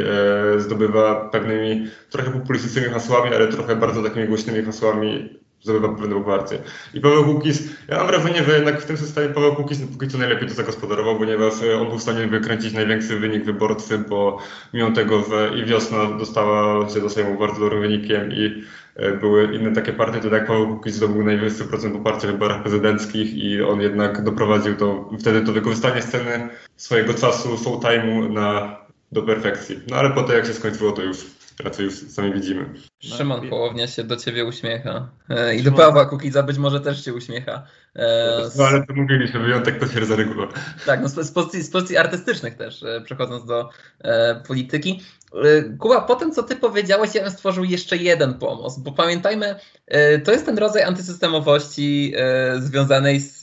e, 0.57 0.61
zdobywa 0.61 1.29
pewnymi 1.33 1.87
trochę 2.11 2.31
populistycznymi 2.31 2.89
hasłami, 2.89 3.35
ale 3.35 3.49
trochę 3.49 3.77
bardzo 3.77 4.03
takimi 4.03 4.29
głośnymi 4.29 4.65
hasłami 4.65 5.39
zdobywa 5.63 5.89
pewne 5.89 6.15
poparcie. 6.15 6.59
I 6.95 7.01
Paweł 7.01 7.25
Kukiz, 7.25 7.63
ja 7.89 7.97
mam 7.97 8.07
wrażenie, 8.07 8.45
że 8.45 8.53
jednak 8.53 8.83
w 8.83 8.87
tym 8.87 8.97
systemie 8.97 9.29
Paweł 9.29 9.55
Kukiz 9.55 9.79
póki 9.93 10.09
co 10.09 10.19
najlepiej 10.19 10.49
to 10.49 10.55
zagospodarował, 10.55 11.19
ponieważ 11.19 11.63
e, 11.63 11.81
on 11.81 11.89
był 11.89 11.99
w 11.99 12.03
stanie 12.03 12.27
wykręcić 12.27 12.73
największy 12.73 13.19
wynik 13.19 13.45
wyborczy, 13.45 13.99
bo 13.99 14.39
mimo 14.75 14.91
tego, 14.91 15.25
że 15.31 15.51
i 15.59 15.65
wiosna 15.65 16.19
dostała 16.19 16.89
się 16.89 17.01
do 17.01 17.11
Sejmu 17.11 17.39
bardzo 17.39 17.61
dobrym 17.61 17.81
wynikiem 17.81 18.33
i 18.33 18.65
e, 18.97 19.13
były 19.13 19.57
inne 19.57 19.73
takie 19.73 19.93
partie, 19.93 20.21
to 20.21 20.31
tak 20.31 20.47
Paweł 20.47 20.77
Kukiz 20.77 20.95
zdobył 20.95 21.25
najwyższy 21.25 21.65
procent 21.65 21.95
poparcia 21.95 22.29
w 22.29 22.31
wyborach 22.31 22.63
prezydenckich 22.63 23.35
i 23.35 23.63
on 23.63 23.81
jednak 23.81 24.25
doprowadził 24.25 24.77
to, 24.77 25.11
wtedy 25.21 25.41
to 25.41 25.53
wykorzystanie 25.53 26.03
sceny 26.03 26.49
swojego 26.77 27.15
czasu, 27.15 27.49
showtime'u 27.57 28.33
na, 28.33 28.77
do 29.13 29.23
perfekcji. 29.23 29.81
No 29.91 29.97
ale 29.97 30.11
potem 30.11 30.37
jak 30.37 30.47
się 30.47 30.53
skończyło, 30.53 30.93
to 30.93 31.03
już 31.03 31.38
raczej 31.61 31.85
już 31.85 31.95
sami 31.95 32.33
widzimy. 32.33 32.75
Szymon 33.01 33.41
no, 33.45 33.51
Hołownia 33.51 33.87
się 33.87 34.05
do 34.05 34.17
ciebie 34.17 34.45
uśmiecha. 34.45 35.09
E, 35.29 35.57
I 35.57 35.63
do 35.63 35.73
Pawła 35.73 36.07
Kukiza 36.07 36.43
być 36.43 36.59
może 36.59 36.81
też 36.81 37.05
się 37.05 37.15
uśmiecha. 37.15 37.67
E, 37.97 38.49
no 38.57 38.65
ale 38.65 38.87
to 38.87 38.95
mówiliśmy, 38.95 39.41
wyjątek 39.41 39.79
potwierdza 39.79 40.17
regułę. 40.17 40.47
Tak, 40.87 41.01
no 41.03 41.09
z, 41.09 41.33
pozycji, 41.33 41.63
z 41.63 41.71
pozycji 41.71 41.97
artystycznych 41.97 42.55
też, 42.55 42.83
e, 42.83 43.01
przechodząc 43.01 43.45
do 43.45 43.71
e, 44.01 44.43
polityki. 44.49 45.03
E, 45.35 45.63
Kuba, 45.79 46.01
po 46.01 46.17
tym 46.17 46.33
co 46.33 46.43
ty 46.43 46.57
powiedziałeś, 46.57 47.15
ja 47.15 47.23
bym 47.23 47.31
stworzył 47.31 47.65
jeszcze 47.65 47.97
jeden 47.97 48.35
pomost, 48.35 48.83
bo 48.83 48.93
pamiętajmy, 48.93 49.55
e, 49.87 50.19
to 50.19 50.33
jest 50.33 50.47
ten 50.47 50.59
rodzaj 50.59 50.83
antysystemowości 50.83 52.15
związanej 52.59 53.21
z 53.21 53.41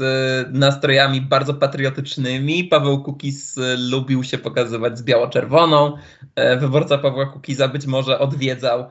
nastrojami 0.51 1.21
bardzo 1.21 1.53
patriotycznymi. 1.53 2.63
Paweł 2.63 3.03
Kukiz 3.03 3.59
lubił 3.91 4.23
się 4.23 4.38
pokazywać 4.38 4.97
z 4.97 5.03
biało-czerwoną. 5.03 5.97
Wyborca 6.59 6.97
Pawła 6.97 7.25
Kukiza 7.25 7.67
być 7.67 7.86
może 7.86 8.19
odwiedzał 8.19 8.89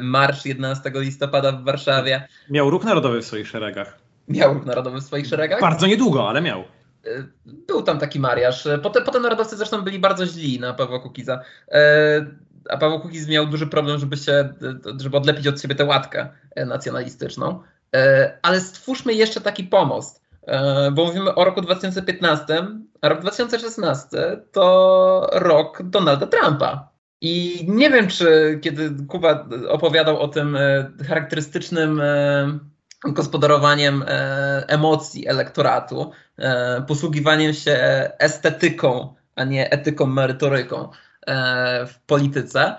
marsz 0.00 0.46
11 0.46 0.92
listopada 0.94 1.52
w 1.52 1.64
Warszawie. 1.64 2.28
Miał 2.50 2.70
ruch 2.70 2.84
narodowy 2.84 3.22
w 3.22 3.24
swoich 3.24 3.48
szeregach. 3.48 3.98
Miał 4.28 4.54
ruch 4.54 4.66
narodowy 4.66 5.00
w 5.00 5.04
swoich 5.04 5.26
szeregach? 5.26 5.60
Bardzo 5.60 5.86
niedługo, 5.86 6.28
ale 6.28 6.42
miał. 6.42 6.64
E, 7.06 7.24
był 7.44 7.82
tam 7.82 7.98
taki 7.98 8.20
mariaż. 8.20 8.68
Potem, 8.82 9.04
potem 9.04 9.22
narodowcy 9.22 9.56
zresztą 9.56 9.82
byli 9.82 9.98
bardzo 9.98 10.26
źli 10.26 10.60
na 10.60 10.74
Pawła 10.74 10.98
Kukiza. 10.98 11.40
E, 11.68 12.26
a 12.68 12.76
Paweł 12.76 13.00
Kukiz 13.00 13.28
miał 13.28 13.46
duży 13.46 13.66
problem, 13.66 13.98
żeby 13.98 14.16
się, 14.16 14.54
żeby 15.00 15.16
odlepić 15.16 15.46
od 15.46 15.60
siebie 15.60 15.74
tę 15.74 15.84
łatkę 15.84 16.28
e, 16.54 16.66
nacjonalistyczną. 16.66 17.62
Ale 18.42 18.60
stwórzmy 18.60 19.14
jeszcze 19.14 19.40
taki 19.40 19.64
pomost, 19.64 20.22
bo 20.92 21.04
mówimy 21.04 21.34
o 21.34 21.44
roku 21.44 21.60
2015, 21.60 22.66
a 23.00 23.08
rok 23.08 23.20
2016 23.20 24.42
to 24.52 25.30
rok 25.32 25.82
Donalda 25.82 26.26
Trumpa. 26.26 26.88
I 27.20 27.64
nie 27.68 27.90
wiem, 27.90 28.08
czy 28.08 28.58
kiedy 28.62 29.06
Kuba 29.08 29.48
opowiadał 29.68 30.20
o 30.20 30.28
tym 30.28 30.58
charakterystycznym 31.08 32.02
gospodarowaniem 33.04 34.04
e, 34.06 34.64
emocji 34.68 35.28
elektoratu, 35.28 36.10
e, 36.38 36.82
posługiwaniem 36.88 37.54
się 37.54 37.76
estetyką, 38.18 39.14
a 39.36 39.44
nie 39.44 39.70
etyką, 39.70 40.06
merytoryką 40.06 40.88
e, 41.26 41.86
w 41.86 41.98
polityce. 41.98 42.76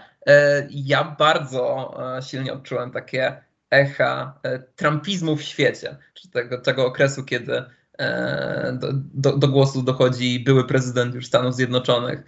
Ja 0.70 1.16
bardzo 1.20 1.98
silnie 2.22 2.54
odczułem 2.54 2.92
takie 2.92 3.42
echa 3.70 4.40
trumpizmu 4.76 5.36
w 5.36 5.42
świecie, 5.42 5.98
czy 6.14 6.30
tego, 6.30 6.62
tego 6.62 6.86
okresu, 6.86 7.24
kiedy 7.24 7.64
do, 8.74 8.88
do, 8.94 9.38
do, 9.38 9.48
głosu 9.48 9.84
dochodzi 9.84 10.40
były 10.40 10.68
prezydent 10.68 11.16
już 11.16 11.26
Stanów 11.26 11.56
Zjednoczonych, 11.56 12.24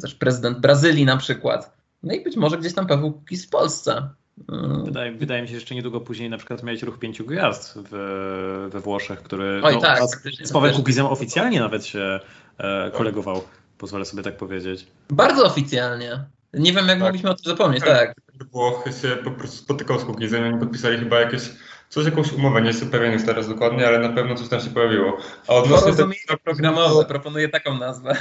też 0.00 0.14
prezydent 0.14 0.58
Brazylii 0.58 1.04
na 1.04 1.16
przykład. 1.16 1.76
No 2.02 2.14
i 2.14 2.24
być 2.24 2.36
może 2.36 2.58
gdzieś 2.58 2.74
tam 2.74 2.86
Paweł 2.86 3.12
Kukiz 3.12 3.46
w 3.46 3.50
Polsce. 3.50 4.08
Wydaje, 4.84 5.12
wydaje, 5.12 5.42
mi 5.42 5.48
się, 5.48 5.52
że 5.52 5.60
jeszcze 5.60 5.74
niedługo 5.74 6.00
później 6.00 6.30
na 6.30 6.38
przykład 6.38 6.62
miałeś 6.62 6.82
ruch 6.82 6.98
pięciu 6.98 7.24
gwiazd 7.24 7.78
w, 7.90 8.68
we 8.72 8.80
Włoszech, 8.80 9.22
który 9.22 9.60
Oj, 9.64 9.74
no, 9.74 9.80
tak, 9.80 10.02
z 10.44 10.52
Pawłem 10.52 10.74
Kukizem 10.74 11.06
oficjalnie 11.06 11.60
nawet 11.60 11.86
się 11.86 12.20
e, 12.58 12.90
kolegował, 12.90 13.42
pozwolę 13.78 14.04
sobie 14.04 14.22
tak 14.22 14.36
powiedzieć. 14.36 14.86
Bardzo 15.10 15.44
oficjalnie. 15.44 16.24
Nie 16.54 16.72
wiem, 16.72 16.88
jak 16.88 16.98
tak. 16.98 17.06
mogliśmy 17.06 17.30
o 17.30 17.34
tym 17.34 17.44
zapomnieć, 17.44 17.84
tak. 17.84 18.14
Włochy 18.52 18.92
się 18.92 19.08
po 19.08 19.30
prostu 19.30 19.56
spotykał 19.56 20.00
z 20.00 20.04
Kukizem, 20.04 20.44
oni 20.44 20.58
podpisali 20.58 20.98
chyba 20.98 21.20
jakieś 21.20 21.42
coś, 21.88 22.04
jakąś 22.04 22.32
umowę, 22.32 22.62
nie 22.62 22.68
jestem 22.68 22.90
pewien 22.90 23.12
już 23.12 23.24
teraz 23.24 23.48
dokładnie, 23.48 23.86
ale 23.86 23.98
na 23.98 24.08
pewno 24.08 24.34
coś 24.34 24.48
tam 24.48 24.60
się 24.60 24.70
pojawiło. 24.70 25.18
A 25.48 25.54
odnośnie 25.54 25.82
Porozumienie 25.82 26.38
programowe, 26.44 27.04
proponuję 27.04 27.48
taką 27.48 27.78
nazwę. 27.78 28.16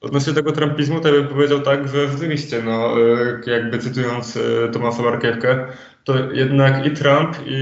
Odnośnie 0.00 0.32
tego 0.32 0.52
trumpizmu, 0.52 1.00
to 1.00 1.08
ja 1.08 1.14
bym 1.14 1.28
powiedział 1.28 1.60
tak, 1.60 1.88
że 1.88 2.08
rzeczywiście, 2.08 2.62
no, 2.62 2.94
e, 3.46 3.50
jakby 3.50 3.78
cytując 3.78 4.36
e, 4.36 4.68
Tomasa 4.68 5.02
Markiewkę, 5.02 5.66
to 6.04 6.32
jednak 6.32 6.86
i 6.86 6.90
Trump, 6.90 7.36
i 7.46 7.58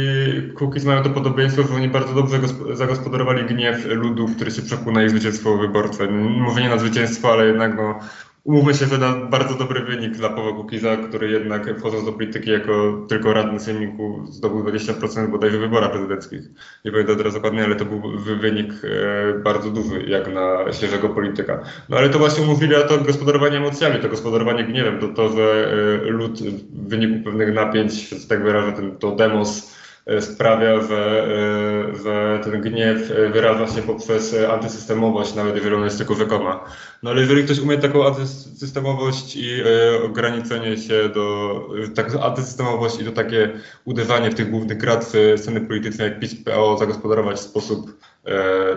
Cookies 0.60 0.84
mają 0.84 1.02
to 1.02 1.10
podobieństwo, 1.10 1.62
że 1.62 1.74
oni 1.74 1.88
bardzo 1.88 2.14
dobrze 2.14 2.38
zagospodarowali 2.72 3.44
gniew 3.44 3.86
ludu, 3.86 4.26
który 4.36 4.50
się 4.50 4.62
przekuł 4.62 4.92
na 4.92 5.02
ich 5.02 5.10
zwycięstwo 5.10 5.56
wyborcze. 5.56 6.06
Może 6.10 6.60
nie 6.60 6.68
na 6.68 6.78
zwycięstwo, 6.78 7.32
ale 7.32 7.46
jednak 7.46 7.76
no, 7.76 8.00
umówmy 8.44 8.74
się, 8.74 8.86
że 8.86 8.98
na 8.98 9.14
bardzo 9.14 9.54
dobry 9.54 9.80
wynik 9.80 10.16
dla 10.16 10.28
Pawła 10.28 10.52
Kukiza, 10.52 10.96
który 10.96 11.30
jednak 11.30 11.78
wchodząc 11.78 12.04
do 12.04 12.12
polityki 12.12 12.50
jako 12.50 13.06
tylko 13.08 13.32
radny 13.32 13.60
sejmiku 13.60 14.26
zdobył 14.30 14.64
20% 14.64 15.30
bodajże 15.30 15.58
wyborach 15.58 15.90
prezydenckich. 15.90 16.40
Nie 16.84 16.92
pamiętam 16.92 17.16
teraz 17.16 17.34
dokładnie, 17.34 17.64
ale 17.64 17.76
to 17.76 17.84
był 17.84 18.02
wynik 18.40 18.72
e, 18.84 19.38
bardzo 19.38 19.70
duży 19.70 20.02
jak 20.02 20.34
na 20.34 20.72
świeżego 20.72 21.08
polityka. 21.08 21.62
No 21.88 21.96
ale 21.96 22.08
to 22.08 22.18
właśnie 22.18 22.44
umożliwia 22.44 22.82
to 22.82 22.98
gospodarowanie 22.98 23.56
emocjami, 23.56 24.00
to 24.00 24.08
gospodarowanie 24.08 24.64
gniewem, 24.64 25.00
to 25.00 25.08
to, 25.08 25.28
że 25.28 25.72
e, 26.06 26.10
lud 26.10 26.40
w 26.42 26.88
wyniku 26.88 27.24
pewnych 27.24 27.54
napięć, 27.54 28.08
że 28.08 28.28
tak 28.28 28.42
wyrażę, 28.42 28.72
ten, 28.72 28.96
to 28.96 29.16
demos 29.16 29.77
sprawia, 30.20 30.80
że, 30.80 31.28
e, 31.92 31.96
że 32.02 32.40
ten 32.44 32.60
gniew 32.60 33.10
e, 33.10 33.28
wyraża 33.28 33.66
się 33.66 33.82
poprzez 33.82 34.36
antysystemowość, 34.50 35.34
nawet 35.34 35.56
jeżeli 35.56 35.74
ona 35.74 35.84
jest 35.84 35.98
tylko 35.98 36.14
rzekoma. 36.14 36.64
No 37.02 37.10
ale 37.10 37.20
jeżeli 37.20 37.44
ktoś 37.44 37.58
umie 37.58 37.78
taką 37.78 38.06
antysystemowość 38.06 39.36
i 39.36 39.62
ograniczenie 40.04 40.76
się 40.76 41.08
do, 41.08 41.60
taką 41.94 42.22
antysystemowość 42.22 43.00
i 43.00 43.04
to 43.04 43.12
takie 43.12 43.50
uderzanie 43.84 44.30
w 44.30 44.34
tych 44.34 44.50
głównych 44.50 44.78
graczy 44.78 45.34
sceny 45.36 45.60
politycznej 45.60 46.08
jak 46.08 46.20
PiS, 46.20 46.44
PO 46.44 46.78
zagospodarować 46.78 47.36
w 47.36 47.40
sposób 47.40 48.00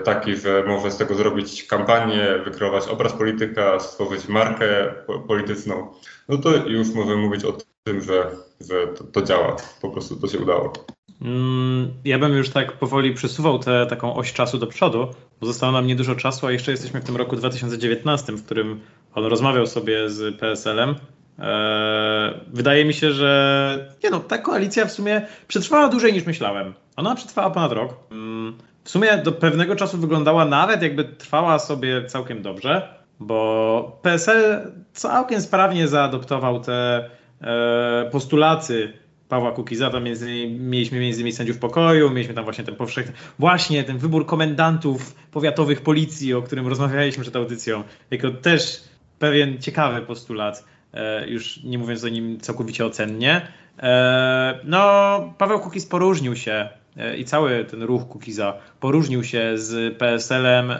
taki, 0.03 0.35
że 0.35 0.63
może 0.67 0.91
z 0.91 0.97
tego 0.97 1.15
zrobić 1.15 1.63
kampanię, 1.63 2.27
wykreować 2.45 2.87
obraz 2.87 3.13
polityka, 3.13 3.79
stworzyć 3.79 4.27
markę 4.27 4.93
polityczną, 5.27 5.87
no 6.29 6.37
to 6.37 6.55
już 6.55 6.93
możemy 6.93 7.17
mówić 7.17 7.45
o 7.45 7.57
tym, 7.83 8.01
że, 8.01 8.31
że 8.61 8.87
to, 8.87 9.03
to 9.03 9.21
działa, 9.21 9.55
po 9.81 9.89
prostu 9.89 10.15
to 10.15 10.27
się 10.27 10.39
udało. 10.39 10.73
Mm, 11.21 11.93
ja 12.05 12.19
bym 12.19 12.33
już 12.33 12.49
tak 12.49 12.71
powoli 12.71 13.13
przesuwał 13.13 13.59
tę 13.59 13.85
taką 13.89 14.15
oś 14.15 14.33
czasu 14.33 14.57
do 14.57 14.67
przodu, 14.67 15.07
bo 15.41 15.47
zostało 15.47 15.71
nam 15.71 15.87
niedużo 15.87 16.15
czasu, 16.15 16.47
a 16.47 16.51
jeszcze 16.51 16.71
jesteśmy 16.71 17.01
w 17.01 17.03
tym 17.03 17.17
roku 17.17 17.35
2019, 17.35 18.33
w 18.33 18.45
którym 18.45 18.79
on 19.15 19.25
rozmawiał 19.25 19.67
sobie 19.67 20.09
z 20.09 20.39
PSL-em. 20.39 20.95
Eee, 21.39 22.33
wydaje 22.47 22.85
mi 22.85 22.93
się, 22.93 23.11
że 23.11 23.93
nie 24.03 24.09
no, 24.09 24.19
ta 24.19 24.37
koalicja 24.37 24.85
w 24.85 24.91
sumie 24.91 25.27
przetrwała 25.47 25.89
dłużej 25.89 26.13
niż 26.13 26.25
myślałem. 26.25 26.73
Ona 26.95 27.15
przetrwała 27.15 27.49
ponad 27.49 27.71
rok. 27.71 27.95
Mm, 28.11 28.57
w 28.83 28.89
sumie 28.89 29.17
do 29.17 29.31
pewnego 29.31 29.75
czasu 29.75 29.97
wyglądała 29.97 30.45
nawet 30.45 30.81
jakby 30.81 31.03
trwała 31.03 31.59
sobie 31.59 32.05
całkiem 32.05 32.41
dobrze, 32.41 32.95
bo 33.19 33.99
PSL 34.01 34.71
całkiem 34.93 35.41
sprawnie 35.41 35.87
zaadoptował 35.87 36.59
te 36.59 37.09
e, 37.41 38.09
postulaty 38.11 39.00
Pawła 39.31 39.51
Kukiza, 39.51 39.89
tam 39.89 40.03
między, 40.03 40.49
mieliśmy 40.59 40.99
między 40.99 41.19
innymi 41.19 41.31
sędziów 41.31 41.57
pokoju, 41.57 42.09
mieliśmy 42.09 42.33
tam 42.33 42.43
właśnie 42.43 42.63
ten 42.63 42.75
powszechny, 42.75 43.13
właśnie 43.39 43.83
ten 43.83 43.97
wybór 43.97 44.25
komendantów 44.25 45.15
powiatowych 45.31 45.81
policji, 45.81 46.33
o 46.33 46.41
którym 46.41 46.67
rozmawialiśmy 46.67 47.21
przed 47.21 47.35
audycją, 47.35 47.83
jako 48.11 48.31
też 48.31 48.83
pewien 49.19 49.61
ciekawy 49.61 50.01
postulat, 50.01 50.65
e, 50.93 51.29
już 51.29 51.63
nie 51.63 51.77
mówiąc 51.77 52.03
o 52.03 52.09
nim 52.09 52.39
całkowicie 52.39 52.85
ocennie. 52.85 53.41
E, 53.79 54.59
no, 54.63 55.33
Paweł 55.37 55.59
Kukiz 55.59 55.85
poróżnił 55.85 56.35
się 56.35 56.69
e, 56.97 57.17
i 57.17 57.25
cały 57.25 57.65
ten 57.65 57.83
ruch 57.83 58.07
Kukiza 58.07 58.53
poróżnił 58.79 59.23
się 59.23 59.57
z 59.57 59.97
PSL-em 59.97 60.73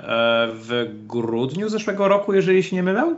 w 0.53 0.89
grudniu 1.07 1.69
zeszłego 1.69 2.07
roku, 2.07 2.33
jeżeli 2.33 2.63
się 2.63 2.75
nie 2.75 2.83
mylę. 2.83 3.15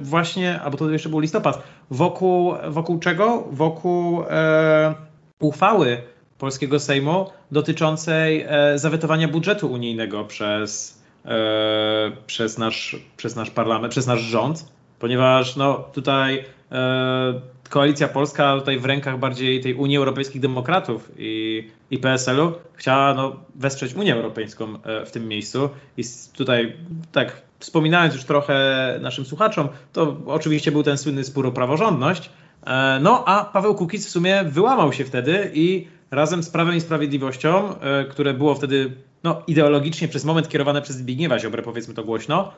Właśnie, 0.00 0.60
albo 0.60 0.78
to 0.78 0.90
jeszcze 0.90 1.08
był 1.08 1.18
listopad, 1.18 1.62
wokół, 1.90 2.54
wokół 2.68 2.98
czego? 2.98 3.48
Wokół 3.50 4.22
e, 4.22 4.94
uchwały 5.40 6.02
polskiego 6.38 6.80
Sejmu 6.80 7.26
dotyczącej 7.52 8.46
e, 8.48 8.78
zawetowania 8.78 9.28
budżetu 9.28 9.72
unijnego 9.72 10.24
przez, 10.24 11.02
e, 11.24 12.12
przez, 12.26 12.58
nasz, 12.58 12.96
przez 13.16 13.36
nasz 13.36 13.50
parlament, 13.50 13.90
przez 13.90 14.06
nasz 14.06 14.20
rząd, 14.20 14.72
ponieważ 14.98 15.56
no, 15.56 15.74
tutaj 15.92 16.44
e, 16.72 17.40
koalicja 17.68 18.08
polska 18.08 18.58
tutaj 18.58 18.78
w 18.78 18.84
rękach 18.84 19.18
bardziej 19.18 19.60
tej 19.60 19.74
Unii 19.74 19.96
Europejskich 19.96 20.40
Demokratów 20.40 21.12
i, 21.18 21.64
i 21.90 21.98
PSL-u 21.98 22.52
chciała 22.74 23.14
no, 23.14 23.36
wesprzeć 23.54 23.94
Unię 23.94 24.14
Europejską 24.14 24.82
e, 24.82 25.06
w 25.06 25.10
tym 25.10 25.28
miejscu 25.28 25.70
i 25.96 26.02
tutaj 26.36 26.76
tak 27.12 27.42
wspominając 27.58 28.14
już 28.14 28.24
trochę 28.24 28.98
naszym 29.02 29.24
słuchaczom, 29.24 29.68
to 29.92 30.16
oczywiście 30.26 30.72
był 30.72 30.82
ten 30.82 30.98
słynny 30.98 31.24
spór 31.24 31.46
o 31.46 31.52
praworządność. 31.52 32.30
E, 32.66 32.98
no 33.02 33.24
a 33.26 33.44
Paweł 33.44 33.74
Kukiz 33.74 34.06
w 34.06 34.10
sumie 34.10 34.44
wyłamał 34.44 34.92
się 34.92 35.04
wtedy 35.04 35.50
i 35.54 35.86
razem 36.10 36.42
z 36.42 36.50
Prawem 36.50 36.74
i 36.76 36.80
Sprawiedliwością, 36.80 37.80
e, 37.80 38.04
które 38.04 38.34
było 38.34 38.54
wtedy 38.54 38.92
no, 39.24 39.42
ideologicznie 39.46 40.08
przez 40.08 40.24
moment 40.24 40.48
kierowane 40.48 40.82
przez 40.82 40.96
Zbigniewa 40.96 41.38
Ziobrę, 41.38 41.62
powiedzmy 41.62 41.94
to 41.94 42.04
głośno, 42.04 42.52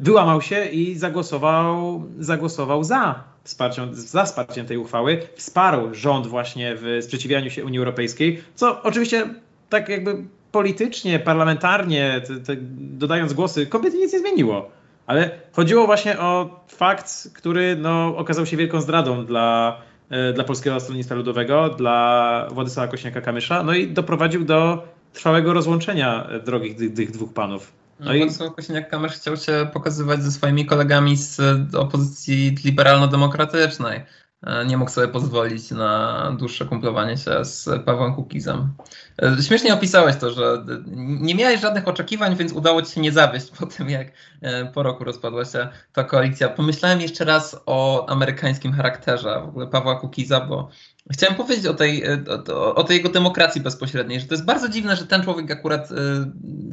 wyłamał 0.00 0.42
się 0.42 0.64
i 0.64 0.94
zagłosował, 0.94 2.02
zagłosował 2.18 2.84
za 2.84 3.24
wsparciem, 3.44 3.94
za 3.94 4.24
wsparciem 4.24 4.66
tej 4.66 4.76
uchwały, 4.76 5.20
wsparł 5.36 5.94
rząd 5.94 6.26
właśnie 6.26 6.76
w 6.76 6.98
sprzeciwianiu 7.02 7.50
się 7.50 7.64
Unii 7.64 7.78
Europejskiej, 7.78 8.42
co 8.54 8.82
oczywiście 8.82 9.34
tak 9.68 9.88
jakby 9.88 10.24
politycznie, 10.52 11.18
parlamentarnie, 11.18 12.20
te, 12.26 12.36
te, 12.36 12.56
dodając 12.78 13.32
głosy, 13.32 13.66
kompletnie 13.66 14.00
nic 14.00 14.12
nie 14.12 14.18
zmieniło. 14.18 14.70
Ale 15.06 15.30
chodziło 15.52 15.86
właśnie 15.86 16.18
o 16.18 16.60
fakt, 16.68 17.28
który 17.34 17.76
no, 17.76 18.16
okazał 18.16 18.46
się 18.46 18.56
wielką 18.56 18.80
zdradą 18.80 19.26
dla, 19.26 19.78
e, 20.10 20.32
dla 20.32 20.44
Polskiego 20.44 20.80
Stronnictwa 20.80 21.14
Ludowego, 21.14 21.68
dla 21.68 22.46
Władysława 22.50 22.92
Kośniaka-Kamysza, 22.92 23.64
no 23.64 23.74
i 23.74 23.86
doprowadził 23.86 24.44
do 24.44 24.84
trwałego 25.12 25.52
rozłączenia 25.52 26.28
drogi 26.44 26.74
tych, 26.74 26.94
tych 26.94 27.10
dwóch 27.10 27.32
panów. 27.32 27.72
No, 28.00 28.06
no 28.06 28.14
i 28.14 28.18
Władysław 28.18 28.54
Kośniak-Kamysz 28.54 29.12
chciał 29.12 29.36
się 29.36 29.70
pokazywać 29.72 30.22
ze 30.22 30.32
swoimi 30.32 30.66
kolegami 30.66 31.16
z 31.16 31.40
opozycji 31.74 32.56
liberalno-demokratycznej. 32.64 34.04
E, 34.42 34.66
nie 34.66 34.76
mógł 34.76 34.90
sobie 34.90 35.08
pozwolić 35.08 35.70
na 35.70 36.32
dłuższe 36.38 36.64
kumplowanie 36.64 37.16
się 37.16 37.44
z 37.44 37.68
Pawłem 37.84 38.14
Kukizem. 38.14 38.74
E, 39.22 39.42
śmiesznie 39.42 39.74
opisałeś 39.74 40.16
to, 40.16 40.30
że 40.30 40.64
nie 40.96 41.34
miałeś 41.34 41.60
żadnych 41.60 41.88
oczekiwań, 41.88 42.36
więc 42.36 42.52
udało 42.52 42.82
ci 42.82 42.92
się 42.92 43.00
nie 43.00 43.12
zawieść 43.12 43.50
po 43.50 43.66
tym, 43.66 43.90
jak 43.90 44.08
e, 44.42 44.66
po 44.66 44.82
roku 44.82 45.04
rozpadła 45.04 45.44
się 45.44 45.68
ta 45.92 46.04
koalicja. 46.04 46.48
Pomyślałem 46.48 47.00
jeszcze 47.00 47.24
raz 47.24 47.60
o 47.66 48.08
amerykańskim 48.08 48.72
charakterze 48.72 49.40
w 49.44 49.48
ogóle 49.48 49.66
Pawła 49.66 50.00
Kukiza, 50.00 50.40
bo 50.40 50.68
chciałem 51.12 51.36
powiedzieć 51.36 51.66
o 51.66 51.74
tej, 51.74 52.04
o, 52.48 52.74
o 52.74 52.84
tej 52.84 52.96
jego 52.96 53.08
demokracji 53.08 53.60
bezpośredniej, 53.60 54.20
że 54.20 54.26
to 54.26 54.34
jest 54.34 54.44
bardzo 54.44 54.68
dziwne, 54.68 54.96
że 54.96 55.06
ten 55.06 55.22
człowiek 55.22 55.50
akurat 55.50 55.88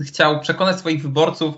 chciał 0.06 0.40
przekonać 0.40 0.80
swoich 0.80 1.02
wyborców 1.02 1.56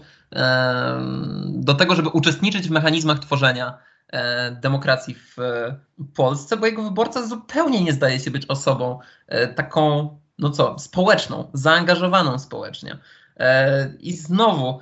do 1.48 1.74
tego, 1.74 1.96
żeby 1.96 2.10
uczestniczyć 2.10 2.68
w 2.68 2.72
mechanizmach 2.72 3.20
tworzenia 3.20 3.78
E, 4.14 4.52
demokracji 4.52 5.16
w 5.16 5.38
Polsce, 6.16 6.58
bo 6.58 6.66
jego 6.66 6.84
wyborca 6.84 7.28
zupełnie 7.28 7.84
nie 7.84 7.94
zdaje 7.94 8.20
się 8.20 8.32
być 8.32 8.46
osobą 8.46 9.00
e, 9.28 9.48
taką, 9.48 10.10
no 10.40 10.50
co, 10.50 10.80
społeczną, 10.80 11.50
zaangażowaną 11.54 12.40
społecznie. 12.40 12.98
E, 13.38 13.90
I 14.00 14.14
znowu 14.14 14.80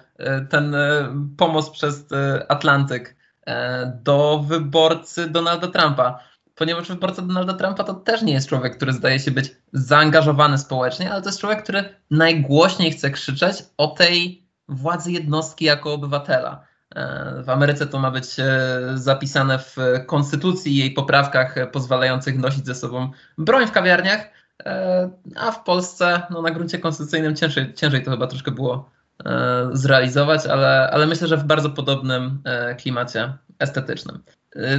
ten 0.49 0.75
pomost 1.37 1.71
przez 1.71 2.05
Atlantyk 2.47 3.15
do 4.03 4.43
wyborcy 4.47 5.29
Donalda 5.29 5.67
Trumpa. 5.67 6.19
Ponieważ 6.55 6.87
wyborca 6.87 7.21
Donalda 7.21 7.53
Trumpa 7.53 7.83
to 7.83 7.93
też 7.93 8.21
nie 8.21 8.33
jest 8.33 8.49
człowiek, 8.49 8.77
który 8.77 8.93
zdaje 8.93 9.19
się 9.19 9.31
być 9.31 9.55
zaangażowany 9.73 10.57
społecznie, 10.57 11.11
ale 11.11 11.21
to 11.21 11.29
jest 11.29 11.39
człowiek, 11.39 11.63
który 11.63 11.83
najgłośniej 12.11 12.91
chce 12.91 13.11
krzyczeć 13.11 13.63
o 13.77 13.87
tej 13.87 14.45
władzy 14.67 15.11
jednostki 15.11 15.65
jako 15.65 15.93
obywatela. 15.93 16.65
E, 16.95 17.43
w 17.43 17.49
Ameryce 17.49 17.87
to 17.87 17.99
ma 17.99 18.11
być 18.11 18.39
e, 18.39 18.69
zapisane 18.93 19.59
w 19.59 19.77
konstytucji 20.05 20.71
i 20.71 20.77
jej 20.77 20.91
poprawkach 20.91 21.71
pozwalających 21.71 22.37
nosić 22.37 22.65
ze 22.65 22.75
sobą 22.75 23.11
broń 23.37 23.67
w 23.67 23.71
kawiarniach, 23.71 24.29
e, 24.65 25.09
a 25.35 25.51
w 25.51 25.63
Polsce 25.63 26.21
no, 26.29 26.41
na 26.41 26.51
gruncie 26.51 26.79
konstytucyjnym 26.79 27.35
ciężej, 27.35 27.73
ciężej 27.73 28.03
to 28.03 28.11
chyba 28.11 28.27
troszkę 28.27 28.51
było 28.51 28.95
zrealizować, 29.71 30.45
ale, 30.45 30.89
ale 30.91 31.07
myślę, 31.07 31.27
że 31.27 31.37
w 31.37 31.43
bardzo 31.43 31.69
podobnym 31.69 32.43
klimacie 32.77 33.33
estetycznym. 33.59 34.23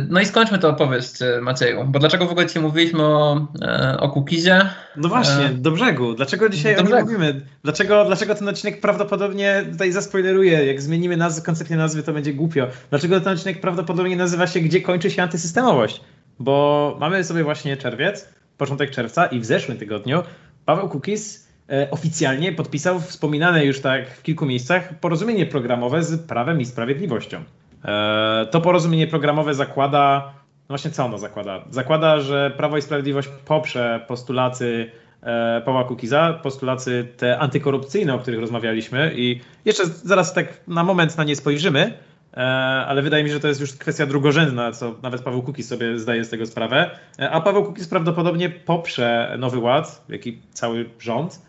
No 0.09 0.21
i 0.21 0.27
skończmy 0.27 0.59
tę 0.59 0.69
opowieść, 0.69 1.23
e, 1.23 1.41
Macieju, 1.41 1.85
bo 1.85 1.99
dlaczego 1.99 2.27
w 2.27 2.31
ogóle 2.31 2.47
dzisiaj 2.47 2.63
mówiliśmy 2.63 3.03
o, 3.03 3.47
e, 3.63 3.97
o 4.01 4.09
Kukizie? 4.09 4.61
No 4.97 5.09
właśnie, 5.09 5.45
e, 5.45 5.49
do 5.49 5.71
brzegu. 5.71 6.15
Dlaczego 6.15 6.49
dzisiaj 6.49 6.77
do 6.77 6.83
o 6.83 6.85
nim 6.85 7.01
mówimy? 7.01 7.41
Dlaczego, 7.65 8.05
dlaczego 8.05 8.35
ten 8.35 8.49
odcinek 8.49 8.81
prawdopodobnie 8.81 9.65
tutaj 9.73 9.93
zaspoileruje, 9.93 10.67
jak 10.67 10.83
zmienimy 10.83 11.17
nazwę, 11.17 11.43
koncepcję 11.43 11.77
nazwy, 11.77 12.03
to 12.03 12.13
będzie 12.13 12.33
głupio. 12.33 12.67
Dlaczego 12.91 13.21
ten 13.21 13.33
odcinek 13.33 13.61
prawdopodobnie 13.61 14.17
nazywa 14.17 14.47
się 14.47 14.61
Gdzie 14.61 14.81
kończy 14.81 15.11
się 15.11 15.23
antysystemowość? 15.23 16.01
Bo 16.39 16.97
mamy 17.01 17.25
sobie 17.25 17.45
właśnie 17.45 17.77
czerwiec, 17.77 18.29
początek 18.59 18.91
czerwca 18.91 19.27
i 19.27 19.41
w 19.41 19.45
zeszłym 19.45 19.79
tygodniu 19.79 20.23
Paweł 20.65 20.89
Kukiz 20.89 21.47
oficjalnie 21.91 22.53
podpisał 22.53 23.01
wspominane 23.01 23.65
już 23.65 23.81
tak 23.81 24.11
w 24.11 24.23
kilku 24.23 24.47
miejscach 24.47 25.01
porozumienie 25.01 25.47
programowe 25.47 26.03
z 26.03 26.27
Prawem 26.27 26.61
i 26.61 26.65
Sprawiedliwością. 26.65 27.45
E, 27.87 28.47
to 28.51 28.61
porozumienie 28.61 29.07
programowe 29.07 29.55
zakłada, 29.55 30.33
no 30.35 30.69
właśnie 30.69 30.91
co 30.91 31.05
ono 31.05 31.19
zakłada? 31.19 31.65
Zakłada, 31.71 32.21
że 32.21 32.53
Prawo 32.57 32.77
i 32.77 32.83
Sprawiedliwość 32.83 33.29
poprze 33.45 34.05
postulaty 34.09 34.91
e, 35.23 35.63
Pawła 35.65 35.85
Kukiza, 35.85 36.41
postulaty 36.43 37.09
te 37.17 37.39
antykorupcyjne, 37.39 38.15
o 38.15 38.19
których 38.19 38.41
rozmawialiśmy 38.41 39.13
i 39.15 39.41
jeszcze 39.65 39.87
zaraz 39.87 40.35
tak 40.35 40.61
na 40.69 40.85
moment 40.85 41.19
na 41.19 41.25
nie 41.25 41.37
spojrzymy, 41.37 41.93
e, 42.37 42.37
ale 42.87 43.03
wydaje 43.03 43.25
mi 43.25 43.31
się, 43.31 43.35
że 43.35 43.41
to 43.41 43.49
jest 43.49 43.61
już 43.61 43.73
kwestia 43.73 44.07
drugorzędna, 44.07 44.73
co 44.73 44.95
nawet 45.03 45.23
Paweł 45.23 45.43
Kukiz 45.43 45.69
sobie 45.69 45.99
zdaje 45.99 46.25
z 46.25 46.31
tego 46.31 46.47
sprawę. 46.47 46.91
A 47.31 47.41
Paweł 47.41 47.65
Kukiz 47.65 47.89
prawdopodobnie 47.89 48.51
poprze 48.51 49.37
Nowy 49.39 49.59
Ład, 49.59 50.05
jak 50.09 50.27
i 50.27 50.39
cały 50.53 50.91
rząd, 50.99 51.43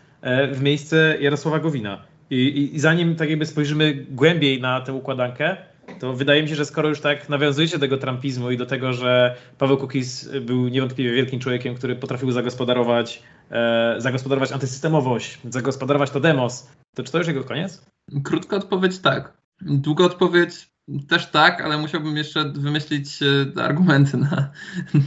w 0.52 0.62
miejsce 0.62 1.16
Jarosława 1.20 1.58
Gowina. 1.58 2.02
I, 2.30 2.36
i, 2.36 2.76
I 2.76 2.80
zanim 2.80 3.16
tak 3.16 3.30
jakby 3.30 3.46
spojrzymy 3.46 4.06
głębiej 4.10 4.60
na 4.60 4.80
tę 4.80 4.92
układankę, 4.92 5.56
to 6.00 6.12
wydaje 6.12 6.42
mi 6.42 6.48
się, 6.48 6.54
że 6.54 6.64
skoro 6.64 6.88
już 6.88 7.00
tak 7.00 7.28
nawiązujecie 7.28 7.78
do 7.78 7.80
tego 7.80 7.98
trumpizmu 7.98 8.50
i 8.50 8.56
do 8.56 8.66
tego, 8.66 8.92
że 8.92 9.36
Paweł 9.58 9.76
Kukiz 9.76 10.28
był 10.40 10.68
niewątpliwie 10.68 11.12
wielkim 11.12 11.40
człowiekiem, 11.40 11.74
który 11.74 11.96
potrafił 11.96 12.30
zagospodarować, 12.32 13.22
e, 13.50 13.94
zagospodarować 13.98 14.52
antysystemowość, 14.52 15.38
zagospodarować 15.44 16.10
to 16.10 16.20
demos, 16.20 16.68
to 16.94 17.02
czy 17.02 17.12
to 17.12 17.18
już 17.18 17.26
jego 17.26 17.44
koniec? 17.44 17.84
Krótka 18.24 18.56
odpowiedź 18.56 18.98
tak. 18.98 19.32
Długa 19.60 20.04
odpowiedź 20.04 20.70
też 21.08 21.26
tak, 21.26 21.60
ale 21.60 21.78
musiałbym 21.78 22.16
jeszcze 22.16 22.52
wymyślić 22.52 23.20
e, 23.22 23.62
argumenty 23.62 24.16
na, 24.16 24.50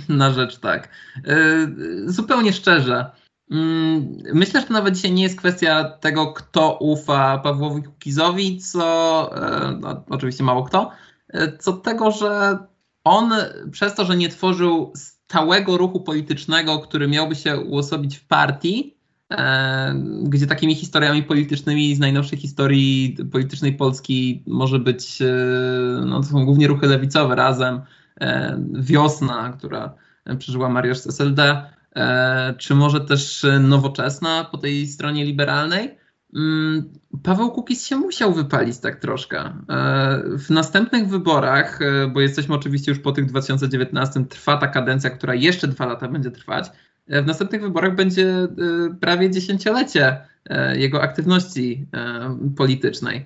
na 0.10 0.34
rzecz 0.34 0.58
tak. 0.58 0.90
E, 1.28 1.68
zupełnie 2.06 2.54
szczerze. 2.54 3.12
Mm, 3.52 4.18
myślę, 4.34 4.62
że 4.62 4.68
to 4.68 4.74
nawet 4.74 4.96
dzisiaj 4.96 5.12
nie 5.12 5.24
jest 5.24 5.38
kwestia 5.38 5.84
tego, 5.84 6.34
kto 6.34 6.78
ufa 6.78 7.38
Pawłowi 7.38 7.84
Kukizowi, 7.84 8.58
co 8.58 9.30
e, 9.36 9.78
no, 9.82 10.04
oczywiście 10.10 10.44
mało 10.44 10.64
kto, 10.64 10.92
e, 11.30 11.58
co 11.58 11.74
tego, 11.74 12.12
że 12.12 12.58
on 13.04 13.34
przez 13.72 13.96
to, 13.96 14.06
że 14.06 14.18
nie 14.18 14.30
tworzył 14.30 14.92
stałego 14.96 15.78
ruchu 15.78 16.02
politycznego, 16.02 16.80
który 16.80 17.08
miałby 17.08 17.36
się 17.36 17.58
uosobić 17.58 18.18
w 18.18 18.28
partii, 18.28 18.98
e, 19.32 19.94
gdzie 20.24 20.48
takimi 20.48 20.76
historiami 20.76 21.24
politycznymi 21.24 21.96
z 21.96 22.00
najnowszej 22.00 22.40
historii 22.40 23.18
politycznej 23.32 23.74
Polski 23.74 24.44
może 24.48 24.80
być, 24.80 25.20
no 26.06 26.22
to 26.22 26.28
są 26.28 26.46
głównie 26.46 26.68
ruchy 26.68 26.88
lewicowe 26.88 27.36
razem, 27.36 27.82
Wiosna, 28.74 29.54
która 29.58 29.94
przeżyła 30.38 30.70
Mariusz 30.70 30.98
z 30.98 31.08
SLD, 31.08 31.64
czy 32.58 32.76
może 32.76 33.02
też 33.02 33.46
nowoczesna 33.60 34.44
po 34.52 34.58
tej 34.58 34.88
stronie 34.88 35.26
liberalnej. 35.26 35.98
Mm, 36.36 36.90
Paweł 37.24 37.52
Kukiz 37.52 37.86
się 37.86 37.96
musiał 37.96 38.34
wypalić 38.34 38.80
tak 38.80 39.00
troszkę. 39.00 39.40
E, 39.40 39.54
w 40.38 40.50
następnych 40.50 41.08
wyborach, 41.08 41.82
e, 41.82 42.08
bo 42.08 42.22
jesteśmy 42.22 42.56
oczywiście 42.56 42.92
już 42.92 43.00
po 43.00 43.12
tych 43.12 43.26
2019, 43.26 44.26
trwa 44.26 44.58
ta 44.58 44.68
kadencja, 44.68 45.10
która 45.10 45.36
jeszcze 45.36 45.68
dwa 45.68 45.86
lata 45.86 46.08
będzie 46.08 46.32
trwać. 46.32 46.72
W 47.08 47.26
następnych 47.26 47.62
wyborach 47.62 47.96
będzie 47.96 48.48
prawie 49.00 49.32
dziesięciolecie 49.32 50.18
jego 50.76 51.02
aktywności 51.02 51.88
politycznej. 52.58 53.26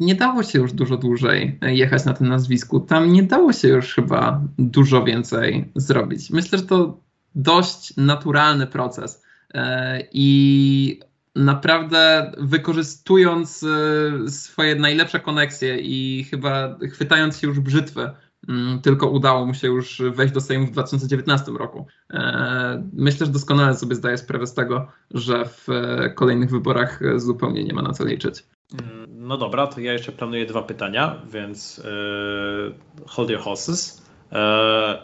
Nie 0.00 0.14
dało 0.14 0.42
się 0.42 0.58
już 0.58 0.72
dużo 0.72 0.96
dłużej 0.96 1.58
jechać 1.62 2.04
na 2.04 2.12
tym 2.12 2.28
nazwisku. 2.28 2.80
Tam 2.80 3.12
nie 3.12 3.22
dało 3.22 3.52
się 3.52 3.68
już 3.68 3.94
chyba 3.94 4.40
dużo 4.58 5.04
więcej 5.04 5.72
zrobić. 5.76 6.30
Myślę, 6.30 6.58
że 6.58 6.64
to 6.64 7.00
dość 7.36 7.96
naturalny 7.96 8.66
proces. 8.66 9.22
E, 9.54 10.02
I 10.12 11.00
naprawdę 11.34 12.32
wykorzystując 12.38 13.62
e, 13.62 14.30
swoje 14.30 14.74
najlepsze 14.74 15.20
koneksje 15.20 15.78
i 15.78 16.24
chyba 16.24 16.78
chwytając 16.92 17.38
się 17.38 17.46
już 17.46 17.60
brzytwy, 17.60 18.10
mm, 18.48 18.80
tylko 18.80 19.10
udało 19.10 19.46
mu 19.46 19.54
się 19.54 19.68
już 19.68 20.02
wejść 20.14 20.34
do 20.34 20.40
Sejmu 20.40 20.66
w 20.66 20.70
2019 20.70 21.52
roku. 21.52 21.86
E, 22.10 22.88
myślę, 22.92 23.26
że 23.26 23.32
doskonale 23.32 23.74
sobie 23.74 23.94
zdaję 23.94 24.18
sprawę 24.18 24.46
z 24.46 24.54
tego, 24.54 24.92
że 25.10 25.44
w 25.44 25.66
kolejnych 26.14 26.50
wyborach 26.50 27.00
zupełnie 27.16 27.64
nie 27.64 27.74
ma 27.74 27.82
na 27.82 27.92
co 27.92 28.04
liczyć. 28.04 28.44
No 29.08 29.36
dobra, 29.36 29.66
to 29.66 29.80
ja 29.80 29.92
jeszcze 29.92 30.12
planuję 30.12 30.46
dwa 30.46 30.62
pytania, 30.62 31.22
więc 31.32 31.82
hold 33.06 33.30
your 33.30 33.40
horses. 33.40 34.02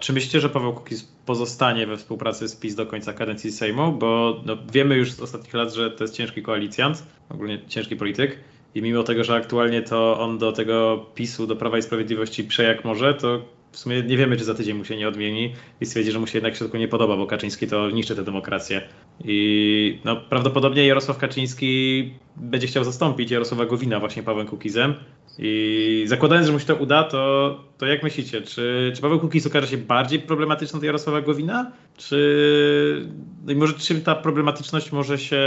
Czy 0.01 0.12
myślicie, 0.12 0.41
że 0.41 0.49
Paweł 0.49 0.72
Kukiz 0.72 1.11
pozostanie 1.27 1.87
we 1.87 1.97
współpracy 1.97 2.49
z 2.49 2.57
PiS 2.57 2.75
do 2.75 2.87
końca 2.87 3.12
kadencji 3.12 3.53
Sejmu? 3.53 3.93
Bo 3.93 4.41
no, 4.47 4.57
wiemy 4.73 4.97
już 4.97 5.12
z 5.12 5.20
ostatnich 5.20 5.55
lat, 5.55 5.75
że 5.75 5.91
to 5.91 6.05
jest 6.05 6.14
ciężki 6.14 6.43
koalicjant, 6.43 7.03
ogólnie 7.29 7.59
ciężki 7.68 7.97
polityk. 7.97 8.39
I 8.75 8.83
mimo 8.83 9.03
tego, 9.03 9.25
że 9.25 9.35
aktualnie 9.35 9.83
to 9.83 10.20
on 10.20 10.39
do 10.39 10.53
tego 10.53 11.07
PiSu, 11.14 11.47
do 11.47 11.57
Prawa 11.57 11.79
i 11.79 11.83
Sprawiedliwości 11.83 12.45
prze 12.45 12.62
jak 12.62 12.85
może, 12.85 13.14
to 13.14 13.43
w 13.73 13.79
sumie 13.79 14.03
nie 14.03 14.16
wiemy, 14.16 14.37
czy 14.37 14.45
za 14.45 14.55
tydzień 14.55 14.77
mu 14.77 14.85
się 14.85 14.97
nie 14.97 15.09
odmieni 15.09 15.55
i 15.81 15.87
stwierdzi, 15.87 16.12
że 16.12 16.18
mu 16.18 16.27
się 16.27 16.39
jednak 16.39 16.55
w 16.55 16.57
środku 16.57 16.77
nie 16.77 16.89
podoba, 16.89 17.16
bo 17.16 17.27
Kaczyński 17.27 17.66
to 17.66 17.91
niszczy 17.91 18.16
tę 18.16 18.25
demokrację. 18.25 18.83
I 19.25 19.99
no, 20.05 20.16
prawdopodobnie 20.16 20.87
Jarosław 20.87 21.18
Kaczyński 21.18 22.11
będzie 22.37 22.66
chciał 22.66 22.85
zastąpić 22.85 23.31
Jarosława 23.31 23.66
Gowina 23.66 24.01
właśnie 24.01 24.23
Pawłem 24.23 24.47
Kukizem. 24.47 24.95
I 25.39 26.05
zakładając, 26.07 26.47
że 26.47 26.53
mu 26.53 26.59
się 26.59 26.66
to 26.66 26.77
uda, 26.77 27.03
to, 27.03 27.64
to 27.79 27.87
jak 27.87 28.03
myślicie, 28.03 28.43
czy, 28.43 28.93
czy 28.95 29.03
Paweł 29.03 29.20
Kukiz 29.20 29.47
okaże 29.47 29.66
się 29.66 29.79
bardziej 29.79 30.18
problematyczny 30.18 30.79
od 30.79 30.85
Jarosława 30.85 31.20
Gowina? 31.20 31.73
Czy 31.97 33.09
no 33.45 33.53
i 33.53 33.57
może 33.57 33.75
czym 33.75 34.01
ta 34.01 34.14
problematyczność 34.14 34.93
może 34.93 35.18
się 35.18 35.41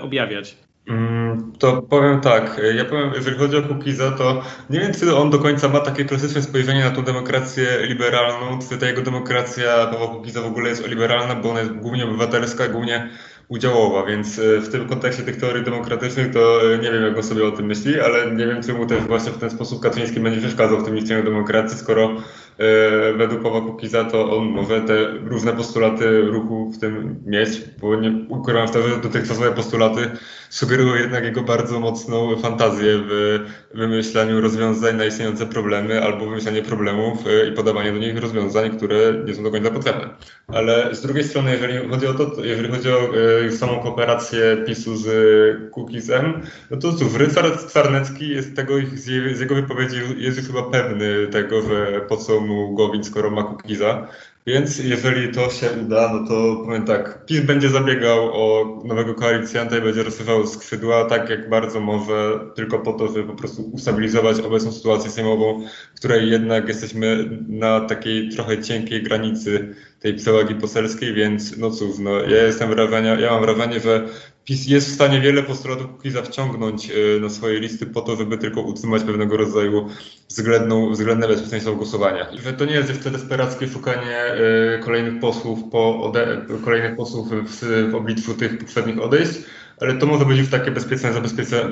objawiać? 0.00 0.56
Mm, 0.88 1.52
to 1.58 1.82
powiem 1.82 2.20
tak, 2.20 2.60
ja 2.74 2.84
powiem, 2.84 3.12
jeżeli 3.14 3.38
chodzi 3.38 3.56
o 3.56 3.62
Kukiza, 3.62 4.10
to 4.10 4.42
nie 4.70 4.80
wiem, 4.80 4.92
czy 4.92 5.16
on 5.16 5.30
do 5.30 5.38
końca 5.38 5.68
ma 5.68 5.80
takie 5.80 6.04
klasyczne 6.04 6.42
spojrzenie 6.42 6.84
na 6.84 6.90
tą 6.90 7.02
demokrację 7.02 7.66
liberalną, 7.82 8.58
czy 8.68 8.78
ta 8.78 8.86
jego 8.86 9.02
demokracja 9.02 9.86
Pawła 9.86 10.06
Kukiza 10.06 10.42
w 10.42 10.46
ogóle 10.46 10.68
jest 10.68 10.86
liberalna, 10.86 11.34
bo 11.34 11.50
ona 11.50 11.60
jest 11.60 11.72
głównie 11.72 12.04
obywatelska, 12.04 12.68
głównie 12.68 13.10
udziałowa, 13.48 14.06
więc 14.06 14.38
e, 14.38 14.60
w 14.60 14.68
tym 14.68 14.88
kontekście 14.88 15.22
tych 15.22 15.36
teorii 15.36 15.64
demokratycznych 15.64 16.32
to 16.32 16.74
e, 16.74 16.78
nie 16.78 16.92
wiem, 16.92 17.02
jak 17.02 17.16
on 17.16 17.22
sobie 17.22 17.46
o 17.46 17.50
tym 17.50 17.66
myśli, 17.66 18.00
ale 18.00 18.30
nie 18.30 18.46
wiem, 18.46 18.62
czy 18.62 18.72
mu 18.72 18.86
też 18.86 19.02
właśnie 19.02 19.32
w 19.32 19.38
ten 19.38 19.50
sposób 19.50 19.82
Kaczyński 19.82 20.20
będzie 20.20 20.40
przeszkadzał 20.40 20.78
w 20.80 20.84
tym 20.84 20.94
niszczeniu 20.94 21.24
demokracji, 21.24 21.78
skoro 21.78 22.16
według 23.16 23.42
Pawła 23.42 23.60
Kukiza 23.60 24.04
to 24.04 24.36
on 24.36 24.44
może 24.44 24.80
te 24.80 25.10
różne 25.10 25.52
postulaty 25.52 26.20
ruchu 26.20 26.70
w 26.70 26.78
tym 26.78 27.22
mieć, 27.26 27.48
bo 27.80 27.96
nie 27.96 28.26
ukrywam 28.28 28.68
w 28.68 28.70
to, 28.70 28.88
że 28.88 28.96
dotychczasowe 28.96 29.52
postulaty 29.52 30.10
sugerują 30.50 30.94
jednak 30.94 31.24
jego 31.24 31.42
bardzo 31.42 31.80
mocną 31.80 32.36
fantazję 32.36 32.98
w 33.08 33.38
wymyślaniu 33.74 34.40
rozwiązań 34.40 34.96
na 34.96 35.04
istniejące 35.04 35.46
problemy 35.46 36.02
albo 36.02 36.26
wymyślanie 36.26 36.62
problemów 36.62 37.18
i 37.50 37.52
podawanie 37.52 37.92
do 37.92 37.98
nich 37.98 38.18
rozwiązań, 38.18 38.76
które 38.76 38.96
nie 39.26 39.34
są 39.34 39.42
do 39.42 39.50
końca 39.50 39.70
potrzebne. 39.70 40.08
Ale 40.48 40.94
z 40.94 41.02
drugiej 41.02 41.24
strony, 41.24 41.50
jeżeli 41.50 41.88
chodzi 41.88 42.06
o 42.06 42.14
to, 42.14 42.44
jeżeli 42.44 42.68
chodzi 42.68 42.88
o 42.90 43.10
samą 43.50 43.78
kooperację 43.78 44.56
PiSu 44.66 44.96
z 44.96 45.06
Kukizem, 45.70 46.42
no 46.70 46.76
to 46.76 46.92
cóż, 46.92 47.14
Ryszard 47.14 47.72
Czarnecki 47.72 48.28
jest 48.28 48.56
tego, 48.56 48.74
z 48.94 49.40
jego 49.40 49.54
wypowiedzi 49.54 49.96
jest 50.16 50.38
już 50.38 50.46
chyba 50.46 50.62
pewny 50.62 51.26
tego, 51.26 51.62
że 51.62 52.00
po 52.08 52.16
co 52.16 52.40
mu 52.44 52.74
Gowin, 52.74 53.04
skoro 53.04 53.30
ma 53.30 53.42
Kukiza. 53.42 54.08
Więc 54.46 54.78
jeżeli 54.78 55.34
to 55.34 55.50
się 55.50 55.66
uda, 55.86 56.12
no 56.12 56.28
to 56.28 56.62
powiem 56.64 56.84
tak, 56.84 57.26
PiS 57.26 57.40
będzie 57.40 57.68
zabiegał 57.68 58.30
o 58.32 58.64
nowego 58.84 59.14
koalicjanta 59.14 59.78
i 59.78 59.80
będzie 59.80 60.02
rozsywał 60.02 60.46
skrzydła 60.46 61.04
tak 61.04 61.30
jak 61.30 61.48
bardzo 61.48 61.80
może, 61.80 62.40
tylko 62.54 62.78
po 62.78 62.92
to, 62.92 63.08
żeby 63.08 63.24
po 63.24 63.34
prostu 63.34 63.62
ustabilizować 63.72 64.40
obecną 64.40 64.72
sytuację 64.72 65.10
sejmową, 65.10 65.66
w 65.94 65.98
której 65.98 66.30
jednak 66.30 66.68
jesteśmy 66.68 67.38
na 67.48 67.80
takiej 67.80 68.28
trochę 68.28 68.62
cienkiej 68.62 69.02
granicy 69.02 69.74
tej 70.00 70.14
przewagi 70.14 70.54
poselskiej, 70.54 71.14
więc 71.14 71.56
no 71.58 71.70
cóż, 71.70 71.98
no 71.98 72.10
ja 72.10 72.42
jestem 72.42 72.68
wrażenia, 72.68 73.20
ja 73.20 73.30
mam 73.30 73.42
wrażenie, 73.42 73.80
że 73.80 74.08
PiS 74.44 74.66
jest 74.66 74.88
w 74.88 74.94
stanie 74.94 75.20
wiele 75.20 75.42
postulatów 75.42 75.86
Kukiza 75.86 76.22
wciągnąć 76.22 76.90
y, 76.90 77.20
na 77.20 77.28
swoje 77.28 77.60
listy 77.60 77.86
po 77.86 78.00
to, 78.00 78.16
żeby 78.16 78.38
tylko 78.38 78.60
utrzymać 78.60 79.02
pewnego 79.02 79.36
rodzaju 79.36 79.88
względną, 80.28 80.90
względne 80.90 81.28
bezpieczeństwo 81.28 81.72
w 81.72 81.76
głosowaniach. 81.76 82.32
Że 82.44 82.52
to 82.52 82.64
nie 82.64 82.72
jest 82.72 82.88
jeszcze 82.88 83.10
desperackie 83.10 83.68
szukanie 83.68 84.34
y, 84.78 84.82
kolejnych 84.84 85.20
posłów 85.20 85.58
po 85.70 86.02
ode, 86.02 86.46
kolejnych 86.64 86.96
posłów 86.96 87.30
w, 87.30 87.90
w 87.90 87.94
obliczu 87.94 88.34
tych 88.34 88.58
poprzednich 88.58 89.02
odejść, 89.02 89.32
ale 89.80 89.94
to 89.94 90.06
może 90.06 90.24
być 90.24 90.38
już 90.38 90.48
takie 90.48 90.70
bezpieczne 90.70 91.12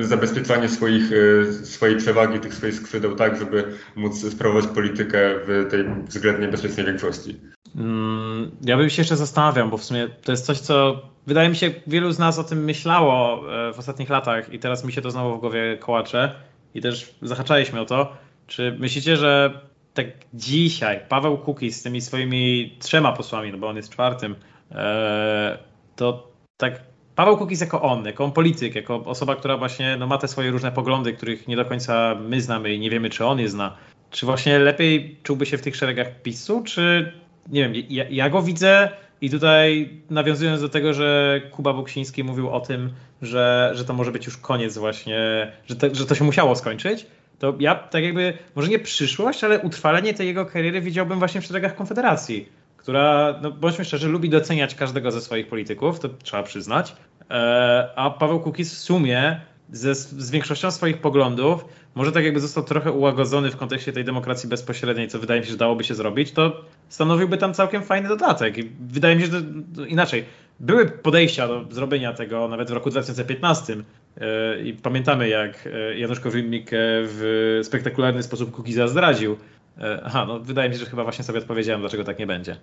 zabezpieczanie 0.00 0.68
swoich, 0.68 1.12
y, 1.12 1.66
swojej 1.66 1.96
przewagi, 1.96 2.40
tych 2.40 2.54
swoich 2.54 2.74
skrzydeł, 2.74 3.16
tak, 3.16 3.38
żeby 3.38 3.64
móc 3.96 4.32
sprawować 4.32 4.66
politykę 4.66 5.34
w 5.46 5.66
tej 5.70 5.84
względnie 6.08 6.48
bezpiecznej 6.48 6.86
większości. 6.86 7.40
Mm, 7.76 8.50
ja 8.64 8.76
bym 8.76 8.90
się 8.90 9.02
jeszcze 9.02 9.16
zastanawiał, 9.16 9.68
bo 9.68 9.76
w 9.76 9.84
sumie 9.84 10.08
to 10.24 10.32
jest 10.32 10.46
coś, 10.46 10.60
co 10.60 11.02
wydaje 11.26 11.48
mi 11.48 11.56
się, 11.56 11.70
wielu 11.86 12.12
z 12.12 12.18
nas 12.18 12.38
o 12.38 12.44
tym 12.44 12.64
myślało 12.64 13.42
e, 13.68 13.72
w 13.72 13.78
ostatnich 13.78 14.10
latach 14.10 14.52
i 14.52 14.58
teraz 14.58 14.84
mi 14.84 14.92
się 14.92 15.02
to 15.02 15.10
znowu 15.10 15.36
w 15.36 15.40
głowie 15.40 15.76
kołacze 15.80 16.34
i 16.74 16.80
też 16.80 17.14
zahaczaliśmy 17.22 17.80
o 17.80 17.84
to. 17.84 18.16
Czy 18.46 18.76
myślicie, 18.78 19.16
że 19.16 19.60
tak 19.94 20.06
dzisiaj 20.34 21.00
Paweł 21.08 21.38
Kukiz 21.38 21.80
z 21.80 21.82
tymi 21.82 22.00
swoimi 22.00 22.76
trzema 22.80 23.12
posłami, 23.12 23.52
no 23.52 23.58
bo 23.58 23.68
on 23.68 23.76
jest 23.76 23.92
czwartym, 23.92 24.36
e, 24.70 25.58
to 25.96 26.32
tak 26.56 26.80
Paweł 27.14 27.36
Kukiz 27.36 27.60
jako 27.60 27.82
on, 27.82 28.04
jako 28.06 28.24
on 28.24 28.32
polityk, 28.32 28.74
jako 28.74 28.94
osoba, 29.04 29.36
która 29.36 29.56
właśnie 29.56 29.96
no, 29.96 30.06
ma 30.06 30.18
te 30.18 30.28
swoje 30.28 30.50
różne 30.50 30.72
poglądy, 30.72 31.12
których 31.12 31.48
nie 31.48 31.56
do 31.56 31.64
końca 31.64 32.14
my 32.14 32.40
znamy 32.40 32.74
i 32.74 32.80
nie 32.80 32.90
wiemy, 32.90 33.10
czy 33.10 33.26
on 33.26 33.38
je 33.38 33.48
zna. 33.48 33.76
Czy 34.10 34.26
właśnie 34.26 34.58
lepiej 34.58 35.16
czułby 35.22 35.46
się 35.46 35.58
w 35.58 35.62
tych 35.62 35.76
szeregach 35.76 36.22
PiSu, 36.22 36.62
czy 36.66 37.12
nie 37.48 37.68
wiem, 37.68 37.84
ja, 37.90 38.04
ja 38.10 38.30
go 38.30 38.42
widzę 38.42 38.90
i 39.22 39.30
tutaj 39.30 39.90
nawiązując 40.10 40.60
do 40.60 40.68
tego, 40.68 40.94
że 40.94 41.40
Kuba 41.50 41.72
Buksiński 41.72 42.24
mówił 42.24 42.50
o 42.50 42.60
tym, 42.60 42.90
że, 43.22 43.70
że 43.74 43.84
to 43.84 43.94
może 43.94 44.12
być 44.12 44.26
już 44.26 44.36
koniec 44.36 44.78
właśnie, 44.78 45.52
że 45.66 45.76
to, 45.76 45.94
że 45.94 46.06
to 46.06 46.14
się 46.14 46.24
musiało 46.24 46.56
skończyć, 46.56 47.06
to 47.38 47.54
ja 47.60 47.74
tak 47.74 48.04
jakby, 48.04 48.38
może 48.54 48.68
nie 48.68 48.78
przyszłość, 48.78 49.44
ale 49.44 49.60
utrwalenie 49.60 50.14
tej 50.14 50.26
jego 50.26 50.46
kariery 50.46 50.80
widziałbym 50.80 51.18
właśnie 51.18 51.40
w 51.40 51.44
szeregach 51.44 51.76
Konfederacji, 51.76 52.48
która, 52.76 53.38
no 53.42 53.50
bądźmy 53.50 53.84
szczerzy, 53.84 54.08
lubi 54.08 54.28
doceniać 54.28 54.74
każdego 54.74 55.10
ze 55.10 55.20
swoich 55.20 55.48
polityków, 55.48 56.00
to 56.00 56.08
trzeba 56.08 56.42
przyznać, 56.42 56.96
e, 57.30 57.88
a 57.96 58.10
Paweł 58.10 58.40
Kukiz 58.40 58.74
w 58.74 58.78
sumie 58.78 59.40
ze, 59.72 59.94
z 59.94 60.30
większością 60.30 60.70
swoich 60.70 60.98
poglądów, 60.98 61.64
może 61.94 62.12
tak 62.12 62.24
jakby 62.24 62.40
został 62.40 62.64
trochę 62.64 62.92
ułagodzony 62.92 63.50
w 63.50 63.56
kontekście 63.56 63.92
tej 63.92 64.04
demokracji 64.04 64.48
bezpośredniej, 64.48 65.08
co 65.08 65.18
wydaje 65.18 65.40
mi 65.40 65.46
się, 65.46 65.52
że 65.52 65.58
dałoby 65.58 65.84
się 65.84 65.94
zrobić, 65.94 66.32
to 66.32 66.64
stanowiłby 66.88 67.38
tam 67.38 67.54
całkiem 67.54 67.82
fajny 67.82 68.08
dodatek. 68.08 68.58
I 68.58 68.70
wydaje 68.80 69.16
mi 69.16 69.22
się, 69.22 69.28
że 69.28 69.42
to, 69.76 69.84
inaczej. 69.84 70.24
Były 70.60 70.86
podejścia 70.86 71.48
do 71.48 71.64
zrobienia 71.70 72.12
tego 72.12 72.48
nawet 72.48 72.70
w 72.70 72.72
roku 72.72 72.90
2015 72.90 73.76
yy, 73.76 74.22
i 74.64 74.72
pamiętamy 74.72 75.28
jak 75.28 75.68
e, 75.72 75.98
Janusz 75.98 76.20
Korwin-Mikke 76.20 76.76
w 77.04 77.60
spektakularny 77.62 78.22
sposób 78.22 78.50
Kukiza 78.50 78.88
zdradził. 78.88 79.36
Yy, 79.78 79.84
aha, 80.04 80.24
no 80.28 80.40
wydaje 80.40 80.68
mi 80.68 80.74
się, 80.74 80.80
że 80.80 80.90
chyba 80.90 81.02
właśnie 81.02 81.24
sobie 81.24 81.38
odpowiedziałem, 81.38 81.80
dlaczego 81.80 82.04
tak 82.04 82.18
nie 82.18 82.26
będzie. 82.26 82.56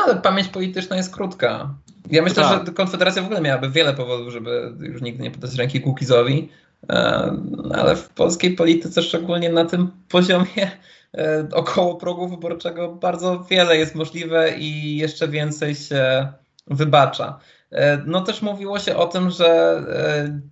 No 0.00 0.12
ale 0.12 0.20
pamięć 0.20 0.48
polityczna 0.48 0.96
jest 0.96 1.14
krótka. 1.14 1.74
Ja 2.10 2.22
myślę, 2.22 2.42
tak. 2.42 2.66
że 2.66 2.72
Konfederacja 2.72 3.22
w 3.22 3.24
ogóle 3.24 3.40
miałaby 3.40 3.70
wiele 3.70 3.94
powodów, 3.94 4.32
żeby 4.32 4.72
już 4.80 5.02
nigdy 5.02 5.22
nie 5.22 5.30
podać 5.30 5.54
ręki 5.54 5.80
Kukizowi, 5.80 6.48
e, 6.90 7.32
ale 7.74 7.96
w 7.96 8.08
polskiej 8.08 8.50
polityce, 8.50 9.02
szczególnie 9.02 9.50
na 9.50 9.64
tym 9.64 9.90
poziomie 10.08 10.70
e, 11.14 11.48
około 11.52 11.94
progu 11.94 12.28
wyborczego, 12.28 12.92
bardzo 12.92 13.46
wiele 13.50 13.76
jest 13.76 13.94
możliwe 13.94 14.58
i 14.58 14.96
jeszcze 14.96 15.28
więcej 15.28 15.74
się 15.74 16.28
wybacza. 16.66 17.38
E, 17.70 18.02
no 18.06 18.20
też 18.20 18.42
mówiło 18.42 18.78
się 18.78 18.96
o 18.96 19.06
tym, 19.06 19.30
że 19.30 19.82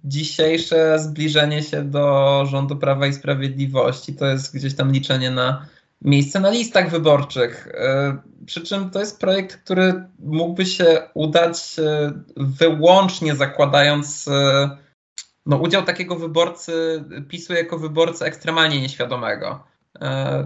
dzisiejsze 0.05 0.99
zbliżenie 0.99 1.63
się 1.63 1.83
do 1.83 2.45
rządu 2.51 2.77
Prawa 2.77 3.07
i 3.07 3.13
Sprawiedliwości 3.13 4.15
to 4.15 4.27
jest 4.27 4.55
gdzieś 4.55 4.75
tam 4.75 4.93
liczenie 4.93 5.31
na 5.31 5.67
miejsce 6.03 6.41
na 6.41 6.51
listach 6.51 6.91
wyborczych. 6.91 7.69
E, 7.75 8.17
przy 8.47 8.61
czym 8.61 8.91
to 8.91 9.01
jest 9.01 9.21
projekt, 9.21 9.57
który 9.57 10.05
mógłby 10.19 10.67
się 10.67 11.03
udać 11.15 11.77
e, 11.79 12.13
wyłącznie 12.37 13.37
zakładając 13.37 14.29
e, 14.29 14.71
no, 15.47 15.57
udział 15.57 15.83
takiego 15.83 16.17
wyborcy 16.17 17.05
PiSu 17.29 17.53
jako 17.53 17.79
wyborcy 17.79 18.25
ekstremalnie 18.25 18.81
nieświadomego. 18.81 19.65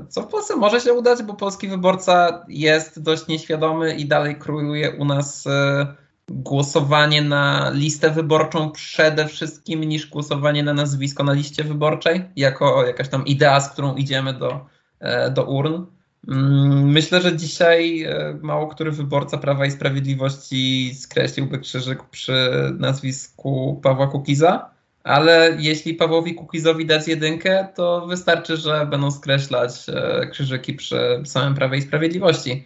Co 0.08 0.22
w 0.22 0.26
Polsce 0.26 0.56
może 0.56 0.80
się 0.80 0.92
udać, 0.92 1.22
bo 1.22 1.34
polski 1.34 1.68
wyborca 1.68 2.44
jest 2.48 3.02
dość 3.02 3.26
nieświadomy 3.26 3.94
i 3.94 4.06
dalej 4.06 4.36
króluje 4.36 4.90
u 4.90 5.04
nas 5.04 5.48
głosowanie 6.28 7.22
na 7.22 7.70
listę 7.70 8.10
wyborczą 8.10 8.70
przede 8.70 9.28
wszystkim 9.28 9.84
niż 9.84 10.06
głosowanie 10.06 10.62
na 10.62 10.74
nazwisko 10.74 11.24
na 11.24 11.32
liście 11.32 11.64
wyborczej, 11.64 12.24
jako 12.36 12.86
jakaś 12.86 13.08
tam 13.08 13.26
idea, 13.26 13.60
z 13.60 13.70
którą 13.70 13.94
idziemy 13.94 14.34
do, 14.34 14.66
do 15.34 15.44
urn. 15.44 15.86
Mm, 16.28 16.90
myślę, 16.90 17.20
że 17.20 17.36
dzisiaj 17.36 18.02
e, 18.02 18.38
mało 18.42 18.68
który 18.68 18.90
wyborca 18.90 19.38
Prawa 19.38 19.66
i 19.66 19.70
Sprawiedliwości 19.70 20.94
skreśliłby 20.94 21.58
krzyżyk 21.58 22.04
przy 22.04 22.50
nazwisku 22.78 23.80
Pawła 23.82 24.06
Kukiza, 24.06 24.70
ale 25.04 25.56
jeśli 25.58 25.94
Pawłowi 25.94 26.34
Kukizowi 26.34 26.86
dać 26.86 27.08
jedynkę, 27.08 27.68
to 27.74 28.06
wystarczy, 28.06 28.56
że 28.56 28.86
będą 28.86 29.10
skreślać 29.10 29.72
e, 29.88 30.26
krzyżyki 30.26 30.74
przy 30.74 31.22
samym 31.24 31.54
Prawie 31.54 31.78
i 31.78 31.82
Sprawiedliwości. 31.82 32.64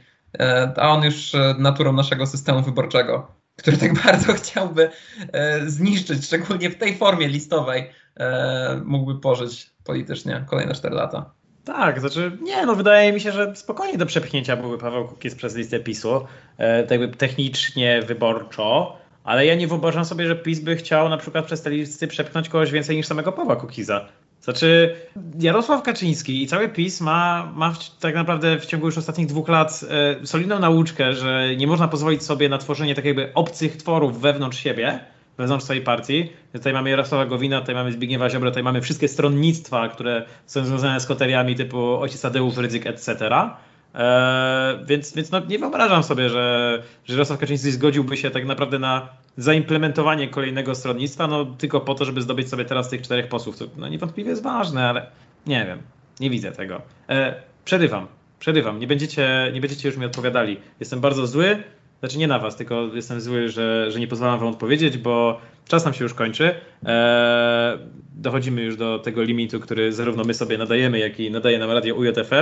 A 0.77 0.91
on 0.91 1.05
już 1.05 1.33
naturą 1.59 1.93
naszego 1.93 2.27
systemu 2.27 2.63
wyborczego, 2.63 3.27
który 3.57 3.77
tak 3.77 3.95
bardzo 4.05 4.33
chciałby 4.33 4.91
zniszczyć, 5.67 6.25
szczególnie 6.25 6.71
w 6.71 6.79
tej 6.79 6.97
formie 6.97 7.29
listowej, 7.29 7.91
mógłby 8.85 9.21
pożyć 9.21 9.71
politycznie 9.85 10.45
kolejne 10.49 10.75
4 10.75 10.95
lata. 10.95 11.36
Tak, 11.67 12.01
znaczy 12.01 12.39
nie, 12.43 12.67
no 12.67 12.75
wydaje 12.75 13.13
mi 13.13 13.21
się, 13.21 13.33
że 13.33 13.57
spokojnie 13.57 13.99
do 13.99 14.07
przepchnięcia 14.07 14.57
byłby 14.57 14.79
Paweł 14.79 15.09
Kukiz 15.09 15.35
przez 15.35 15.57
listę 15.57 15.81
PiSu, 15.81 16.27
e, 16.59 16.83
tak 16.83 17.01
jakby 17.01 17.17
technicznie, 17.17 18.03
wyborczo, 18.07 18.97
ale 19.25 19.47
ja 19.47 19.55
nie 19.55 19.69
wyobrażam 19.69 20.05
sobie, 20.05 20.27
że 20.27 20.37
PiS 20.37 20.61
by 20.61 20.77
chciał 20.77 21.09
na 21.09 21.17
przykład 21.17 21.47
przez 21.47 21.63
te 21.63 21.71
listy 21.71 22.07
przepchnąć 22.09 22.49
kogoś 22.49 22.71
więcej 22.71 22.97
niż 22.97 23.07
samego 23.07 23.33
Pawła 23.33 23.57
Kukiza. 23.57 24.09
Znaczy 24.41 24.97
Jarosław 25.39 25.83
Kaczyński 25.83 26.43
i 26.43 26.47
cały 26.47 26.69
PiS 26.69 27.01
ma, 27.01 27.53
ma 27.55 27.75
tak 28.01 28.15
naprawdę 28.15 28.59
w 28.59 28.67
ciągu 28.67 28.87
już 28.87 28.99
ostatnich 28.99 29.27
dwóch 29.27 29.49
lat 29.49 29.81
e, 30.23 30.27
solidną 30.27 30.59
nauczkę, 30.59 31.15
że 31.15 31.57
nie 31.57 31.67
można 31.67 31.89
pozwolić 31.89 32.23
sobie 32.23 32.49
na 32.49 32.59
tworzenie 32.59 32.95
tak 32.95 33.05
jakby 33.05 33.35
obcych 33.35 33.77
tworów 33.77 34.21
wewnątrz 34.21 34.59
siebie, 34.59 35.01
wewnątrz 35.39 35.65
swojej 35.65 35.83
partii. 35.83 36.33
Tutaj 36.53 36.73
mamy 36.73 36.91
Jarosława 36.91 37.27
Gowina, 37.27 37.61
tutaj 37.61 37.75
mamy 37.75 37.93
Zbigniewa 37.93 38.31
Ziobro, 38.31 38.51
tutaj 38.51 38.63
mamy 38.63 38.81
wszystkie 38.81 39.09
stronnictwa, 39.09 39.89
które 39.89 40.25
są 40.47 40.65
związane 40.65 41.01
z 41.01 41.07
koteriami 41.07 41.55
typu 41.55 42.01
ojciec 42.01 42.21
Tadeusz 42.21 42.57
Rydzyk, 42.57 42.87
etc. 42.87 43.31
Eee, 43.95 44.85
więc 44.87 45.15
więc 45.15 45.31
no, 45.31 45.41
nie 45.49 45.59
wyobrażam 45.59 46.03
sobie, 46.03 46.29
że, 46.29 46.83
że 47.05 47.15
Jarosław 47.15 47.39
Kaczyński 47.39 47.71
zgodziłby 47.71 48.17
się 48.17 48.31
tak 48.31 48.47
naprawdę 48.47 48.79
na 48.79 49.09
zaimplementowanie 49.37 50.29
kolejnego 50.29 50.75
stronnictwa, 50.75 51.27
no 51.27 51.45
tylko 51.45 51.81
po 51.81 51.95
to, 51.95 52.05
żeby 52.05 52.23
zdobyć 52.23 52.49
sobie 52.49 52.65
teraz 52.65 52.89
tych 52.89 53.03
czterech 53.03 53.29
posłów. 53.29 53.59
To 53.59 53.65
no, 53.77 53.89
niewątpliwie 53.89 54.31
jest 54.31 54.43
ważne, 54.43 54.89
ale 54.89 55.07
nie 55.47 55.67
wiem, 55.67 55.79
nie 56.21 56.31
widzę 56.31 56.53
tego. 56.53 56.83
Eee, 57.09 57.35
przerywam, 57.65 58.07
przerywam, 58.39 58.79
nie 58.79 58.87
będziecie, 58.87 59.51
nie 59.55 59.61
będziecie 59.61 59.89
już 59.89 59.97
mi 59.99 60.07
odpowiadali. 60.07 60.57
Jestem 60.81 61.01
bardzo 61.01 61.27
zły, 61.27 61.63
znaczy 62.01 62.19
nie 62.19 62.29
na 62.29 62.39
was, 62.39 62.57
tylko 62.57 62.87
jestem 62.95 63.21
zły, 63.21 63.49
że, 63.49 63.91
że 63.91 64.01
nie 64.01 64.07
pozwalam 64.09 64.41
wam 64.41 64.49
odpowiedzieć, 64.49 64.99
bo 64.99 65.41
czas 65.69 65.85
nam 65.85 65.95
się 65.95 66.05
już 66.05 66.15
kończy. 66.15 66.55
Eee, 66.87 67.79
dochodzimy 68.15 68.63
już 68.63 68.77
do 68.77 68.99
tego 68.99 69.23
limitu, 69.23 69.61
który 69.61 69.93
zarówno 69.93 70.25
my 70.25 70.35
sobie 70.35 70.59
nadajemy, 70.59 70.99
jak 70.99 71.21
i 71.21 71.31
nadaje 71.31 71.59
nam 71.59 71.71
radio 71.71 71.95
UJFM. 71.95 72.35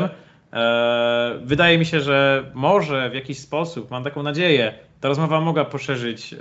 Eee, 0.53 1.39
wydaje 1.45 1.79
mi 1.79 1.87
się, 1.87 2.01
że 2.01 2.45
może 2.55 3.11
w 3.11 3.15
jakiś 3.15 3.39
sposób, 3.39 3.91
mam 3.91 4.05
taką 4.05 4.23
nadzieję, 4.23 4.75
ta 5.01 5.09
rozmowa 5.09 5.41
mogła 5.41 5.65
poszerzyć 5.65 6.33
eee, 6.33 6.39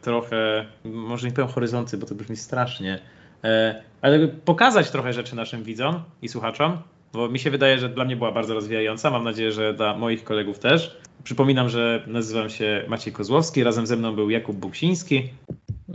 trochę, 0.00 0.66
może 0.84 1.26
nie 1.26 1.32
powiem 1.32 1.50
horyzonty, 1.50 1.96
bo 1.98 2.06
to 2.06 2.14
brzmi 2.14 2.36
strasznie, 2.36 2.98
eee, 3.42 3.74
ale 4.02 4.28
pokazać 4.28 4.90
trochę 4.90 5.12
rzeczy 5.12 5.36
naszym 5.36 5.62
widzom 5.62 6.02
i 6.22 6.28
słuchaczom, 6.28 6.78
bo 7.12 7.28
mi 7.28 7.38
się 7.38 7.50
wydaje, 7.50 7.78
że 7.78 7.88
dla 7.88 8.04
mnie 8.04 8.16
była 8.16 8.32
bardzo 8.32 8.54
rozwijająca. 8.54 9.10
Mam 9.10 9.24
nadzieję, 9.24 9.52
że 9.52 9.74
dla 9.74 9.96
moich 9.98 10.24
kolegów 10.24 10.58
też. 10.58 10.96
Przypominam, 11.24 11.68
że 11.68 12.04
nazywam 12.06 12.50
się 12.50 12.84
Maciej 12.88 13.12
Kozłowski, 13.12 13.64
razem 13.64 13.86
ze 13.86 13.96
mną 13.96 14.14
był 14.14 14.30
Jakub 14.30 14.56
Buksiński. 14.56 15.30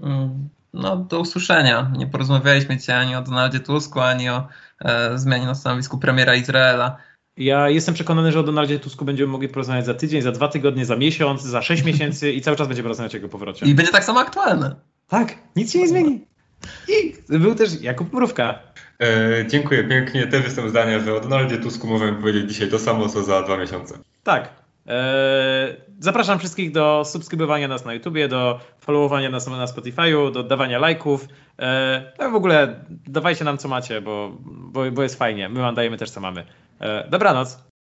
Mm, 0.03 0.49
no, 0.73 0.97
do 0.97 1.19
usłyszenia. 1.19 1.91
Nie 1.97 2.07
porozmawialiśmy 2.07 2.77
dzisiaj 2.77 3.01
ani 3.01 3.15
o 3.15 3.21
Donaldzie 3.21 3.59
Tusku, 3.59 3.99
ani 3.99 4.29
o 4.29 4.47
e, 4.79 5.17
zmianie 5.17 5.45
na 5.45 5.55
stanowisku 5.55 5.97
premiera 5.97 6.35
Izraela. 6.35 6.97
Ja 7.37 7.69
jestem 7.69 7.93
przekonany, 7.93 8.31
że 8.31 8.39
o 8.39 8.43
Donaldzie 8.43 8.79
Tusku 8.79 9.05
będziemy 9.05 9.31
mogli 9.31 9.49
porozmawiać 9.49 9.85
za 9.85 9.93
tydzień, 9.93 10.21
za 10.21 10.31
dwa 10.31 10.47
tygodnie, 10.47 10.85
za 10.85 10.95
miesiąc, 10.95 11.43
za 11.43 11.61
sześć 11.61 11.83
miesięcy 11.83 12.31
i 12.31 12.41
cały 12.41 12.57
czas 12.57 12.67
będziemy 12.67 12.89
rozmawiać 12.89 13.13
o 13.13 13.17
jego 13.17 13.29
powrocie. 13.29 13.65
I 13.65 13.75
będzie 13.75 13.91
tak 13.91 14.03
samo 14.03 14.19
aktualne. 14.19 14.75
Tak, 15.07 15.35
nic 15.55 15.73
się 15.73 15.79
nie 15.79 15.87
zmieni. 15.87 16.25
I 16.87 17.13
był 17.39 17.55
też 17.55 17.81
Jakub 17.81 18.13
Mrówka. 18.13 18.59
E, 18.99 19.45
dziękuję 19.47 19.83
pięknie. 19.83 20.27
Też 20.27 20.43
jestem 20.43 20.69
zdania, 20.69 20.99
że 20.99 21.15
o 21.15 21.19
Donaldzie 21.19 21.57
Tusku 21.57 21.87
możemy 21.87 22.13
powiedzieć 22.13 22.49
dzisiaj 22.49 22.69
to 22.69 22.79
samo, 22.79 23.09
co 23.09 23.23
za 23.23 23.41
dwa 23.41 23.57
miesiące. 23.57 23.97
Tak. 24.23 24.49
E, 24.87 25.75
zapraszam 25.99 26.39
wszystkich 26.39 26.71
do 26.71 27.03
subskrybowania 27.05 27.67
nas 27.67 27.85
na 27.85 27.93
YouTubie, 27.93 28.27
do 28.27 28.59
followowania 28.79 29.29
nas 29.29 29.47
na 29.47 29.65
Spotify'u, 29.65 30.31
do 30.31 30.43
dawania 30.43 30.79
lajków. 30.79 31.27
E, 31.59 32.13
no 32.19 32.29
w 32.29 32.35
ogóle 32.35 32.85
dawajcie 33.07 33.45
nam 33.45 33.57
co 33.57 33.67
macie, 33.67 34.01
bo, 34.01 34.37
bo, 34.45 34.91
bo 34.91 35.03
jest 35.03 35.17
fajnie. 35.17 35.49
My 35.49 35.61
wam 35.61 35.75
dajemy 35.75 35.97
też 35.97 36.09
co 36.09 36.19
mamy. 36.19 36.45
E, 36.79 37.07
dobranoc. 37.09 37.65